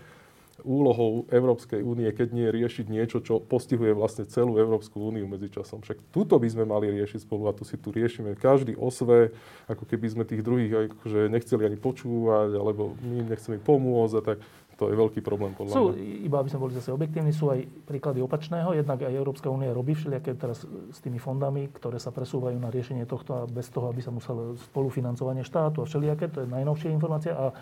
[0.65, 5.85] úlohou Európskej únie, keď nie riešiť niečo, čo postihuje vlastne celú Európsku úniu medzičasom.
[5.85, 9.31] Však túto by sme mali riešiť spolu a tu si tu riešime každý o sve,
[9.69, 14.37] ako keby sme tých druhých akože nechceli ani počúvať, alebo my nechceli pomôcť a tak.
[14.77, 16.29] To je veľký problém podľa sú, mňa.
[16.29, 18.77] Iba aby sme boli zase objektívni, sú aj príklady opačného.
[18.77, 23.09] Jednak aj Európska únia robí všelijaké teraz s tými fondami, ktoré sa presúvajú na riešenie
[23.09, 26.29] tohto a bez toho, aby sa muselo spolufinancovanie štátu a všelijaké.
[26.29, 27.33] To je najnovšia informácia.
[27.33, 27.57] A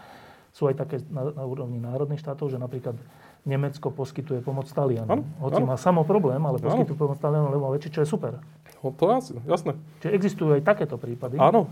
[0.55, 2.95] sú aj také na, na úrovni národných štátov, že napríklad
[3.43, 5.27] Nemecko poskytuje pomoc Talianu.
[5.43, 5.71] Hoci ano.
[5.71, 7.03] má samo problém, ale poskytuje ano.
[7.03, 8.39] pomoc Talianu, lebo väčší, čo je super.
[8.79, 9.75] No to jasne, jasné.
[9.99, 11.35] Čiže existujú aj takéto prípady.
[11.39, 11.67] Áno.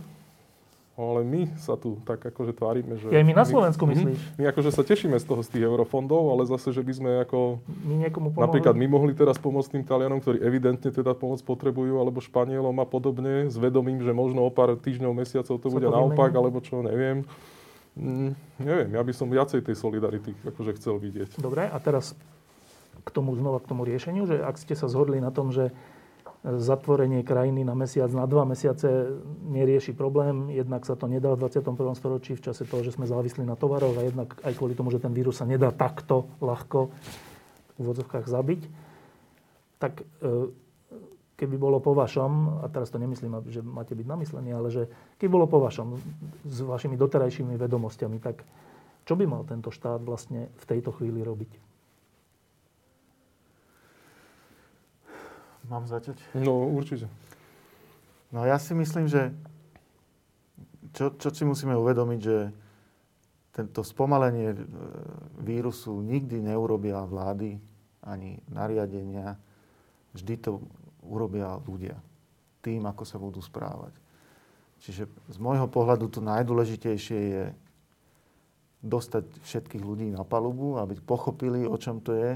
[0.94, 3.10] Ale my sa tu tak akože tvárime, že...
[3.10, 4.38] Ja my na Slovensku my, myslíš?
[4.38, 7.66] My akože sa tešíme z toho, z tých eurofondov, ale zase, že by sme ako...
[7.66, 8.46] My niekomu pomohli.
[8.46, 12.86] Napríklad my mohli teraz pomôcť tým Talianom, ktorí evidentne teda pomoc potrebujú, alebo Španielom a
[12.86, 16.62] podobne, s vedomím, že možno o pár týždňov, mesiacov to sa bude to naopak, alebo
[16.62, 17.26] čo, neviem.
[17.98, 21.41] Mm, neviem, ja by som viacej tej solidarity akože chcel vidieť.
[21.41, 22.14] Dobre, a teraz
[23.02, 25.74] k tomu znova k tomu riešeniu, že ak ste sa zhodli na tom, že
[26.44, 29.16] zatvorenie krajiny na mesiac, na dva mesiace
[29.48, 30.52] nerieši problém.
[30.52, 31.96] Jednak sa to nedá v 21.
[31.96, 35.00] storočí v čase toho, že sme závislí na tovaroch a jednak aj kvôli tomu, že
[35.00, 38.62] ten vírus sa nedá takto ľahko v úvodzovkách zabiť.
[39.80, 40.04] Tak e,
[41.39, 44.84] keby bolo po vašom, a teraz to nemyslím, že máte byť namyslení, ale že
[45.24, 45.96] keby bolo po vašom
[46.44, 48.44] s vašimi doterajšími vedomosťami, tak
[49.08, 51.72] čo by mal tento štát vlastne v tejto chvíli robiť?
[55.72, 56.20] Mám začať?
[56.36, 57.07] No, určite.
[58.34, 59.32] No ja si myslím, že
[60.93, 62.38] čo, čo si musíme uvedomiť, že
[63.53, 64.57] tento spomalenie e,
[65.45, 67.61] vírusu nikdy neurobia vlády
[68.03, 69.38] ani nariadenia.
[70.18, 70.61] Vždy to
[71.05, 71.97] urobia ľudia.
[72.66, 73.93] Tým, ako sa budú správať.
[74.84, 77.43] Čiže z môjho pohľadu to najdôležitejšie je
[78.84, 82.36] dostať všetkých ľudí na palubu, aby pochopili, o čom to je,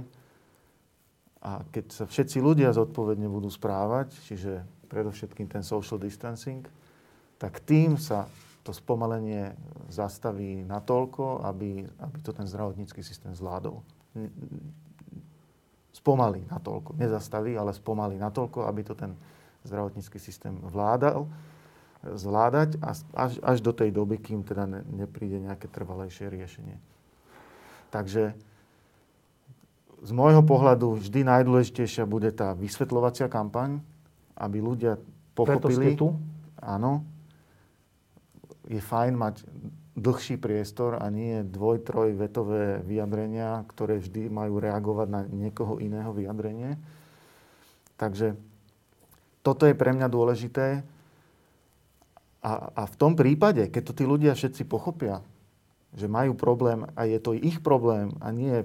[1.48, 6.68] a keď sa všetci ľudia zodpovedne budú správať, čiže predovšetkým ten social distancing,
[7.40, 8.28] tak tým sa
[8.68, 9.56] to spomalenie
[9.88, 13.80] zastaví natoľko, aby, aby to ten zdravotnícky systém zvládol.
[15.96, 17.00] Spomalí natoľko.
[17.00, 19.16] Nezastaví, ale spomalí natoľko, aby to ten
[19.64, 21.32] zdravotnícky systém vládal,
[22.04, 22.76] zvládať
[23.16, 26.76] až, až do tej doby, kým teda ne, nepríde nejaké trvalejšie riešenie.
[27.88, 28.36] Takže
[29.98, 33.82] z môjho pohľadu vždy najdôležitejšia bude tá vysvetľovacia kampaň,
[34.38, 35.02] aby ľudia
[35.34, 35.58] pochopili.
[35.58, 36.08] Preto ste tu?
[36.62, 37.02] Áno.
[38.68, 39.36] Je fajn mať
[39.98, 46.14] dlhší priestor a nie dvoj, troj vetové vyjadrenia, ktoré vždy majú reagovať na niekoho iného
[46.14, 46.78] vyjadrenie.
[47.98, 48.38] Takže
[49.42, 50.86] toto je pre mňa dôležité.
[52.46, 55.26] A, a v tom prípade, keď to tí ľudia všetci pochopia,
[55.98, 58.62] že majú problém a je to ich problém a nie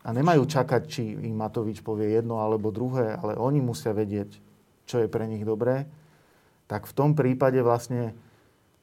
[0.00, 4.40] a nemajú čakať, či im Matovič povie jedno alebo druhé, ale oni musia vedieť,
[4.88, 5.84] čo je pre nich dobré,
[6.64, 8.16] tak v tom prípade vlastne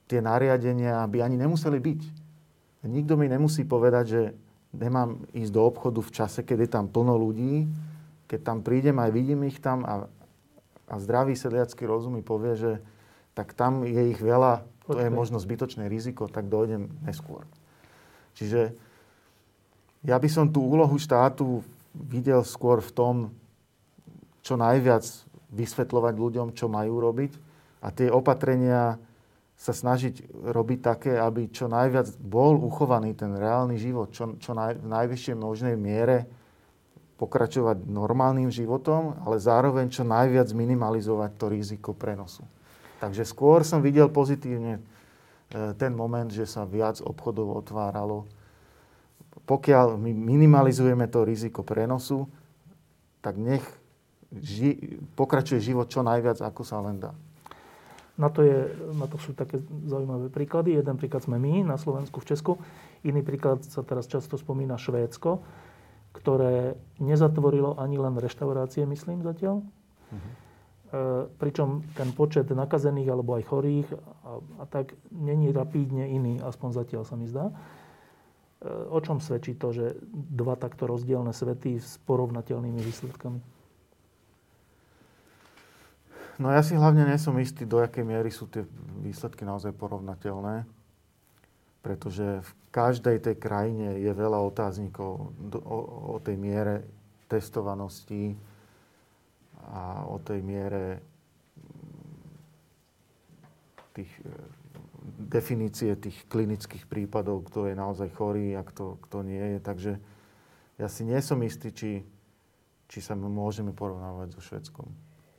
[0.05, 2.01] tie nariadenia by ani nemuseli byť.
[2.87, 4.21] Nikto mi nemusí povedať, že
[4.71, 7.65] nemám ísť do obchodu v čase, keď je tam plno ľudí,
[8.29, 10.05] keď tam prídem aj vidím ich tam a,
[10.87, 12.71] a zdravý sedliacký rozum mi povie, že
[13.33, 17.43] tak tam je ich veľa, to je možno zbytočné riziko, tak dojdem neskôr.
[18.37, 18.75] Čiže
[20.05, 23.15] ja by som tú úlohu štátu videl skôr v tom,
[24.45, 25.03] čo najviac
[25.51, 27.31] vysvetľovať ľuďom, čo majú robiť
[27.81, 28.99] a tie opatrenia
[29.57, 34.77] sa snažiť robiť také, aby čo najviac bol uchovaný ten reálny život, čo, čo naj,
[34.77, 36.29] v najvyššej možnej miere
[37.17, 42.45] pokračovať normálnym životom, ale zároveň čo najviac minimalizovať to riziko prenosu.
[43.01, 44.81] Takže skôr som videl pozitívne e,
[45.73, 48.29] ten moment, že sa viac obchodov otváralo
[49.47, 52.27] pokiaľ my minimalizujeme to riziko prenosu,
[53.23, 53.63] tak nech
[54.35, 57.15] ži- pokračuje život čo najviac, ako sa len dá.
[58.17, 60.73] Na to, je, na to sú také zaujímavé príklady.
[60.73, 62.51] Jeden príklad sme my na Slovensku, v Česku.
[63.05, 65.45] Iný príklad sa teraz často spomína Švédsko,
[66.17, 69.61] ktoré nezatvorilo ani len reštaurácie, myslím zatiaľ.
[69.61, 70.17] Uh-huh.
[70.17, 73.87] E, pričom ten počet nakazených alebo aj chorých
[74.25, 77.53] a, a tak není rapídne iný, aspoň zatiaľ sa mi zdá.
[77.53, 77.86] E,
[78.65, 83.39] o čom svedčí to, že dva takto rozdielne svety s porovnateľnými výsledkami?
[86.37, 88.65] No ja si hlavne nesom istý, do akej miery sú tie
[89.01, 90.69] výsledky naozaj porovnateľné.
[91.81, 95.33] Pretože v každej tej krajine je veľa otáznikov
[95.65, 95.79] o,
[96.13, 96.85] o tej miere
[97.25, 98.37] testovanosti
[99.73, 101.01] a o tej miere
[103.97, 104.13] tých
[105.15, 109.59] definície tých klinických prípadov, kto je naozaj chorý a kto, kto nie je.
[109.63, 109.91] Takže
[110.77, 112.03] ja si nie som istý, či,
[112.91, 114.91] či sa môžeme porovnávať so Švedskom.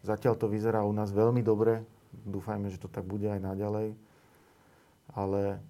[0.03, 1.85] Zatiaľ to vyzerá u nás veľmi dobre.
[2.25, 3.93] Dúfajme, že to tak bude aj naďalej.
[5.13, 5.61] Ale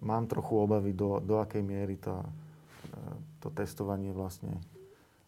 [0.00, 2.24] mám trochu obavy, do, do akej miery tá,
[3.44, 4.56] to testovanie vlastne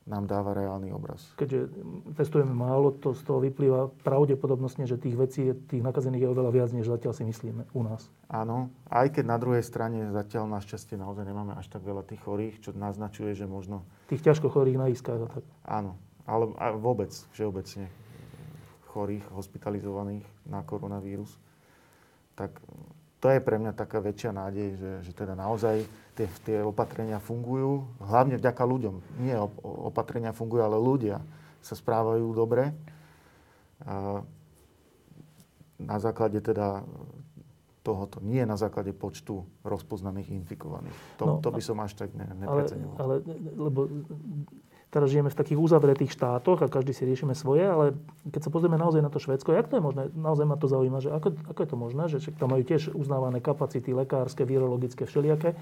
[0.03, 1.31] nám dáva reálny obraz.
[1.39, 1.71] Keďže
[2.19, 6.71] testujeme málo, to z toho vyplýva pravdepodobnostne, že tých vecí, tých nakazených je oveľa viac,
[6.75, 8.11] než zatiaľ si myslíme u nás.
[8.27, 12.59] Áno, aj keď na druhej strane zatiaľ našťastie naozaj nemáme až tak veľa tých chorých,
[12.59, 13.87] čo naznačuje, že možno...
[14.11, 15.45] Tých ťažko chorých na iskách a tak.
[15.63, 15.95] Áno,
[16.27, 16.51] ale
[16.83, 17.87] vôbec, všeobecne
[18.91, 21.39] chorých, hospitalizovaných na koronavírus,
[22.37, 22.59] tak
[23.23, 25.87] to je pre mňa taká väčšia nádej, že, že teda naozaj
[26.19, 29.23] tie, tie opatrenia fungujú, hlavne vďaka ľuďom.
[29.23, 31.23] Nie opatrenia fungujú, ale ľudia
[31.63, 32.75] sa správajú dobre.
[33.87, 34.27] A
[35.79, 36.83] na základe teda
[37.87, 40.99] tohoto, nie na základe počtu rozpoznaných infikovaných.
[41.23, 42.97] To, no, to by som až tak ne, nepreceňoval.
[42.99, 43.81] Ale, ale, lebo
[44.93, 47.97] teraz žijeme v takých uzavretých štátoch a každý si riešime svoje, ale
[48.29, 50.13] keď sa pozrieme naozaj na to Švedsko, jak to je možné?
[50.13, 53.41] Naozaj ma to zaujíma, že ako, ako je to možné, že tam majú tiež uznávané
[53.41, 55.57] kapacity lekárske, virologické, všelijaké.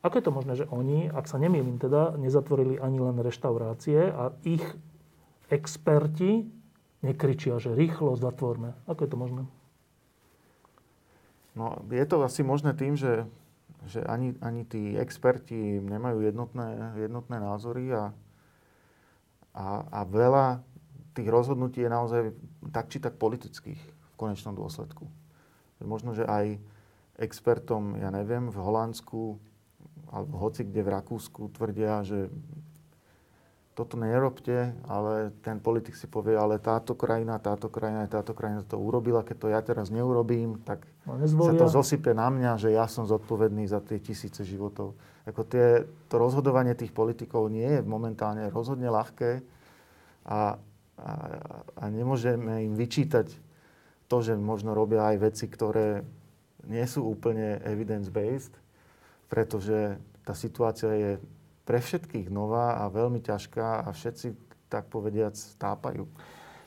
[0.00, 4.32] Ako je to možné, že oni, ak sa nemýlim teda, nezatvorili ani len reštaurácie a
[4.48, 4.64] ich
[5.52, 6.48] experti
[7.04, 8.72] nekričia, že rýchlo zatvorme.
[8.88, 9.42] Ako je to možné?
[11.52, 13.28] No, je to asi možné tým, že,
[13.84, 18.16] že ani, ani tí experti nemajú jednotné, jednotné názory a
[19.54, 20.62] a, a veľa
[21.14, 22.20] tých rozhodnutí je naozaj
[22.70, 25.10] tak či tak politických v konečnom dôsledku.
[25.80, 26.60] Možno, že aj
[27.16, 29.40] expertom, ja neviem, v Holandsku
[30.10, 32.26] alebo hoci kde v Rakúsku tvrdia, že
[33.78, 38.76] toto nerobte, ale ten politik si povie, ale táto krajina, táto krajina, táto krajina to
[38.76, 42.84] urobila, keď to ja teraz neurobím, tak no, sa to zosype na mňa, že ja
[42.84, 44.96] som zodpovedný za tie tisíce životov.
[45.24, 49.40] Ako tie, to rozhodovanie tých politikov nie je momentálne rozhodne ľahké
[50.26, 50.56] a,
[51.00, 51.12] a,
[51.76, 53.32] a nemôžeme im vyčítať
[54.10, 56.02] to, že možno robia aj veci, ktoré
[56.66, 58.52] nie sú úplne evidence-based,
[59.30, 59.96] pretože
[60.26, 61.12] tá situácia je
[61.64, 64.34] pre všetkých nová a veľmi ťažká a všetci,
[64.66, 66.04] tak povediac, tápajú.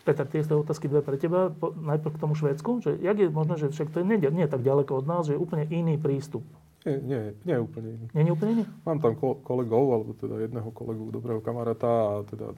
[0.03, 1.47] Peter, tie sú otázky dve pre teba.
[1.47, 2.83] Po, najprv k tomu Švédsku.
[2.83, 5.35] Že jak je možné, že však to je nie, nie tak ďaleko od nás, že
[5.35, 6.43] je úplne iný prístup?
[6.83, 8.05] Nie, nie, nie je úplne iný.
[8.11, 8.63] Nie je úplne iný?
[8.83, 12.55] Mám tam kolegov, alebo teda jedného kolegu, dobrého kamaráta a teda e,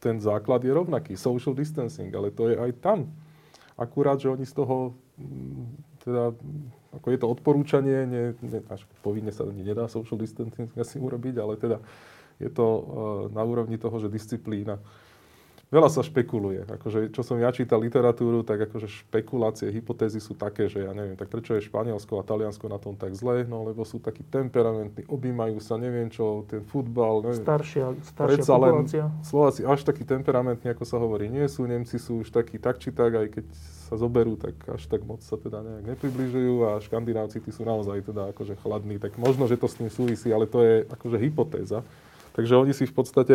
[0.00, 3.12] ten základ je rovnaký, social distancing, ale to je aj tam.
[3.76, 4.96] Akurát, že oni z toho
[6.00, 6.32] teda
[6.94, 11.34] ako je to odporúčanie, nie, nie, až povinne sa ani nedá social distancing asi urobiť,
[11.36, 11.76] ale teda
[12.40, 12.82] je to uh,
[13.34, 14.80] na úrovni toho, že disciplína
[15.68, 16.64] veľa sa špekuluje.
[16.64, 21.16] Akože, čo som ja čítal literatúru, tak akože špekulácie, hypotézy sú také, že ja neviem,
[21.16, 23.44] tak prečo je Španielsko a Taliansko na tom tak zle?
[23.44, 27.44] No lebo sú takí temperamentní, objímajú sa, neviem čo, ten futbal, neviem.
[27.44, 29.04] Staršia, staršia populácia.
[29.12, 31.68] Len Slováci až takí temperamentní, ako sa hovorí, nie sú.
[31.68, 33.44] Nemci sú už takí tak či tak, aj keď
[33.88, 38.04] sa zoberú, tak až tak moc sa teda nejak nepribližujú a škandinávci tí sú naozaj
[38.04, 39.00] teda akože chladní.
[39.00, 41.80] Tak možno, že to s tým súvisí, ale to je akože hypotéza.
[42.36, 43.34] Takže oni si v podstate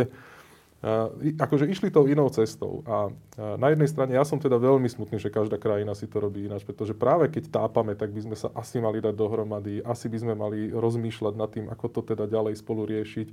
[1.39, 2.83] akože išli tou inou cestou.
[2.83, 3.07] A
[3.55, 6.67] na jednej strane ja som teda veľmi smutný, že každá krajina si to robí ináč,
[6.67, 10.33] pretože práve keď tápame, tak by sme sa asi mali dať dohromady, asi by sme
[10.35, 13.31] mali rozmýšľať nad tým, ako to teda ďalej spolu riešiť.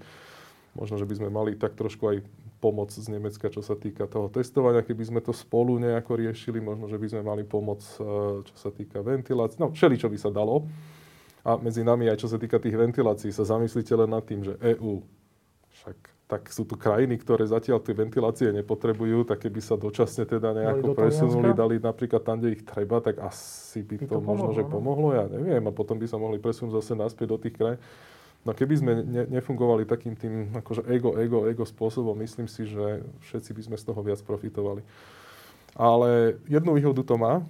[0.79, 2.17] Možno, že by sme mali tak trošku aj
[2.63, 6.87] pomoc z Nemecka, čo sa týka toho testovania, keby sme to spolu nejako riešili, možno,
[6.87, 8.07] že by sme mali pomoc, e,
[8.47, 10.71] čo sa týka ventilácie, no všeli, čo by sa dalo.
[11.43, 14.55] A medzi nami aj čo sa týka tých ventilácií, sa zamyslíte len nad tým, že
[14.63, 15.03] EÚ,
[15.83, 20.55] však tak sú tu krajiny, ktoré zatiaľ tie ventilácie nepotrebujú, tak keby sa dočasne teda
[20.55, 24.31] nejako presunuli, dali napríklad tam, kde ich treba, tak asi by, by to, to možno,
[24.31, 24.71] pomohlo, že no.
[24.71, 27.83] pomohlo, ja neviem, a potom by sa mohli presunúť zase naspäť do tých krajín.
[28.47, 33.03] No keby sme ne, nefungovali takým tým akože ego, ego, ego spôsobom, myslím si, že
[33.27, 34.87] všetci by sme z toho viac profitovali.
[35.75, 37.43] Ale jednu výhodu to má,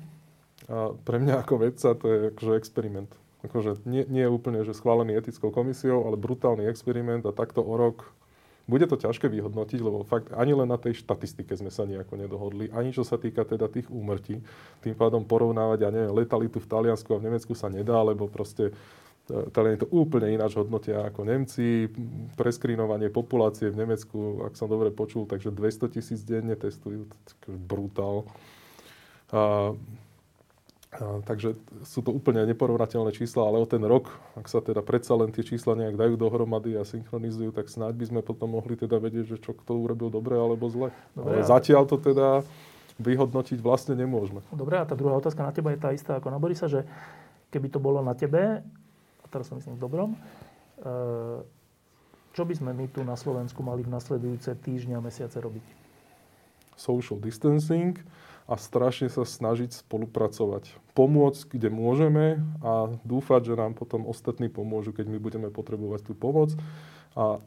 [0.73, 3.13] a pre mňa ako vedca to je akože experiment.
[3.45, 7.77] Akože nie, nie je úplne že schválený etickou komisiou, ale brutálny experiment a takto o
[7.77, 8.09] rok
[8.71, 12.71] bude to ťažké vyhodnotiť, lebo fakt ani len na tej štatistike sme sa nejako nedohodli,
[12.71, 14.39] ani čo sa týka teda tých úmrtí.
[14.79, 18.71] Tým pádom porovnávať, ja neviem, letalitu v Taliansku a v Nemecku sa nedá, lebo proste
[18.71, 21.91] e, Taliani to úplne ináč hodnotia ako Nemci.
[22.39, 27.11] Preskrínovanie populácie v Nemecku, ak som dobre počul, takže 200 tisíc denne testujú.
[27.51, 28.23] Brutál.
[29.35, 29.75] A,
[30.99, 31.55] takže
[31.87, 35.47] sú to úplne neporovnateľné čísla, ale o ten rok, ak sa teda predsa len tie
[35.47, 39.39] čísla nejak dajú dohromady a synchronizujú, tak snáď by sme potom mohli teda vedieť, že
[39.39, 40.91] čo kto urobil dobre alebo zle.
[41.15, 42.43] Dobre, ale zatiaľ to teda
[42.99, 44.43] vyhodnotiť vlastne nemôžeme.
[44.51, 46.83] Dobre, a tá druhá otázka na teba je tá istá ako na Borisa, že
[47.55, 48.61] keby to bolo na tebe,
[49.23, 50.19] a teraz som myslím v dobrom, e,
[52.35, 55.67] čo by sme my tu na Slovensku mali v nasledujúce týždňa a mesiace robiť?
[56.75, 57.95] Social distancing,
[58.51, 60.75] a strašne sa snažiť spolupracovať.
[60.99, 66.19] Pomôcť, kde môžeme a dúfať, že nám potom ostatní pomôžu, keď my budeme potrebovať tú
[66.19, 66.51] pomoc.
[67.15, 67.39] A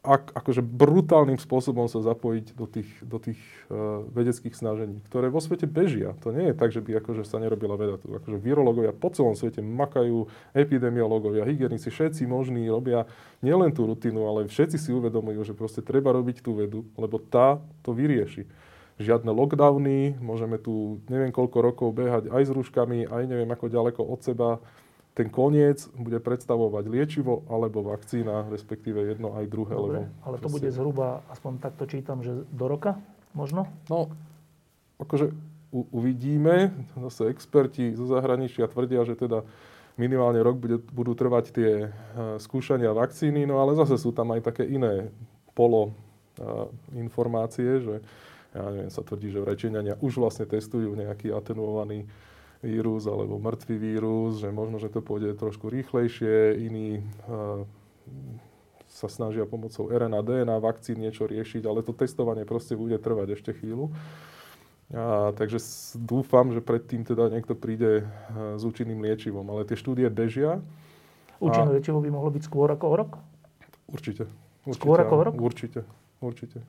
[0.00, 3.36] ak, akože brutálnym spôsobom sa zapojiť do tých, do tých
[3.68, 6.16] uh, vedeckých snažení, ktoré vo svete bežia.
[6.24, 8.00] To nie je tak, že by akože sa nerobila veda.
[8.00, 13.04] Tu akože virológovia po celom svete makajú, epidemiológovia, hygienici, všetci možní robia
[13.44, 17.60] nielen tú rutinu, ale všetci si uvedomujú, že proste treba robiť tú vedu, lebo tá
[17.84, 18.48] to vyrieši
[18.98, 24.02] žiadne lockdowny, môžeme tu neviem koľko rokov behať aj s rúškami, aj neviem ako ďaleko
[24.02, 24.58] od seba.
[25.14, 29.74] Ten koniec bude predstavovať liečivo alebo vakcína, respektíve jedno aj druhé.
[29.74, 32.98] Dobre, lebo ale to bude zhruba, aspoň takto čítam, že do roka
[33.34, 33.66] možno?
[33.90, 34.14] No,
[35.02, 35.34] akože
[35.74, 36.70] u, uvidíme.
[37.10, 39.42] Zase experti zo zahraničia tvrdia, že teda
[39.98, 44.46] minimálne rok bude, budú trvať tie uh, skúšania vakcíny, no ale zase sú tam aj
[44.46, 45.10] také iné
[45.58, 47.94] polo uh, informácie, že
[48.56, 52.08] ja neviem, sa tvrdí, že Rečeniania už vlastne testujú nejaký atenuovaný
[52.64, 57.62] vírus alebo mŕtvý vírus, že možno, že to pôjde trošku rýchlejšie, iní uh,
[58.88, 63.54] sa snažia pomocou RNA, DNA vakcín niečo riešiť, ale to testovanie proste bude trvať ešte
[63.54, 63.94] chvíľu.
[64.90, 65.60] A, takže
[65.94, 68.04] dúfam, že predtým teda niekto príde e,
[68.56, 69.44] s účinným liečivom.
[69.52, 70.64] Ale tie štúdie bežia.
[71.38, 73.10] Účinné liečivo by mohlo byť skôr ako o rok?
[73.92, 74.24] Určite.
[74.64, 75.34] určite skôr ako o rok?
[75.36, 75.80] Určite.
[76.24, 76.64] Určite.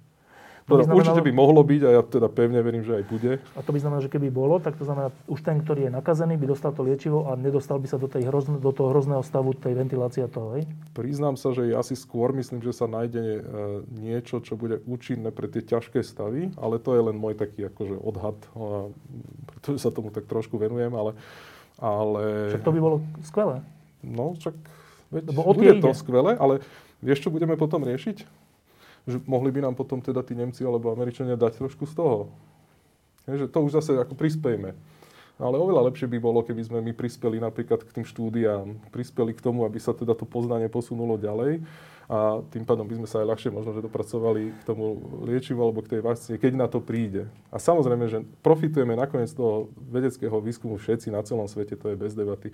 [0.70, 1.02] To by znamenalo...
[1.02, 3.32] Určite by mohlo byť a ja teda pevne verím, že aj bude.
[3.58, 6.38] A to by znamená, že keby bolo, tak to znamená, už ten, ktorý je nakazený,
[6.38, 9.58] by dostal to liečivo a nedostal by sa do, tej hrozne, do toho hrozného stavu
[9.58, 10.70] tej ventilácie toho, hej?
[10.94, 13.42] Priznám sa, že ja si skôr myslím, že sa nájde e,
[13.98, 17.98] niečo, čo bude účinné pre tie ťažké stavy, ale to je len môj taký akože
[17.98, 18.38] odhad,
[19.50, 21.18] pretože sa tomu tak trošku venujem, ale...
[21.82, 22.54] ale...
[22.54, 23.66] Však to by bolo skvelé.
[24.06, 24.56] No, však
[25.12, 26.62] veď, bude to skvelé, ale
[27.02, 28.24] vieš, čo budeme potom riešiť?
[29.10, 32.30] Že mohli by nám potom teda tí Nemci alebo Američania dať trošku z toho.
[33.26, 34.74] Je, že to už zase ako prispejme.
[35.40, 39.40] Ale oveľa lepšie by bolo, keby sme my prispeli napríklad k tým štúdiám, prispeli k
[39.40, 41.64] tomu, aby sa teda to poznanie posunulo ďalej
[42.10, 44.98] a tým pádom by sme sa aj ľahšie možno že dopracovali k tomu
[45.30, 47.30] liečivu alebo k tej vakcíne, keď na to príde.
[47.54, 52.18] A samozrejme, že profitujeme nakoniec toho vedeckého výskumu všetci na celom svete, to je bez
[52.18, 52.50] debaty.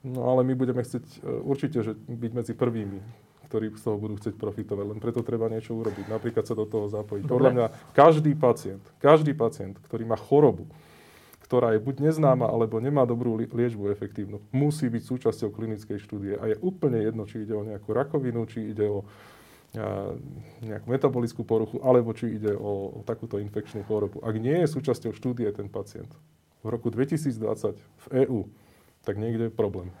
[0.00, 3.02] No ale my budeme chcieť e, určite že byť medzi prvými
[3.50, 4.86] ktorí z toho budú chcieť profitovať.
[4.94, 6.06] Len preto treba niečo urobiť.
[6.06, 7.26] Napríklad sa do toho zapojiť.
[7.26, 7.34] Dobre.
[7.34, 10.70] Podľa mňa každý pacient, každý pacient, ktorý má chorobu,
[11.50, 16.38] ktorá je buď neznáma, alebo nemá dobrú liečbu efektívnu, musí byť súčasťou klinickej štúdie.
[16.38, 19.02] A je úplne jedno, či ide o nejakú rakovinu, či ide o
[20.62, 24.18] nejakú metabolickú poruchu, alebo či ide o, o takúto infekčnú chorobu.
[24.22, 26.10] Ak nie je súčasťou štúdie ten pacient
[26.62, 28.50] v roku 2020 v EÚ,
[29.06, 29.94] tak niekde je problém.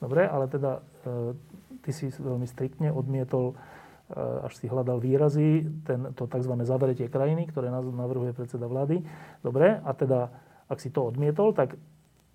[0.00, 1.36] Dobre, ale teda e,
[1.82, 6.54] ty si veľmi striktne odmietol, eh, až si hľadal výrazy, ten, to tzv.
[6.62, 9.02] zavretie krajiny, ktoré navrhuje predseda vlády.
[9.42, 10.30] Dobre, a teda,
[10.70, 11.74] ak si to odmietol, tak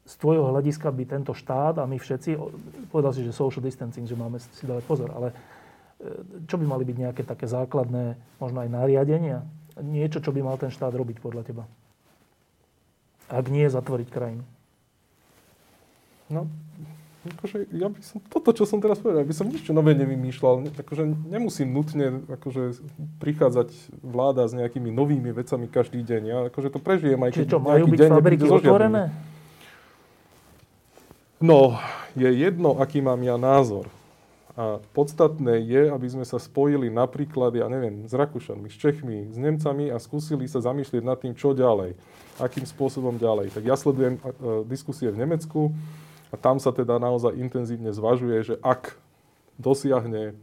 [0.08, 2.40] z tvojho hľadiska by tento štát a my všetci,
[2.92, 6.84] povedal si, že social distancing, že máme si dávať pozor, ale eh, čo by mali
[6.84, 9.48] byť nejaké také základné, možno aj nariadenia?
[9.78, 11.64] Niečo, čo by mal ten štát robiť podľa teba?
[13.28, 14.44] Ak nie zatvoriť krajinu.
[16.28, 16.48] No,
[17.28, 20.72] akože ja by som, toto, čo som teraz povedal, by som nič nové nevymýšľal.
[20.80, 22.80] Akože nemusím nutne akože,
[23.20, 26.22] prichádzať vláda s nejakými novými vecami každý deň.
[26.24, 29.12] Ja akože to prežijem aj keď čo, majú byť deň fabriky otvorené?
[31.38, 31.78] No,
[32.18, 33.86] je jedno, aký mám ja názor.
[34.58, 39.38] A podstatné je, aby sme sa spojili napríklad, ja neviem, s Rakúšanmi, s Čechmi, s
[39.38, 41.94] Nemcami a skúsili sa zamýšľať nad tým, čo ďalej.
[42.42, 43.54] Akým spôsobom ďalej.
[43.54, 45.78] Tak ja sledujem uh, diskusie v Nemecku,
[46.32, 48.98] a tam sa teda naozaj intenzívne zvažuje, že ak
[49.58, 50.38] dosiahne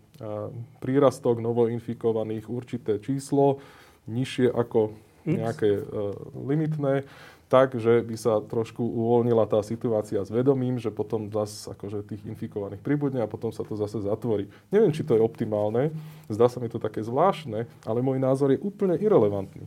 [0.79, 3.59] prírastok novoinfikovaných určité číslo,
[4.07, 6.13] nižšie ako nejaké uh,
[6.45, 7.09] limitné,
[7.49, 12.83] takže by sa trošku uvoľnila tá situácia s vedomím, že potom zase akože tých infikovaných
[12.85, 14.51] pribudne a potom sa to zase zatvorí.
[14.69, 15.95] Neviem, či to je optimálne,
[16.29, 19.65] zdá sa mi to také zvláštne, ale môj názor je úplne irrelevantný.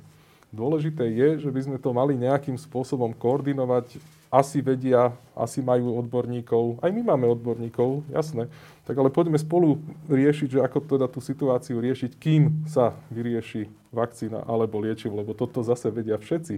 [0.54, 6.84] Dôležité je, že by sme to mali nejakým spôsobom koordinovať asi vedia, asi majú odborníkov.
[6.84, 8.52] Aj my máme odborníkov, jasné.
[8.84, 9.80] Tak ale poďme spolu
[10.12, 15.64] riešiť, že ako teda tú situáciu riešiť, kým sa vyrieši vakcína alebo liečivo, lebo toto
[15.64, 16.56] zase vedia všetci.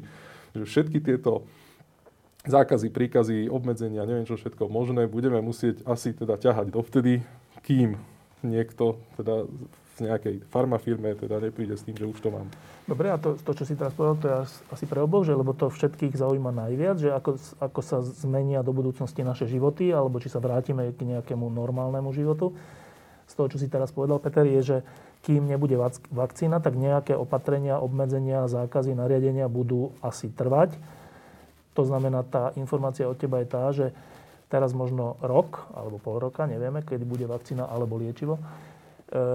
[0.57, 1.45] Že všetky tieto
[2.49, 7.21] zákazy, príkazy, obmedzenia, neviem čo všetko možné, budeme musieť asi teda ťahať dovtedy,
[7.61, 7.99] kým
[8.41, 9.45] niekto teda
[9.99, 12.47] nejakej farmafirme teda nepríde s tým, že už to mám.
[12.89, 14.35] Dobre, a to, to čo si teraz povedal, to je
[14.73, 18.73] asi pre oboch, že lebo to všetkých zaujíma najviac, že ako, ako sa zmenia do
[18.73, 22.55] budúcnosti naše životy, alebo či sa vrátime k nejakému normálnemu životu.
[23.29, 24.77] Z toho, čo si teraz povedal, Peter, je, že
[25.21, 25.75] kým nebude
[26.09, 30.79] vakcína, tak nejaké opatrenia, obmedzenia, zákazy, nariadenia budú asi trvať.
[31.77, 33.93] To znamená, tá informácia od teba je tá, že
[34.49, 38.41] teraz možno rok alebo pol roka, nevieme, kedy bude vakcína alebo liečivo,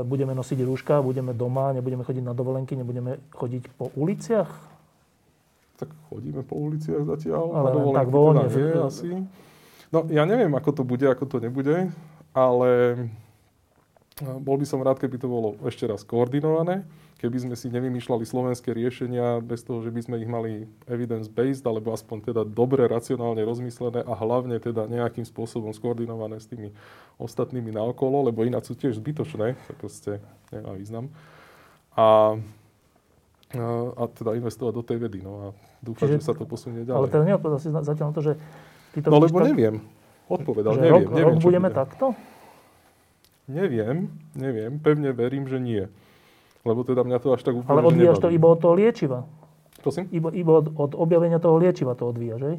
[0.07, 4.51] budeme nosiť rúška, budeme doma, nebudeme chodiť na dovolenky, nebudeme chodiť po uliciach?
[5.83, 7.45] Tak chodíme po uliciach zatiaľ.
[7.51, 8.47] Ale na tak voľne.
[8.47, 9.09] Teda nie, asi.
[9.91, 11.91] No ja neviem, ako to bude, ako to nebude,
[12.31, 12.71] ale
[14.23, 16.87] bol by som rád, keby to bolo ešte raz koordinované,
[17.19, 20.53] keby sme si nevymýšľali slovenské riešenia bez toho, že by sme ich mali
[20.91, 26.75] evidence-based, alebo aspoň teda dobre, racionálne rozmyslené a hlavne teda nejakým spôsobom skoordinované s tými
[27.17, 30.13] ostatnými naokolo, lebo ináč sú tiež zbytočné, to proste
[30.51, 31.09] nemá význam.
[31.95, 32.37] A,
[33.95, 35.23] a teda investovať do tej vedy.
[35.23, 35.47] No a
[35.79, 36.99] dúfam, Čiže, že sa to posunie ďalej.
[36.99, 38.33] Ale teda neodpovedal si zatiaľ na to, že...
[38.95, 39.77] Ty to no lebo tak, neviem.
[40.27, 40.93] Odpovedal, neviem.
[40.93, 41.79] Rok, neviem, rok budeme bude.
[41.79, 42.07] takto?
[43.45, 45.85] Neviem, neviem, pevne verím, že nie.
[46.65, 49.29] Lebo teda mňa to až tak úplne Ale odvíjaš to iba od toho liečiva.
[49.85, 50.09] Prosím?
[50.09, 52.57] Iba, iba od, od objavenia toho liečiva to odvíja, že?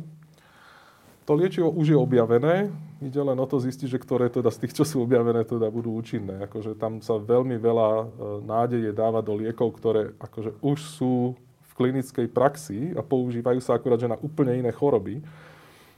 [1.26, 2.70] To liečivo už je objavené,
[3.02, 5.98] ide len o to zistiť, že ktoré teda z tých, čo sú objavené, teda budú
[5.98, 6.46] účinné.
[6.46, 8.06] Akože tam sa veľmi veľa e,
[8.46, 11.34] nádeje dáva do liekov, ktoré akože už sú
[11.66, 15.26] v klinickej praxi a používajú sa akurát, že na úplne iné choroby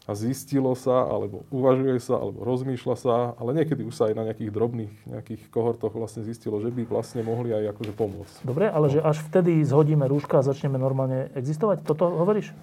[0.08, 4.24] a zistilo sa, alebo uvažuje sa, alebo rozmýšľa sa, ale niekedy už sa aj na
[4.32, 8.36] nejakých drobných nejakých kohortoch vlastne zistilo, že by vlastne mohli aj akože pomôcť.
[8.48, 8.94] Dobre, ale no.
[8.96, 11.84] že až vtedy zhodíme rúška a začneme normálne existovať?
[11.84, 12.56] Toto hovoríš?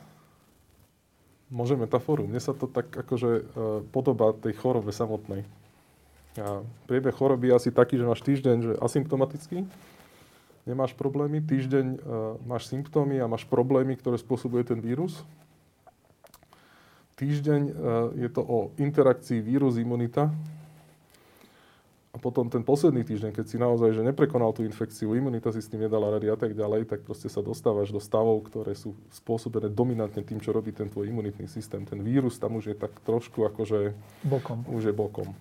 [1.53, 2.25] Môže metaforu.
[2.25, 3.43] Mne sa to tak akože e,
[3.93, 5.45] podobá tej chorobe samotnej.
[6.41, 9.69] A priebeh choroby je asi taký, že máš týždeň že asymptomatický,
[10.65, 11.97] nemáš problémy, týždeň e,
[12.49, 15.21] máš symptómy a máš problémy, ktoré spôsobuje ten vírus
[17.17, 17.73] týždeň e,
[18.27, 20.31] je to o interakcii vírus-imunita.
[22.15, 25.67] A potom ten posledný týždeň, keď si naozaj že neprekonal tú infekciu, imunita si s
[25.67, 29.67] tým nedala rady a tak ďalej, tak proste sa dostávaš do stavov, ktoré sú spôsobené
[29.67, 31.83] dominantne tým, čo robí ten tvoj imunitný systém.
[31.83, 33.99] Ten vírus tam už je tak trošku akože...
[34.23, 34.63] Bokom.
[34.71, 35.35] Už je bokom.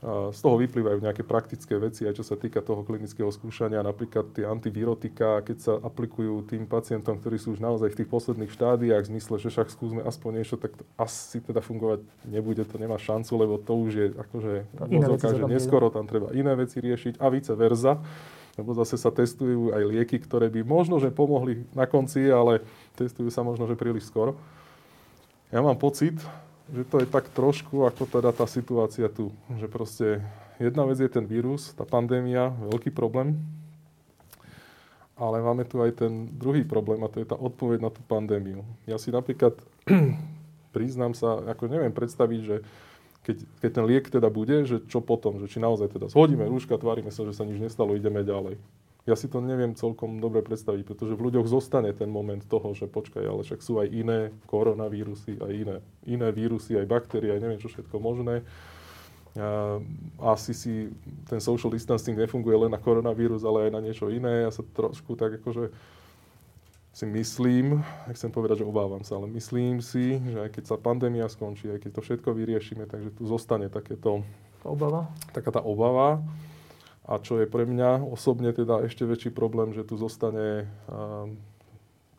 [0.00, 4.48] Z toho vyplývajú nejaké praktické veci, aj čo sa týka toho klinického skúšania, napríklad tie
[4.48, 9.10] antivirotika, keď sa aplikujú tým pacientom, ktorí sú už naozaj v tých posledných štádiách, v
[9.12, 13.32] zmysle, že však skúsme aspoň niečo, tak to asi teda fungovať nebude, to nemá šancu,
[13.36, 14.52] lebo to už je akože
[14.88, 18.00] mozolka, že neskoro tam treba iné veci riešiť a vice verza
[18.58, 22.60] lebo zase sa testujú aj lieky, ktoré by možno, že pomohli na konci, ale
[22.92, 24.36] testujú sa možno, že príliš skoro.
[25.48, 26.20] Ja mám pocit,
[26.70, 29.34] že to je tak trošku ako teda tá situácia tu.
[29.58, 30.06] Že proste
[30.62, 33.38] jedna vec je ten vírus, tá pandémia, veľký problém.
[35.20, 38.64] Ale máme tu aj ten druhý problém a to je tá odpoveď na tú pandémiu.
[38.88, 39.58] Ja si napríklad
[40.74, 42.56] priznám sa, ako neviem predstaviť, že
[43.20, 46.80] keď, keď ten liek teda bude, že čo potom, že či naozaj teda zhodíme rúška,
[46.80, 48.56] tvárime sa, že sa nič nestalo, ideme ďalej.
[49.08, 52.84] Ja si to neviem celkom dobre predstaviť, pretože v ľuďoch zostane ten moment toho, že
[52.84, 57.60] počkaj, ale však sú aj iné koronavírusy, aj iné, iné vírusy, aj baktérie, aj neviem
[57.60, 58.44] čo všetko možné.
[59.38, 59.78] A
[60.34, 60.90] asi si
[61.30, 64.44] ten social distancing nefunguje len na koronavírus, ale aj na niečo iné.
[64.44, 65.72] Ja sa trošku tak akože
[66.90, 71.30] si myslím, chcem povedať, že obávam sa, ale myslím si, že aj keď sa pandémia
[71.30, 74.26] skončí, aj keď to všetko vyriešime, takže tu zostane takéto...
[74.66, 75.08] Obava?
[75.30, 76.18] Taká tá obava.
[77.10, 80.70] A čo je pre mňa osobne teda ešte väčší problém, že tu zostane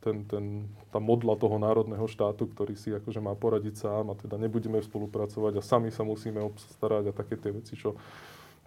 [0.01, 4.35] ten, ten, tá modla toho národného štátu, ktorý si akože má poradiť sám a teda
[4.35, 7.95] nebudeme spolupracovať a sami sa musíme obstarať a také tie veci, čo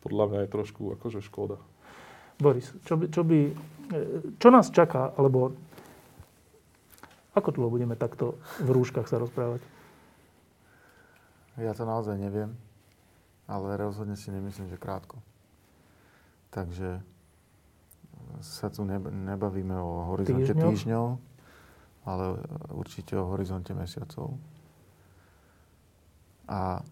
[0.00, 1.58] podľa mňa je trošku akože škoda.
[2.38, 3.54] Boris, čo by, čo by, e,
[4.38, 5.54] čo nás čaká, alebo
[7.34, 9.62] ako dlho budeme takto v rúškach sa rozprávať?
[11.58, 12.54] Ja to naozaj neviem,
[13.46, 15.18] ale rozhodne si nemyslím, že krátko.
[16.54, 17.02] Takže
[18.46, 21.06] sa tu nebavíme o horizonte týždňov, týždňov
[22.04, 22.36] ale
[22.68, 24.36] určite o horizonte mesiacov.
[26.44, 26.84] A,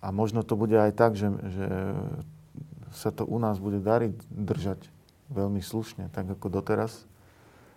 [0.00, 1.68] a možno to bude aj tak, že, že
[2.96, 4.80] sa to u nás bude dariť držať
[5.28, 7.04] veľmi slušne, tak ako doteraz.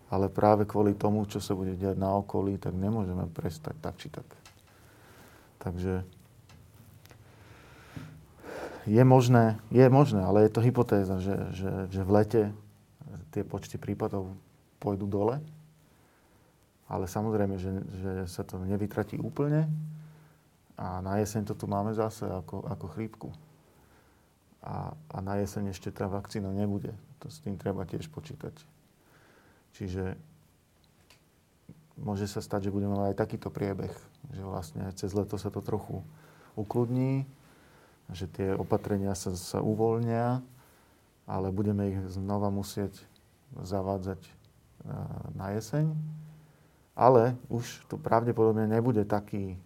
[0.08, 4.08] Ale práve kvôli tomu, čo sa bude diať na okolí, tak nemôžeme prestať tak či
[4.08, 4.24] tak.
[5.60, 6.08] Takže
[8.88, 12.42] je možné, je možné, ale je to hypotéza, že, že, že v lete
[13.30, 14.32] tie počty prípadov
[14.80, 15.36] pôjdu dole.
[16.88, 19.68] Ale samozrejme, že, že sa to nevytratí úplne.
[20.80, 23.28] A na jeseň to tu máme zase ako, ako chrípku.
[24.64, 26.96] A, a na jeseň ešte tá vakcína nebude.
[27.20, 28.56] To s tým treba tiež počítať.
[29.76, 30.16] Čiže
[32.00, 33.92] môže sa stať, že budeme mať aj takýto priebeh.
[34.32, 36.00] Že vlastne cez leto sa to trochu
[36.56, 37.28] ukludní
[38.12, 40.40] že tie opatrenia sa, sa uvoľnia,
[41.28, 42.96] ale budeme ich znova musieť
[43.52, 44.32] zavádzať e,
[45.36, 45.92] na jeseň.
[46.98, 49.58] Ale už to pravdepodobne nebude taký e,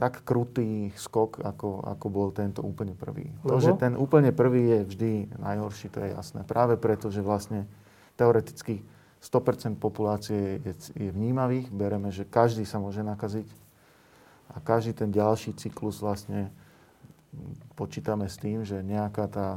[0.00, 3.28] tak krutý skok, ako, ako bol tento úplne prvý.
[3.44, 3.52] Lebo?
[3.52, 6.40] To, že ten úplne prvý je vždy najhorší, to je jasné.
[6.48, 7.68] Práve preto, že vlastne
[8.16, 8.80] teoreticky
[9.20, 11.68] 100% populácie je, je vnímavých.
[11.68, 13.44] Bereme, že každý sa môže nakaziť
[14.50, 16.50] a každý ten ďalší cyklus vlastne
[17.78, 19.48] počítame s tým, že nejaká tá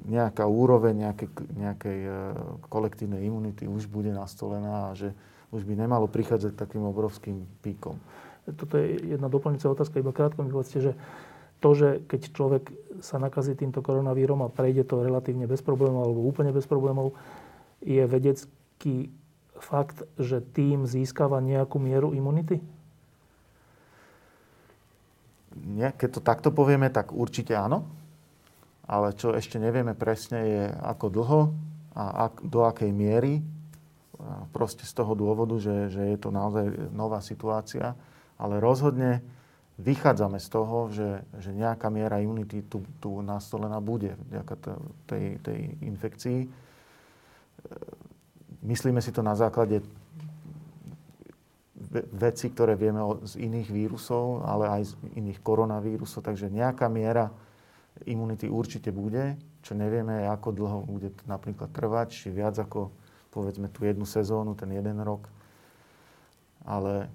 [0.00, 1.98] nejaká úroveň nejakej, nejakej
[2.72, 5.12] kolektívnej imunity už bude nastolená a že
[5.52, 8.00] už by nemalo prichádzať takým obrovským píkom.
[8.48, 10.92] Toto je jedna doplňujúca otázka, iba krátko mi povedzte, že
[11.60, 12.64] to, že keď človek
[13.04, 17.12] sa nakazí týmto koronavírom a prejde to relatívne bez problémov alebo úplne bez problémov,
[17.84, 19.12] je vedecký
[19.60, 22.64] fakt, že tým získava nejakú mieru imunity?
[25.54, 27.86] Nie, keď to takto povieme, tak určite áno.
[28.86, 31.40] Ale čo ešte nevieme presne je, ako dlho
[31.94, 33.42] a ak, do akej miery.
[34.54, 37.94] Proste z toho dôvodu, že, že je to naozaj nová situácia.
[38.38, 39.22] Ale rozhodne
[39.80, 44.54] vychádzame z toho, že, že nejaká miera imunity tu, tu nastolená bude vďaka
[45.08, 46.40] tej, tej infekcii.
[48.60, 49.80] Myslíme si to na základe
[51.90, 56.22] veci, ktoré vieme z iných vírusov, ale aj z iných koronavírusov.
[56.22, 57.34] Takže nejaká miera
[58.06, 62.94] imunity určite bude, čo nevieme, ako dlho bude napríklad trvať, či viac ako
[63.34, 65.26] povedzme tú jednu sezónu, ten jeden rok.
[66.62, 67.10] Ale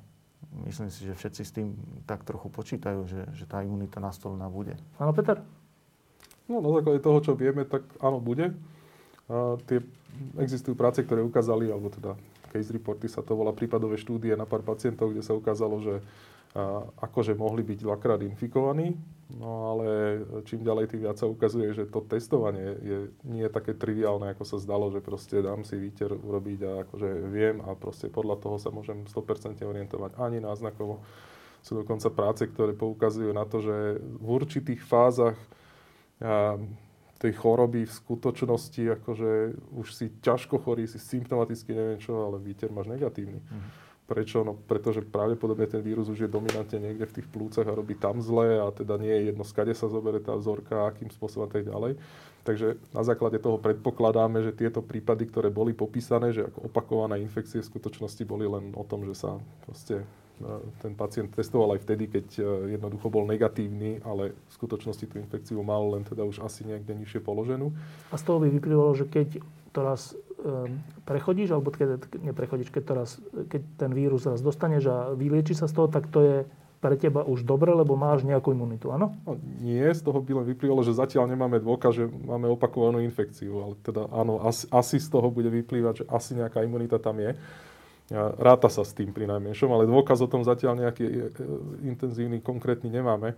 [0.67, 1.67] myslím si, že všetci s tým
[2.03, 4.75] tak trochu počítajú, že, že tá imunita nastolená bude.
[4.99, 5.39] Áno, Peter?
[6.45, 8.53] No, na základe toho, čo vieme, tak áno, bude.
[9.25, 9.81] A tie
[10.37, 12.13] existujú práce, ktoré ukázali, alebo teda
[12.55, 15.99] case reporty sa to volá prípadové štúdie na pár pacientov, kde sa ukázalo, že
[17.03, 18.95] akože mohli byť dvakrát infikovaní,
[19.35, 19.87] no ale
[20.47, 24.47] čím ďalej, tým viac sa ukazuje, že to testovanie je, nie je také triviálne, ako
[24.47, 28.55] sa zdalo, že proste dám si výter urobiť a akože viem a proste podľa toho
[28.55, 31.03] sa môžem 100% orientovať ani náznakovo.
[31.59, 35.35] Sú dokonca práce, ktoré poukazujú na to, že v určitých fázach
[37.19, 39.31] tej choroby v skutočnosti, akože
[39.79, 43.39] už si ťažko chorý, si symptomaticky neviem čo, ale výter máš negatívny.
[43.39, 43.83] Mm-hmm.
[44.05, 44.45] Prečo?
[44.45, 48.21] No pretože pravdepodobne ten vírus už je dominantne niekde v tých plúcach a robí tam
[48.21, 51.65] zle a teda nie je jedno, skade sa zoberie tá vzorka, akým spôsobom a tak
[51.65, 51.97] ďalej.
[52.45, 57.65] Takže na základe toho predpokladáme, že tieto prípady, ktoré boli popísané, že ako opakované infekcie
[57.65, 60.05] v skutočnosti boli len o tom, že sa proste
[60.83, 62.43] ten pacient testoval aj vtedy, keď e,
[62.75, 67.23] jednoducho bol negatívny, ale v skutočnosti tú infekciu mal len teda už asi niekde nižšie
[67.23, 67.71] položenú.
[68.11, 69.39] A z toho by vyplývalo, že keď
[69.71, 73.11] to raz Ehm, prechodíš, alebo keď neprechodíš, keď, to raz,
[73.49, 76.37] keď ten vírus raz dostaneš a vylieči sa z toho, tak to je
[76.85, 79.17] pre teba už dobre, lebo máš nejakú imunitu, áno?
[79.25, 83.57] No, nie, z toho by len vyplývalo, že zatiaľ nemáme dôkaz, že máme opakovanú infekciu,
[83.57, 87.33] ale teda áno, asi, asi z toho bude vyplývať, že asi nejaká imunita tam je.
[88.13, 91.19] Ráta sa s tým pri najmenšom, ale dôkaz o tom zatiaľ nejaký e, e,
[91.89, 93.33] intenzívny, konkrétny nemáme.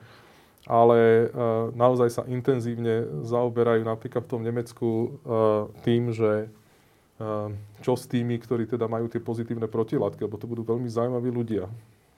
[0.67, 1.25] Ale e,
[1.71, 5.15] naozaj sa intenzívne zaoberajú napríklad v tom Nemecku
[5.87, 6.51] tým, že
[7.81, 11.65] čo s tými, ktorí teda majú tie pozitívne protilátky, lebo to budú veľmi zaujímaví ľudia.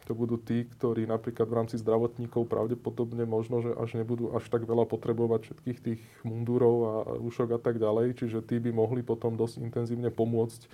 [0.09, 4.67] To budú tí, ktorí napríklad v rámci zdravotníkov pravdepodobne možno, že až nebudú až tak
[4.67, 9.39] veľa potrebovať všetkých tých mundúrov a rúšok a tak ďalej, čiže tí by mohli potom
[9.39, 10.67] dosť intenzívne pomôcť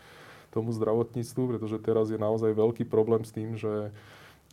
[0.56, 3.92] tomu zdravotníctvu, pretože teraz je naozaj veľký problém s tým, že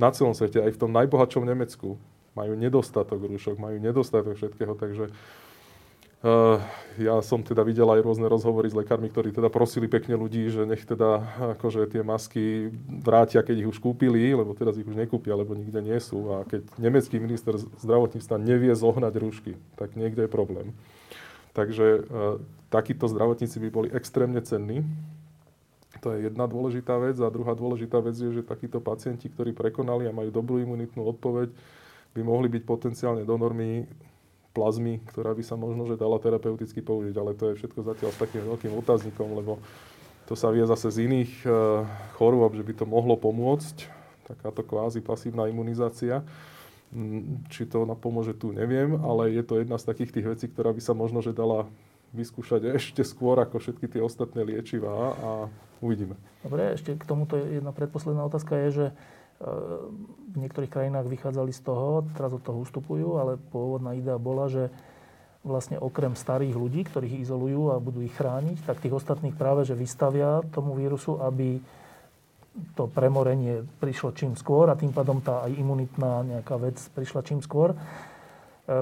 [0.02, 1.94] na celom svete, aj v tom najbohatšom Nemecku,
[2.34, 5.14] majú nedostatok rúšok, majú nedostatok všetkého, takže
[6.22, 6.62] Uh,
[7.02, 10.62] ja som teda videl aj rôzne rozhovory s lekármi, ktorí teda prosili pekne ľudí, že
[10.62, 11.18] nech teda
[11.58, 12.70] akože tie masky
[13.02, 16.30] vrátia, keď ich už kúpili, lebo teraz ich už nekúpia, lebo nikde nie sú.
[16.30, 20.70] A keď nemecký minister zdravotníctva nevie zohnať rúšky, tak niekde je problém.
[21.58, 22.38] Takže uh,
[22.70, 24.86] takíto zdravotníci by boli extrémne cenní.
[26.02, 27.16] To je jedna dôležitá vec.
[27.22, 31.54] A druhá dôležitá vec je, že takíto pacienti, ktorí prekonali a majú dobrú imunitnú odpoveď,
[32.12, 33.86] by mohli byť potenciálne donormi
[34.52, 38.20] plazmy, ktorá by sa možno že dala terapeuticky použiť, ale to je všetko zatiaľ s
[38.20, 39.56] takým veľkým otáznikom, lebo
[40.28, 41.48] to sa vie zase z iných e,
[42.20, 43.88] chorôb, že by to mohlo pomôcť,
[44.28, 46.20] takáto kvázi pasívna imunizácia.
[46.92, 50.76] Mm, či to napomôže tu, neviem, ale je to jedna z takých tých vecí, ktorá
[50.76, 51.64] by sa možno že dala
[52.12, 55.30] vyskúšať ešte skôr ako všetky tie ostatné liečivá a
[55.82, 56.14] uvidíme.
[56.46, 58.86] Dobre, ešte k tomuto jedna predposledná otázka je, že
[60.32, 64.70] v niektorých krajinách vychádzali z toho, teraz od toho ustupujú, ale pôvodná idea bola, že
[65.42, 69.74] vlastne okrem starých ľudí, ktorých izolujú a budú ich chrániť, tak tých ostatných práve, že
[69.74, 71.58] vystavia tomu vírusu, aby
[72.78, 77.40] to premorenie prišlo čím skôr a tým pádom tá aj imunitná nejaká vec prišla čím
[77.42, 77.74] skôr.
[77.74, 77.76] E,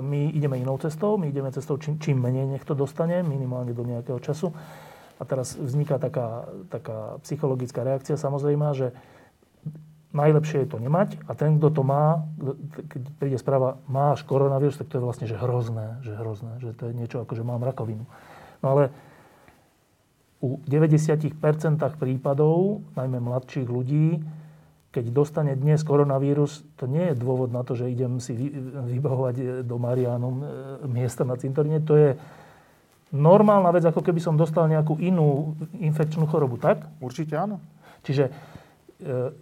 [0.02, 4.20] my ideme inou cestou, my ideme cestou čím, čím menej to dostane, minimálne do nejakého
[4.20, 4.52] času.
[5.20, 8.96] A teraz vzniká taká, taká psychologická reakcia samozrejme, že
[10.10, 12.26] najlepšie je to nemať a ten, kto to má,
[12.90, 16.90] keď príde správa, máš koronavírus, tak to je vlastne že hrozné, že hrozné, že to
[16.90, 18.08] je niečo ako, že mám rakovinu.
[18.64, 18.90] No ale
[20.40, 21.36] u 90%
[22.00, 24.24] prípadov, najmä mladších ľudí,
[24.90, 28.34] keď dostane dnes koronavírus, to nie je dôvod na to, že idem si
[28.90, 30.46] vybavovať do Marianum e,
[30.90, 31.78] miesta na cintoríne.
[31.86, 32.08] To je
[33.10, 36.86] normálna vec, ako keby som dostal nejakú inú infekčnú chorobu, tak?
[37.02, 37.58] Určite áno.
[38.06, 38.32] Čiže e,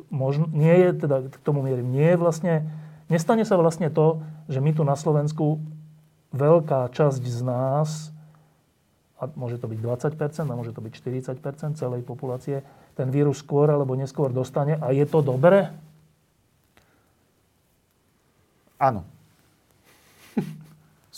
[0.08, 2.54] možno, nie je, teda k tomu mierim, nie je vlastne,
[3.12, 5.60] nestane sa vlastne to, že my tu na Slovensku
[6.32, 8.12] veľká časť z nás,
[9.18, 10.92] a môže to byť 20%, a môže to byť
[11.42, 12.62] 40% celej populácie,
[12.94, 14.78] ten vírus skôr alebo neskôr dostane.
[14.78, 15.74] A je to dobré?
[18.78, 19.02] Áno.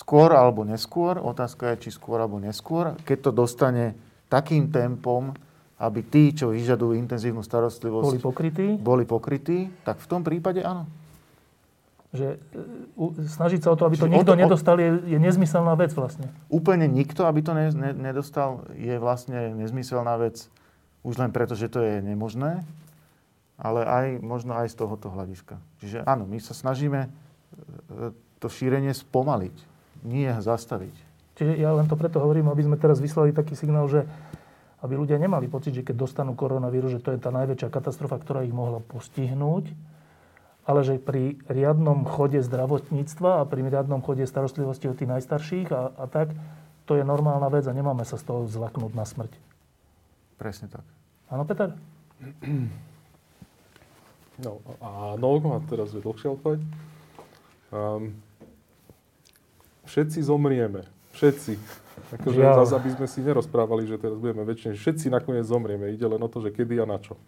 [0.00, 1.20] Skôr alebo neskôr.
[1.20, 2.96] Otázka je, či skôr alebo neskôr.
[3.04, 3.92] Keď to dostane
[4.32, 5.36] takým tempom,
[5.80, 10.88] aby tí, čo vyžadujú intenzívnu starostlivosť, boli pokrytí, boli pokrytí tak v tom prípade áno.
[12.16, 15.72] Že e, snažiť sa o to, aby to Čiže nikto to, nedostal, je, je nezmyselná
[15.76, 16.28] vec vlastne.
[16.52, 20.48] Úplne nikto, aby to ne, ne, nedostal, je vlastne nezmyselná vec
[21.00, 22.60] už len preto, že to je nemožné,
[23.56, 25.56] ale aj možno aj z tohoto hľadiska.
[25.80, 27.10] Čiže áno, my sa snažíme e,
[28.36, 29.69] to šírenie spomaliť,
[30.04, 30.94] nie zastaviť.
[31.40, 34.04] Čiže ja len to preto hovorím, aby sme teraz vyslali taký signál, že
[34.80, 38.44] aby ľudia nemali pocit, že keď dostanú koronavírus, že to je tá najväčšia katastrofa, ktorá
[38.44, 39.72] ich mohla postihnúť,
[40.64, 45.92] ale že pri riadnom chode zdravotníctva a pri riadnom chode starostlivosti o tých najstarších a,
[45.96, 46.32] a tak,
[46.88, 49.32] to je normálna vec a nemáme sa z toho zlaknúť na smrť.
[50.40, 50.84] Presne tak.
[51.28, 51.76] Áno, Peter?
[54.40, 56.60] No, áno, a teraz je dlhšia odpoveď.
[57.70, 58.16] Um,
[59.90, 60.86] všetci zomrieme.
[61.18, 61.58] Všetci.
[62.14, 64.78] Akože zase, aby sme si nerozprávali, že teraz budeme väčšine.
[64.78, 65.90] Všetci nakoniec zomrieme.
[65.90, 67.18] Ide len o to, že kedy a na čo.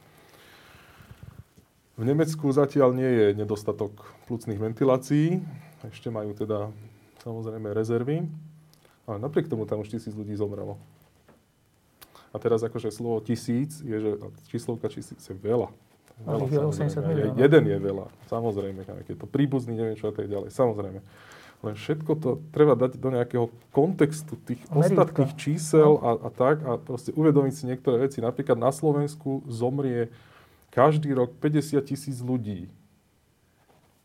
[1.99, 3.93] V Nemecku zatiaľ nie je nedostatok
[4.27, 5.43] plúcnych ventilácií.
[5.87, 6.71] Ešte majú teda
[7.27, 8.27] samozrejme rezervy.
[9.05, 10.79] Ale napriek tomu tam už tisíc ľudí zomrelo.
[12.33, 14.11] A teraz akože slovo tisíc je, že
[14.49, 15.69] číslovka tisíc je veľa.
[16.25, 17.37] veľa je 80 miliónov.
[17.37, 18.81] Jeden je veľa, samozrejme.
[18.89, 20.49] Keď je to príbuzný, neviem čo a tak ďalej.
[20.49, 21.03] Samozrejme.
[21.63, 25.07] Len všetko to treba dať do nejakého kontextu tých Amerika.
[25.07, 28.19] ostatných čísel a, a tak a proste uvedomiť si niektoré veci.
[28.19, 30.11] Napríklad na Slovensku zomrie
[30.75, 32.67] každý rok 50 tisíc ľudí.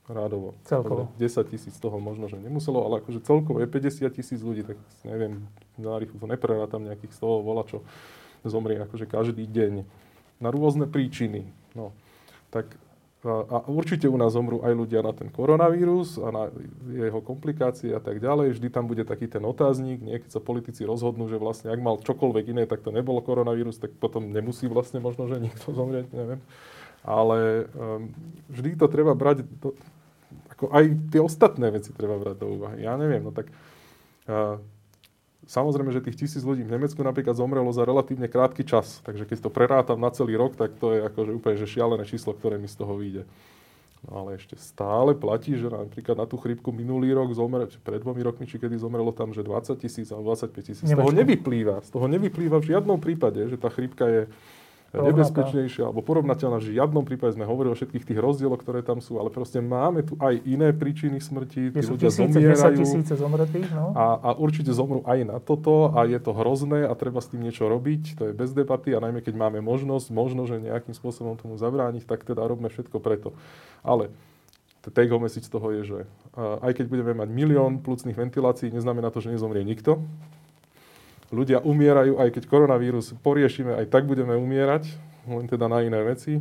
[0.07, 0.55] Rádovo.
[0.63, 1.11] Celkovo.
[1.19, 5.43] 10 tisíc toho možno, že nemuselo, ale akože celkovo je 50 tisíc ľudí, tak neviem,
[5.75, 7.83] na rýchlo to neprerátam nejakých z toho vola, čo
[8.47, 9.83] zomrie akože každý deň.
[10.39, 11.49] Na rôzne príčiny.
[11.75, 11.91] No.
[12.53, 12.79] Tak
[13.27, 16.43] a určite u nás zomrú aj ľudia na ten koronavírus a na
[16.87, 18.55] jeho komplikácie a tak ďalej.
[18.55, 19.99] Vždy tam bude taký ten otáznik.
[19.99, 23.77] Nie, keď sa politici rozhodnú, že vlastne ak mal čokoľvek iné, tak to nebolo koronavírus,
[23.77, 26.41] tak potom nemusí vlastne možno, že nikto zomrieť, neviem.
[27.03, 28.11] Ale um,
[28.51, 29.75] vždy to treba brať, do,
[30.55, 32.83] ako aj tie ostatné veci treba brať do úvahy.
[32.83, 33.51] Ja neviem, no tak
[34.27, 34.59] uh,
[35.47, 38.99] Samozrejme, že tých tisíc ľudí v Nemecku napríklad zomrelo za relatívne krátky čas.
[39.07, 42.35] Takže keď to prerátam na celý rok, tak to je akože úplne že šialené číslo,
[42.35, 43.23] ktoré mi z toho vyjde.
[44.05, 48.03] No ale ešte stále platí, že napríklad na tú chrípku minulý rok zomre, či pred
[48.03, 50.85] dvomi rokmi, či kedy zomrelo tam, že 20 tisíc alebo 25 tisíc.
[50.85, 54.21] Z toho nevyplýva, z toho nevyplýva v žiadnom prípade, že tá chrípka je
[54.95, 56.63] nebezpečnejšia alebo porovnateľná.
[56.63, 60.07] V žiadnom prípade sme hovorili o všetkých tých rozdieloch, ktoré tam sú, ale proste máme
[60.07, 61.75] tu aj iné príčiny smrti.
[61.75, 62.77] Tí ľudia tisíce, zomierajú.
[62.79, 63.91] tisíce zomretých, no?
[63.91, 67.43] a, a určite zomrú aj na toto a je to hrozné a treba s tým
[67.43, 68.15] niečo robiť.
[68.15, 72.07] To je bez debaty a najmä keď máme možnosť, možno, že nejakým spôsobom tomu zabrániť,
[72.07, 73.35] tak teda robíme všetko preto.
[73.83, 74.07] Ale
[74.87, 75.99] take home message toho je, že
[76.39, 79.99] aj keď budeme mať milión plúcnych ventilácií, neznamená to, že nezomrie nikto
[81.31, 84.87] ľudia umierajú, aj keď koronavírus poriešime, aj tak budeme umierať,
[85.27, 86.39] len teda na iné veci.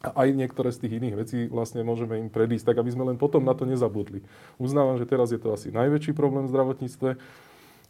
[0.00, 3.20] A aj niektoré z tých iných vecí vlastne môžeme im predísť, tak aby sme len
[3.20, 4.24] potom na to nezabudli.
[4.56, 7.20] Uznávam, že teraz je to asi najväčší problém v zdravotníctve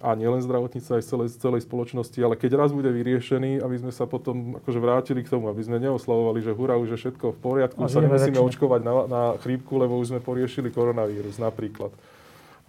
[0.00, 4.08] a nielen zdravotníctve, aj celej, celej spoločnosti, ale keď raz bude vyriešený, aby sme sa
[4.08, 7.78] potom akože vrátili k tomu, aby sme neoslavovali, že hurá, už je všetko v poriadku,
[7.84, 8.48] sa nemusíme väčšine.
[8.48, 11.92] očkovať na, na chrípku, lebo už sme poriešili koronavírus napríklad.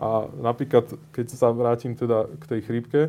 [0.02, 3.02] A napríklad, keď sa vrátim teda k tej chrípke,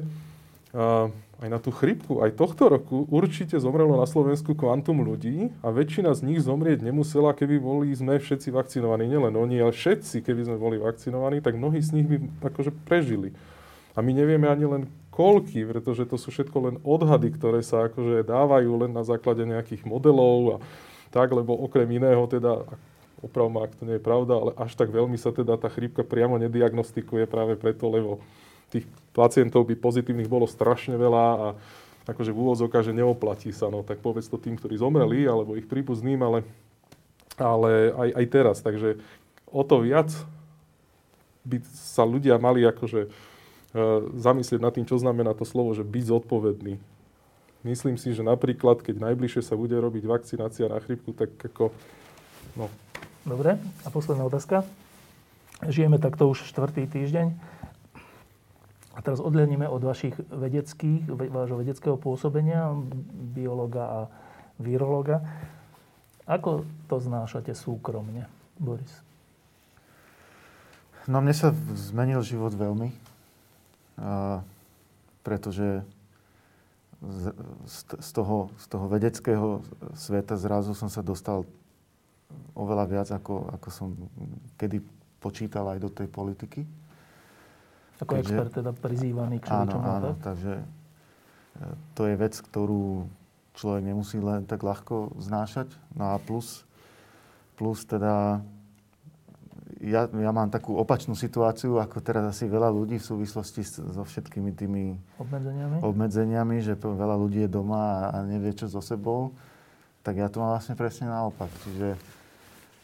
[1.43, 6.13] aj na tú chrípku, aj tohto roku určite zomrelo na Slovensku kvantum ľudí a väčšina
[6.13, 9.09] z nich zomrieť nemusela, keby boli sme všetci vakcinovaní.
[9.09, 12.17] Nielen oni, ale všetci, keby sme boli vakcinovaní, tak mnohí z nich by
[12.53, 13.33] akože prežili.
[13.97, 14.83] A my nevieme ani len
[15.13, 19.85] koľky, pretože to sú všetko len odhady, ktoré sa akože dávajú len na základe nejakých
[19.85, 20.65] modelov a
[21.13, 22.65] tak, lebo okrem iného teda,
[23.23, 26.03] oprav ma, ak to nie je pravda, ale až tak veľmi sa teda tá chrípka
[26.03, 28.19] priamo nediagnostikuje práve preto, lebo
[28.75, 28.85] tých
[29.15, 31.47] pacientov by pozitívnych bolo strašne veľa a
[32.09, 35.71] akože v úvodzovkách, že neoplatí sa, no tak povedz to tým, ktorí zomreli, alebo ich
[35.71, 36.43] príbuzným, ale,
[37.39, 38.57] ale aj, aj teraz.
[38.59, 38.99] Takže
[39.47, 40.11] o to viac
[41.47, 43.11] by sa ľudia mali akože uh,
[44.19, 46.81] zamyslieť nad tým, čo znamená to slovo, že byť zodpovedný.
[47.63, 51.71] myslím si, že napríklad, keď najbližšie sa bude robiť vakcinácia na chrypku, tak ako...
[52.59, 52.67] No.
[53.23, 53.55] Dobre.
[53.87, 54.67] A posledná otázka.
[55.63, 57.31] Žijeme takto už štvrtý týždeň.
[58.93, 62.75] A teraz odhľadneme od vašich vedeckých, vášho vedeckého pôsobenia,
[63.33, 64.01] biologa a
[64.59, 65.23] virologa.
[66.27, 68.27] Ako to znášate súkromne,
[68.59, 68.91] Boris?
[71.07, 72.91] No mne sa zmenil život veľmi,
[73.99, 74.43] a,
[75.27, 75.83] pretože
[77.03, 77.25] z,
[77.99, 79.49] z, toho, z toho vedeckého
[79.99, 81.43] sveta zrazu som sa dostal
[82.55, 83.89] oveľa viac, ako, ako som
[84.61, 84.83] kedy
[85.23, 86.67] počítal aj do tej politiky.
[88.03, 90.35] Ako takže, expert teda prizývaný k Áno, áno, tak?
[90.35, 90.67] takže e,
[91.95, 93.07] to je vec, ktorú
[93.55, 95.71] človek nemusí len tak ľahko znášať.
[95.95, 96.67] No a plus,
[97.55, 98.43] plus teda
[99.83, 104.55] ja, ja mám takú opačnú situáciu, ako teraz asi veľa ľudí v súvislosti so všetkými
[104.55, 109.35] tými obmedzeniami, obmedzeniami že veľa ľudí je doma a, a nevie, čo so sebou.
[110.03, 111.51] Tak ja to mám vlastne presne naopak.
[111.67, 111.99] Čiže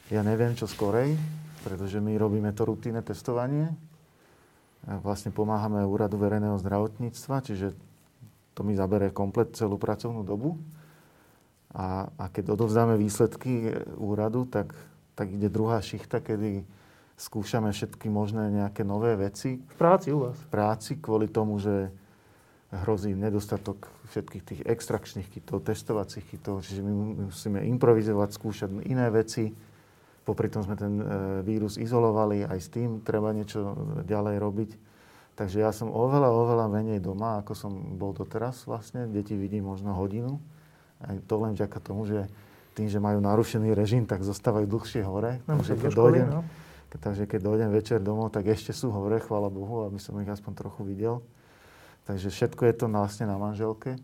[0.08, 1.16] ja neviem, čo skorej,
[1.64, 3.72] pretože my robíme to rutinné testovanie.
[5.04, 7.76] Vlastne pomáhame Úradu verejného zdravotníctva, čiže
[8.56, 10.56] to mi zabere komplet celú pracovnú dobu.
[11.76, 13.70] A, a keď odovzdáme výsledky
[14.00, 14.72] úradu, tak,
[15.12, 16.64] tak ide druhá šichta, kedy
[17.20, 19.60] skúšame všetky možné nejaké nové veci.
[19.60, 20.38] V práci u vás?
[20.40, 21.92] V práci, kvôli tomu, že
[22.72, 26.92] hrozí nedostatok všetkých tých extrakčných kitov, testovacích kitov, čiže my
[27.28, 29.52] musíme improvizovať, skúšať iné veci.
[30.28, 31.04] Popri tom sme ten e,
[31.40, 33.72] vírus izolovali, aj s tým treba niečo
[34.04, 34.70] ďalej robiť.
[35.40, 39.08] Takže ja som oveľa, oveľa menej doma, ako som bol doteraz vlastne.
[39.08, 40.36] Deti vidím možno hodinu.
[41.00, 42.28] Aj to len vďaka tomu, že
[42.76, 45.40] tým, že majú narušený režim, tak zostávajú dlhšie hore.
[45.48, 46.40] No, takže, keď školy, dojdem, no.
[46.90, 50.52] takže keď dojdem večer domov, tak ešte sú hore, chvála Bohu, aby som ich aspoň
[50.58, 51.24] trochu videl.
[52.04, 53.96] Takže všetko je to vlastne na manželke.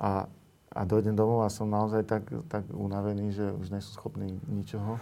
[0.00, 0.28] A,
[0.76, 5.00] a dojdem domov a som naozaj tak, tak unavený, že už nie sú schopní ničoho.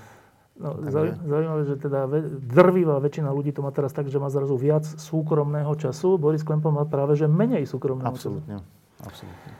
[0.54, 0.78] No,
[1.26, 2.06] zaujímavé, že teda
[2.46, 6.14] drvivá väčšina ľudí to má teraz tak, že má zrazu viac súkromného času.
[6.14, 8.62] Boris Klempo má práve, že menej súkromného Absolutne.
[8.62, 9.02] času.
[9.02, 9.50] Absolutne.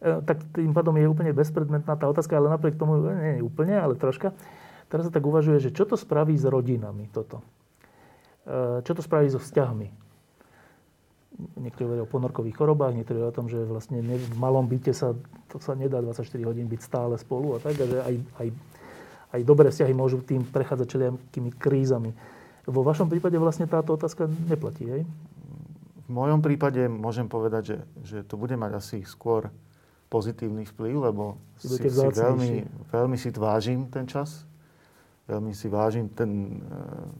[0.00, 3.76] E, tak tým pádom je úplne bezpredmetná tá otázka, ale napriek tomu, e, nie úplne,
[3.76, 4.32] ale troška.
[4.88, 7.44] Teraz sa tak uvažuje, že čo to spraví s rodinami toto?
[8.48, 10.07] E, čo to spraví so vzťahmi?
[11.38, 15.14] Niektorí hovoria o ponorkových chorobách, niektorí o tom, že vlastne v malom byte sa,
[15.46, 18.48] to sa nedá 24 hodín byť stále spolu a tak, a že aj, aj
[19.32, 22.10] aj dobré vzťahy môžu tým prechádzať všelijakými krízami.
[22.68, 25.02] Vo vašom prípade vlastne táto otázka neplatí, hej?
[26.08, 29.52] V mojom prípade môžem povedať, že, že to bude mať asi skôr
[30.08, 34.48] pozitívny vplyv, lebo si, si veľmi, veľmi si vážim ten čas.
[35.28, 36.72] Veľmi si vážim ten, e,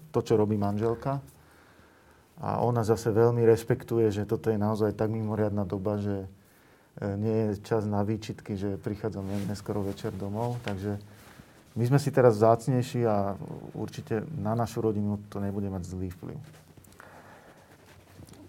[0.09, 1.21] to, čo robí manželka.
[2.39, 6.29] A ona zase veľmi rešpektuje, že toto je naozaj tak mimoriadná doba, že e,
[7.19, 10.63] nie je čas na výčitky, že prichádzam neskoro večer domov.
[10.63, 11.03] Takže
[11.75, 13.35] my sme si teraz zácnejší a
[13.75, 16.39] určite na našu rodinu to nebude mať zlý vplyv.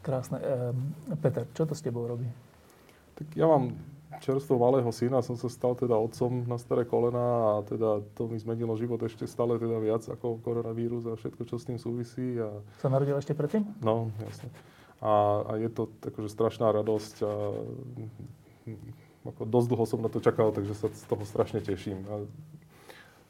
[0.05, 0.37] Krásne.
[0.37, 2.29] E, Peter, čo to s tebou robí?
[3.17, 3.73] Tak ja mám
[4.17, 8.41] čerstvo malého syna, som sa stal teda otcom na staré kolena a teda to mi
[8.41, 12.41] zmenilo život ešte stále teda viac ako koronavírus a všetko, čo s tým súvisí.
[12.41, 12.49] A...
[12.81, 13.69] Sa narodil ešte predtým?
[13.85, 14.49] No, jasne.
[14.99, 17.33] A, a je to akože strašná radosť a
[19.29, 22.01] ako dosť dlho som na to čakal, takže sa z toho strašne teším.
[22.09, 22.25] A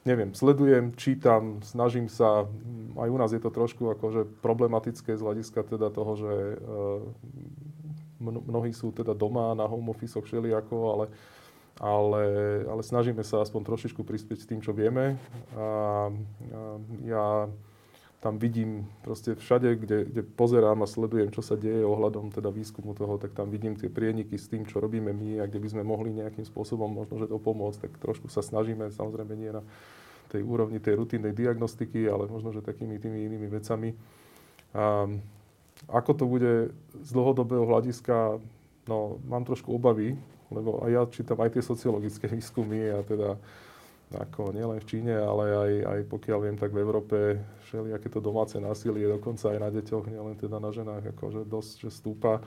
[0.08, 2.48] neviem, sledujem, čítam, snažím sa,
[2.96, 6.56] aj u nás je to trošku akože problematické z hľadiska teda toho, že eh,
[8.20, 11.06] mnohí sú teda doma na home office všelijako, ale,
[11.80, 12.24] ale,
[12.68, 15.16] ale snažíme sa aspoň trošičku prispieť s tým, čo vieme.
[15.56, 15.68] A, a
[17.08, 17.48] ja
[18.20, 22.92] tam vidím proste všade, kde, kde pozerám a sledujem, čo sa deje ohľadom teda výskumu
[22.92, 25.82] toho, tak tam vidím tie prieniky s tým, čo robíme my a kde by sme
[25.88, 29.64] mohli nejakým spôsobom možno, že to pomôcť, tak trošku sa snažíme, samozrejme nie na
[30.28, 33.96] tej úrovni tej rutinnej diagnostiky, ale možno, že takými tými inými vecami.
[34.76, 35.08] A
[35.90, 36.52] ako to bude
[37.02, 38.38] z dlhodobého hľadiska,
[38.86, 40.14] no mám trošku obavy,
[40.50, 43.38] lebo aj ja čítam aj tie sociologické výskumy a teda
[44.10, 47.38] ako nielen v Číne, ale aj, aj pokiaľ viem, tak v Európe
[47.70, 51.90] aké to domáce násilie, dokonca aj na deťoch, nielen teda na ženách, akože dosť, že
[51.94, 52.42] stúpa.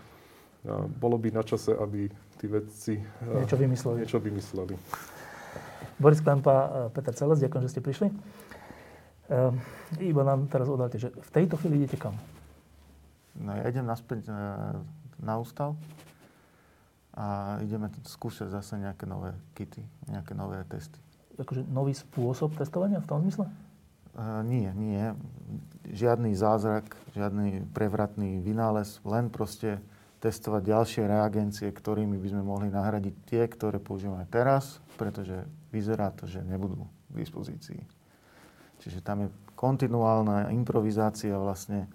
[0.68, 4.04] A bolo by na čase, aby tí vedci niečo vymysleli.
[4.04, 4.76] Niečo vymysleli.
[5.96, 8.08] Boris Klempa, Peter Celes, ďakujem, že ste prišli.
[9.32, 9.56] Uh,
[10.04, 12.20] iba nám teraz odáte, že v tejto chvíli idete kam?
[13.38, 14.30] No ja idem naspäť
[15.18, 15.74] na ústav
[17.14, 21.04] a ideme skúšať zase nejaké nové kity, nejaké nové testy
[21.40, 23.50] akože nový spôsob testovania v tom zmysle?
[24.14, 25.18] Uh, nie, nie.
[25.90, 29.82] Žiadny zázrak, žiadny prevratný vynález, len proste
[30.22, 35.44] testovať ďalšie reagencie, ktorými by sme mohli nahradiť tie, ktoré používame teraz, pretože
[35.74, 37.82] vyzerá to, že nebudú k dispozícii.
[38.80, 41.90] Čiže tam je kontinuálna improvizácia vlastne,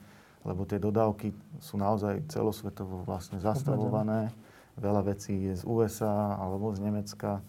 [0.47, 4.31] lebo tie dodávky sú naozaj celosvetovo vlastne zastavované.
[4.78, 7.43] Veľa vecí je z USA alebo z Nemecka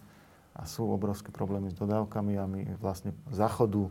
[0.54, 3.86] a sú obrovské problémy s dodávkami a my vlastne v záchodu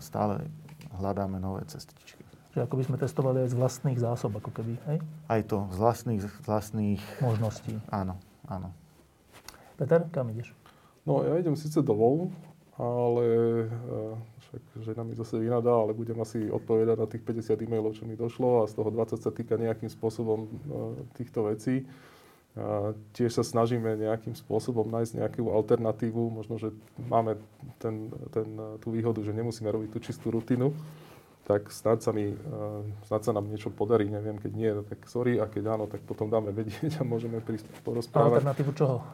[0.00, 0.48] stále
[0.96, 2.24] hľadáme nové cestičky.
[2.56, 4.98] Čiže ako by sme testovali aj z vlastných zásob, ako keby, hej?
[5.28, 7.02] Aj to, z vlastných, z vlastných...
[7.20, 7.76] Možností.
[7.92, 8.16] Áno,
[8.48, 8.72] áno.
[9.76, 10.56] Peter, kam ideš?
[11.04, 12.32] No, ja idem síce domov,
[12.78, 13.26] ale
[13.66, 14.14] uh,
[14.46, 18.14] však žena mi zase vynadá, ale budem asi odpovedať na tých 50 e-mailov, čo mi
[18.14, 21.84] došlo a z toho 20 sa týka nejakým spôsobom uh, týchto vecí.
[22.58, 26.42] A tiež sa snažíme nejakým spôsobom nájsť nejakú alternatívu.
[26.42, 26.74] Možno, že
[27.06, 27.38] máme
[27.78, 28.48] ten, ten,
[28.82, 30.74] tú výhodu, že nemusíme robiť tú čistú rutinu.
[31.46, 32.34] Tak snad sa, mi,
[33.06, 34.10] snad sa nám niečo podarí.
[34.10, 35.38] Neviem, keď nie, tak sorry.
[35.38, 38.42] A keď áno, tak potom dáme vedieť a môžeme prísť porozprávať.
[38.42, 39.06] Alternatívu čoho?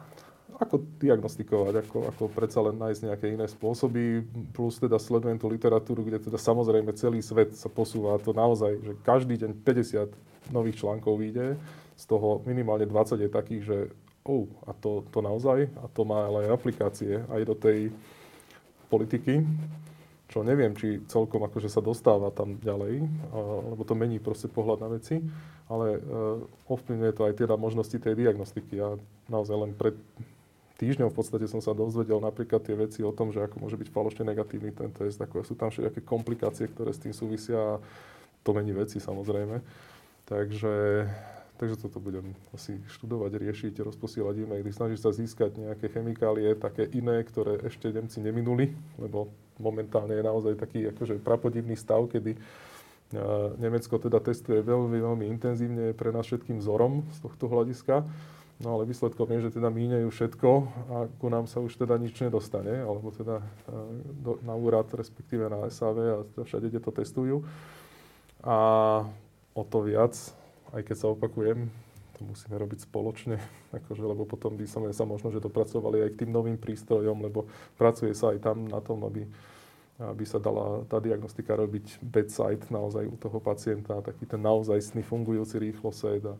[0.55, 4.23] Ako diagnostikovať, ako, ako predsa len nájsť nejaké iné spôsoby.
[4.55, 8.15] Plus teda sledujem tú literatúru, kde teda samozrejme celý svet sa posúva.
[8.23, 11.59] To naozaj, že každý deň 50 nových článkov vyjde
[11.95, 13.77] z toho minimálne 20 je takých, že
[14.27, 17.93] oh, a to, to naozaj, a to má ale aj aplikácie aj do tej
[18.91, 19.45] politiky,
[20.25, 23.05] čo neviem, či celkom akože sa dostáva tam ďalej,
[23.71, 25.21] lebo to mení proste pohľad na veci,
[25.69, 28.81] ale uh, ovplyvňuje to aj teda možnosti tej diagnostiky.
[28.81, 28.97] Ja
[29.29, 29.93] naozaj len pred
[30.77, 33.89] týždňom v podstate som sa dozvedel napríklad tie veci o tom, že ako môže byť
[33.91, 37.81] falošne negatívny ten test, ako sú tam všetky komplikácie, ktoré s tým súvisia a
[38.45, 39.61] to mení veci samozrejme.
[40.25, 40.73] Takže
[41.55, 47.23] Takže toto budem asi študovať, riešiť, rozposielať e-maily, snažiť sa získať nejaké chemikálie, také iné,
[47.23, 52.35] ktoré ešte Nemci neminuli, lebo momentálne je naozaj taký akože prapodivný stav, kedy
[53.55, 58.03] Nemecko teda testuje veľmi, veľmi intenzívne, pre nás všetkým vzorom z tohto hľadiska.
[58.55, 60.49] No ale výsledkom je, že teda míňajú všetko
[60.87, 63.43] a ku nám sa už teda nič nedostane, alebo teda
[64.23, 67.43] do, na úrad, respektíve na SAV a všade, kde to testujú.
[68.47, 68.57] A
[69.51, 70.15] o to viac
[70.75, 71.71] aj keď sa opakujem,
[72.15, 73.39] to musíme robiť spoločne,
[73.79, 77.47] akože, lebo potom by sme sa možno, že dopracovali aj k tým novým prístrojom, lebo
[77.79, 79.23] pracuje sa aj tam na tom, aby,
[80.03, 85.55] aby sa dala tá diagnostika robiť bedside naozaj u toho pacienta, taký ten naozaj fungujúci
[85.63, 86.35] rýchlosed a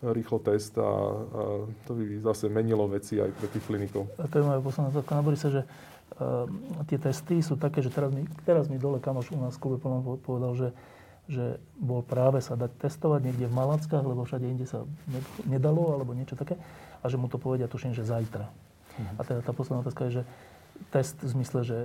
[0.00, 1.42] rýchlo test a, a
[1.84, 4.08] to by zase menilo veci aj pre tých klinikov.
[4.16, 6.48] A to je moja posledná otázka na Borise, že uh,
[6.88, 9.76] tie testy sú také, že teraz mi, teraz mi dole kamoš u nás v klube
[10.24, 10.68] povedal, že
[11.30, 14.82] že bol práve sa dať testovať niekde v Malackách, lebo všade inde sa
[15.46, 16.58] nedalo, alebo niečo také,
[17.00, 18.50] a že mu to povedia, tuším, že zajtra.
[18.50, 19.14] Uh-huh.
[19.14, 20.22] A teda tá posledná otázka je, že
[20.90, 21.78] test v zmysle, že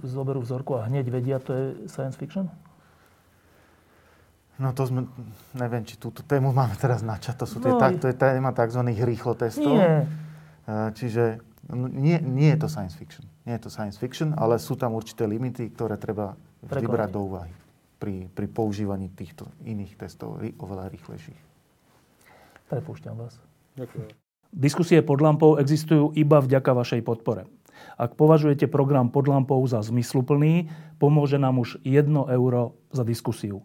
[0.00, 2.48] zoberú vzorku a hneď vedia, to je science fiction?
[4.60, 5.08] No to sme,
[5.56, 7.34] neviem, či túto tému máme teraz načať.
[7.40, 8.84] To, sú no, tie, to je téma tzv.
[8.84, 9.72] rýchlo testov.
[9.72, 10.04] Nie.
[10.68, 11.40] Čiže
[11.72, 13.24] no, nie, nie je to science fiction.
[13.48, 17.20] Nie je to science fiction, ale sú tam určité limity, ktoré treba vždy brať do
[17.24, 17.52] úvahy
[17.96, 21.40] pri, pri používaní týchto iných testov oveľa rýchlejších.
[22.68, 23.40] Prepúšťam vás.
[23.80, 24.12] Ďakujem.
[24.50, 27.48] Diskusie pod lampou existujú iba vďaka vašej podpore.
[27.96, 30.68] Ak považujete program pod lampou za zmysluplný,
[31.00, 33.64] pomôže nám už 1 euro za diskusiu.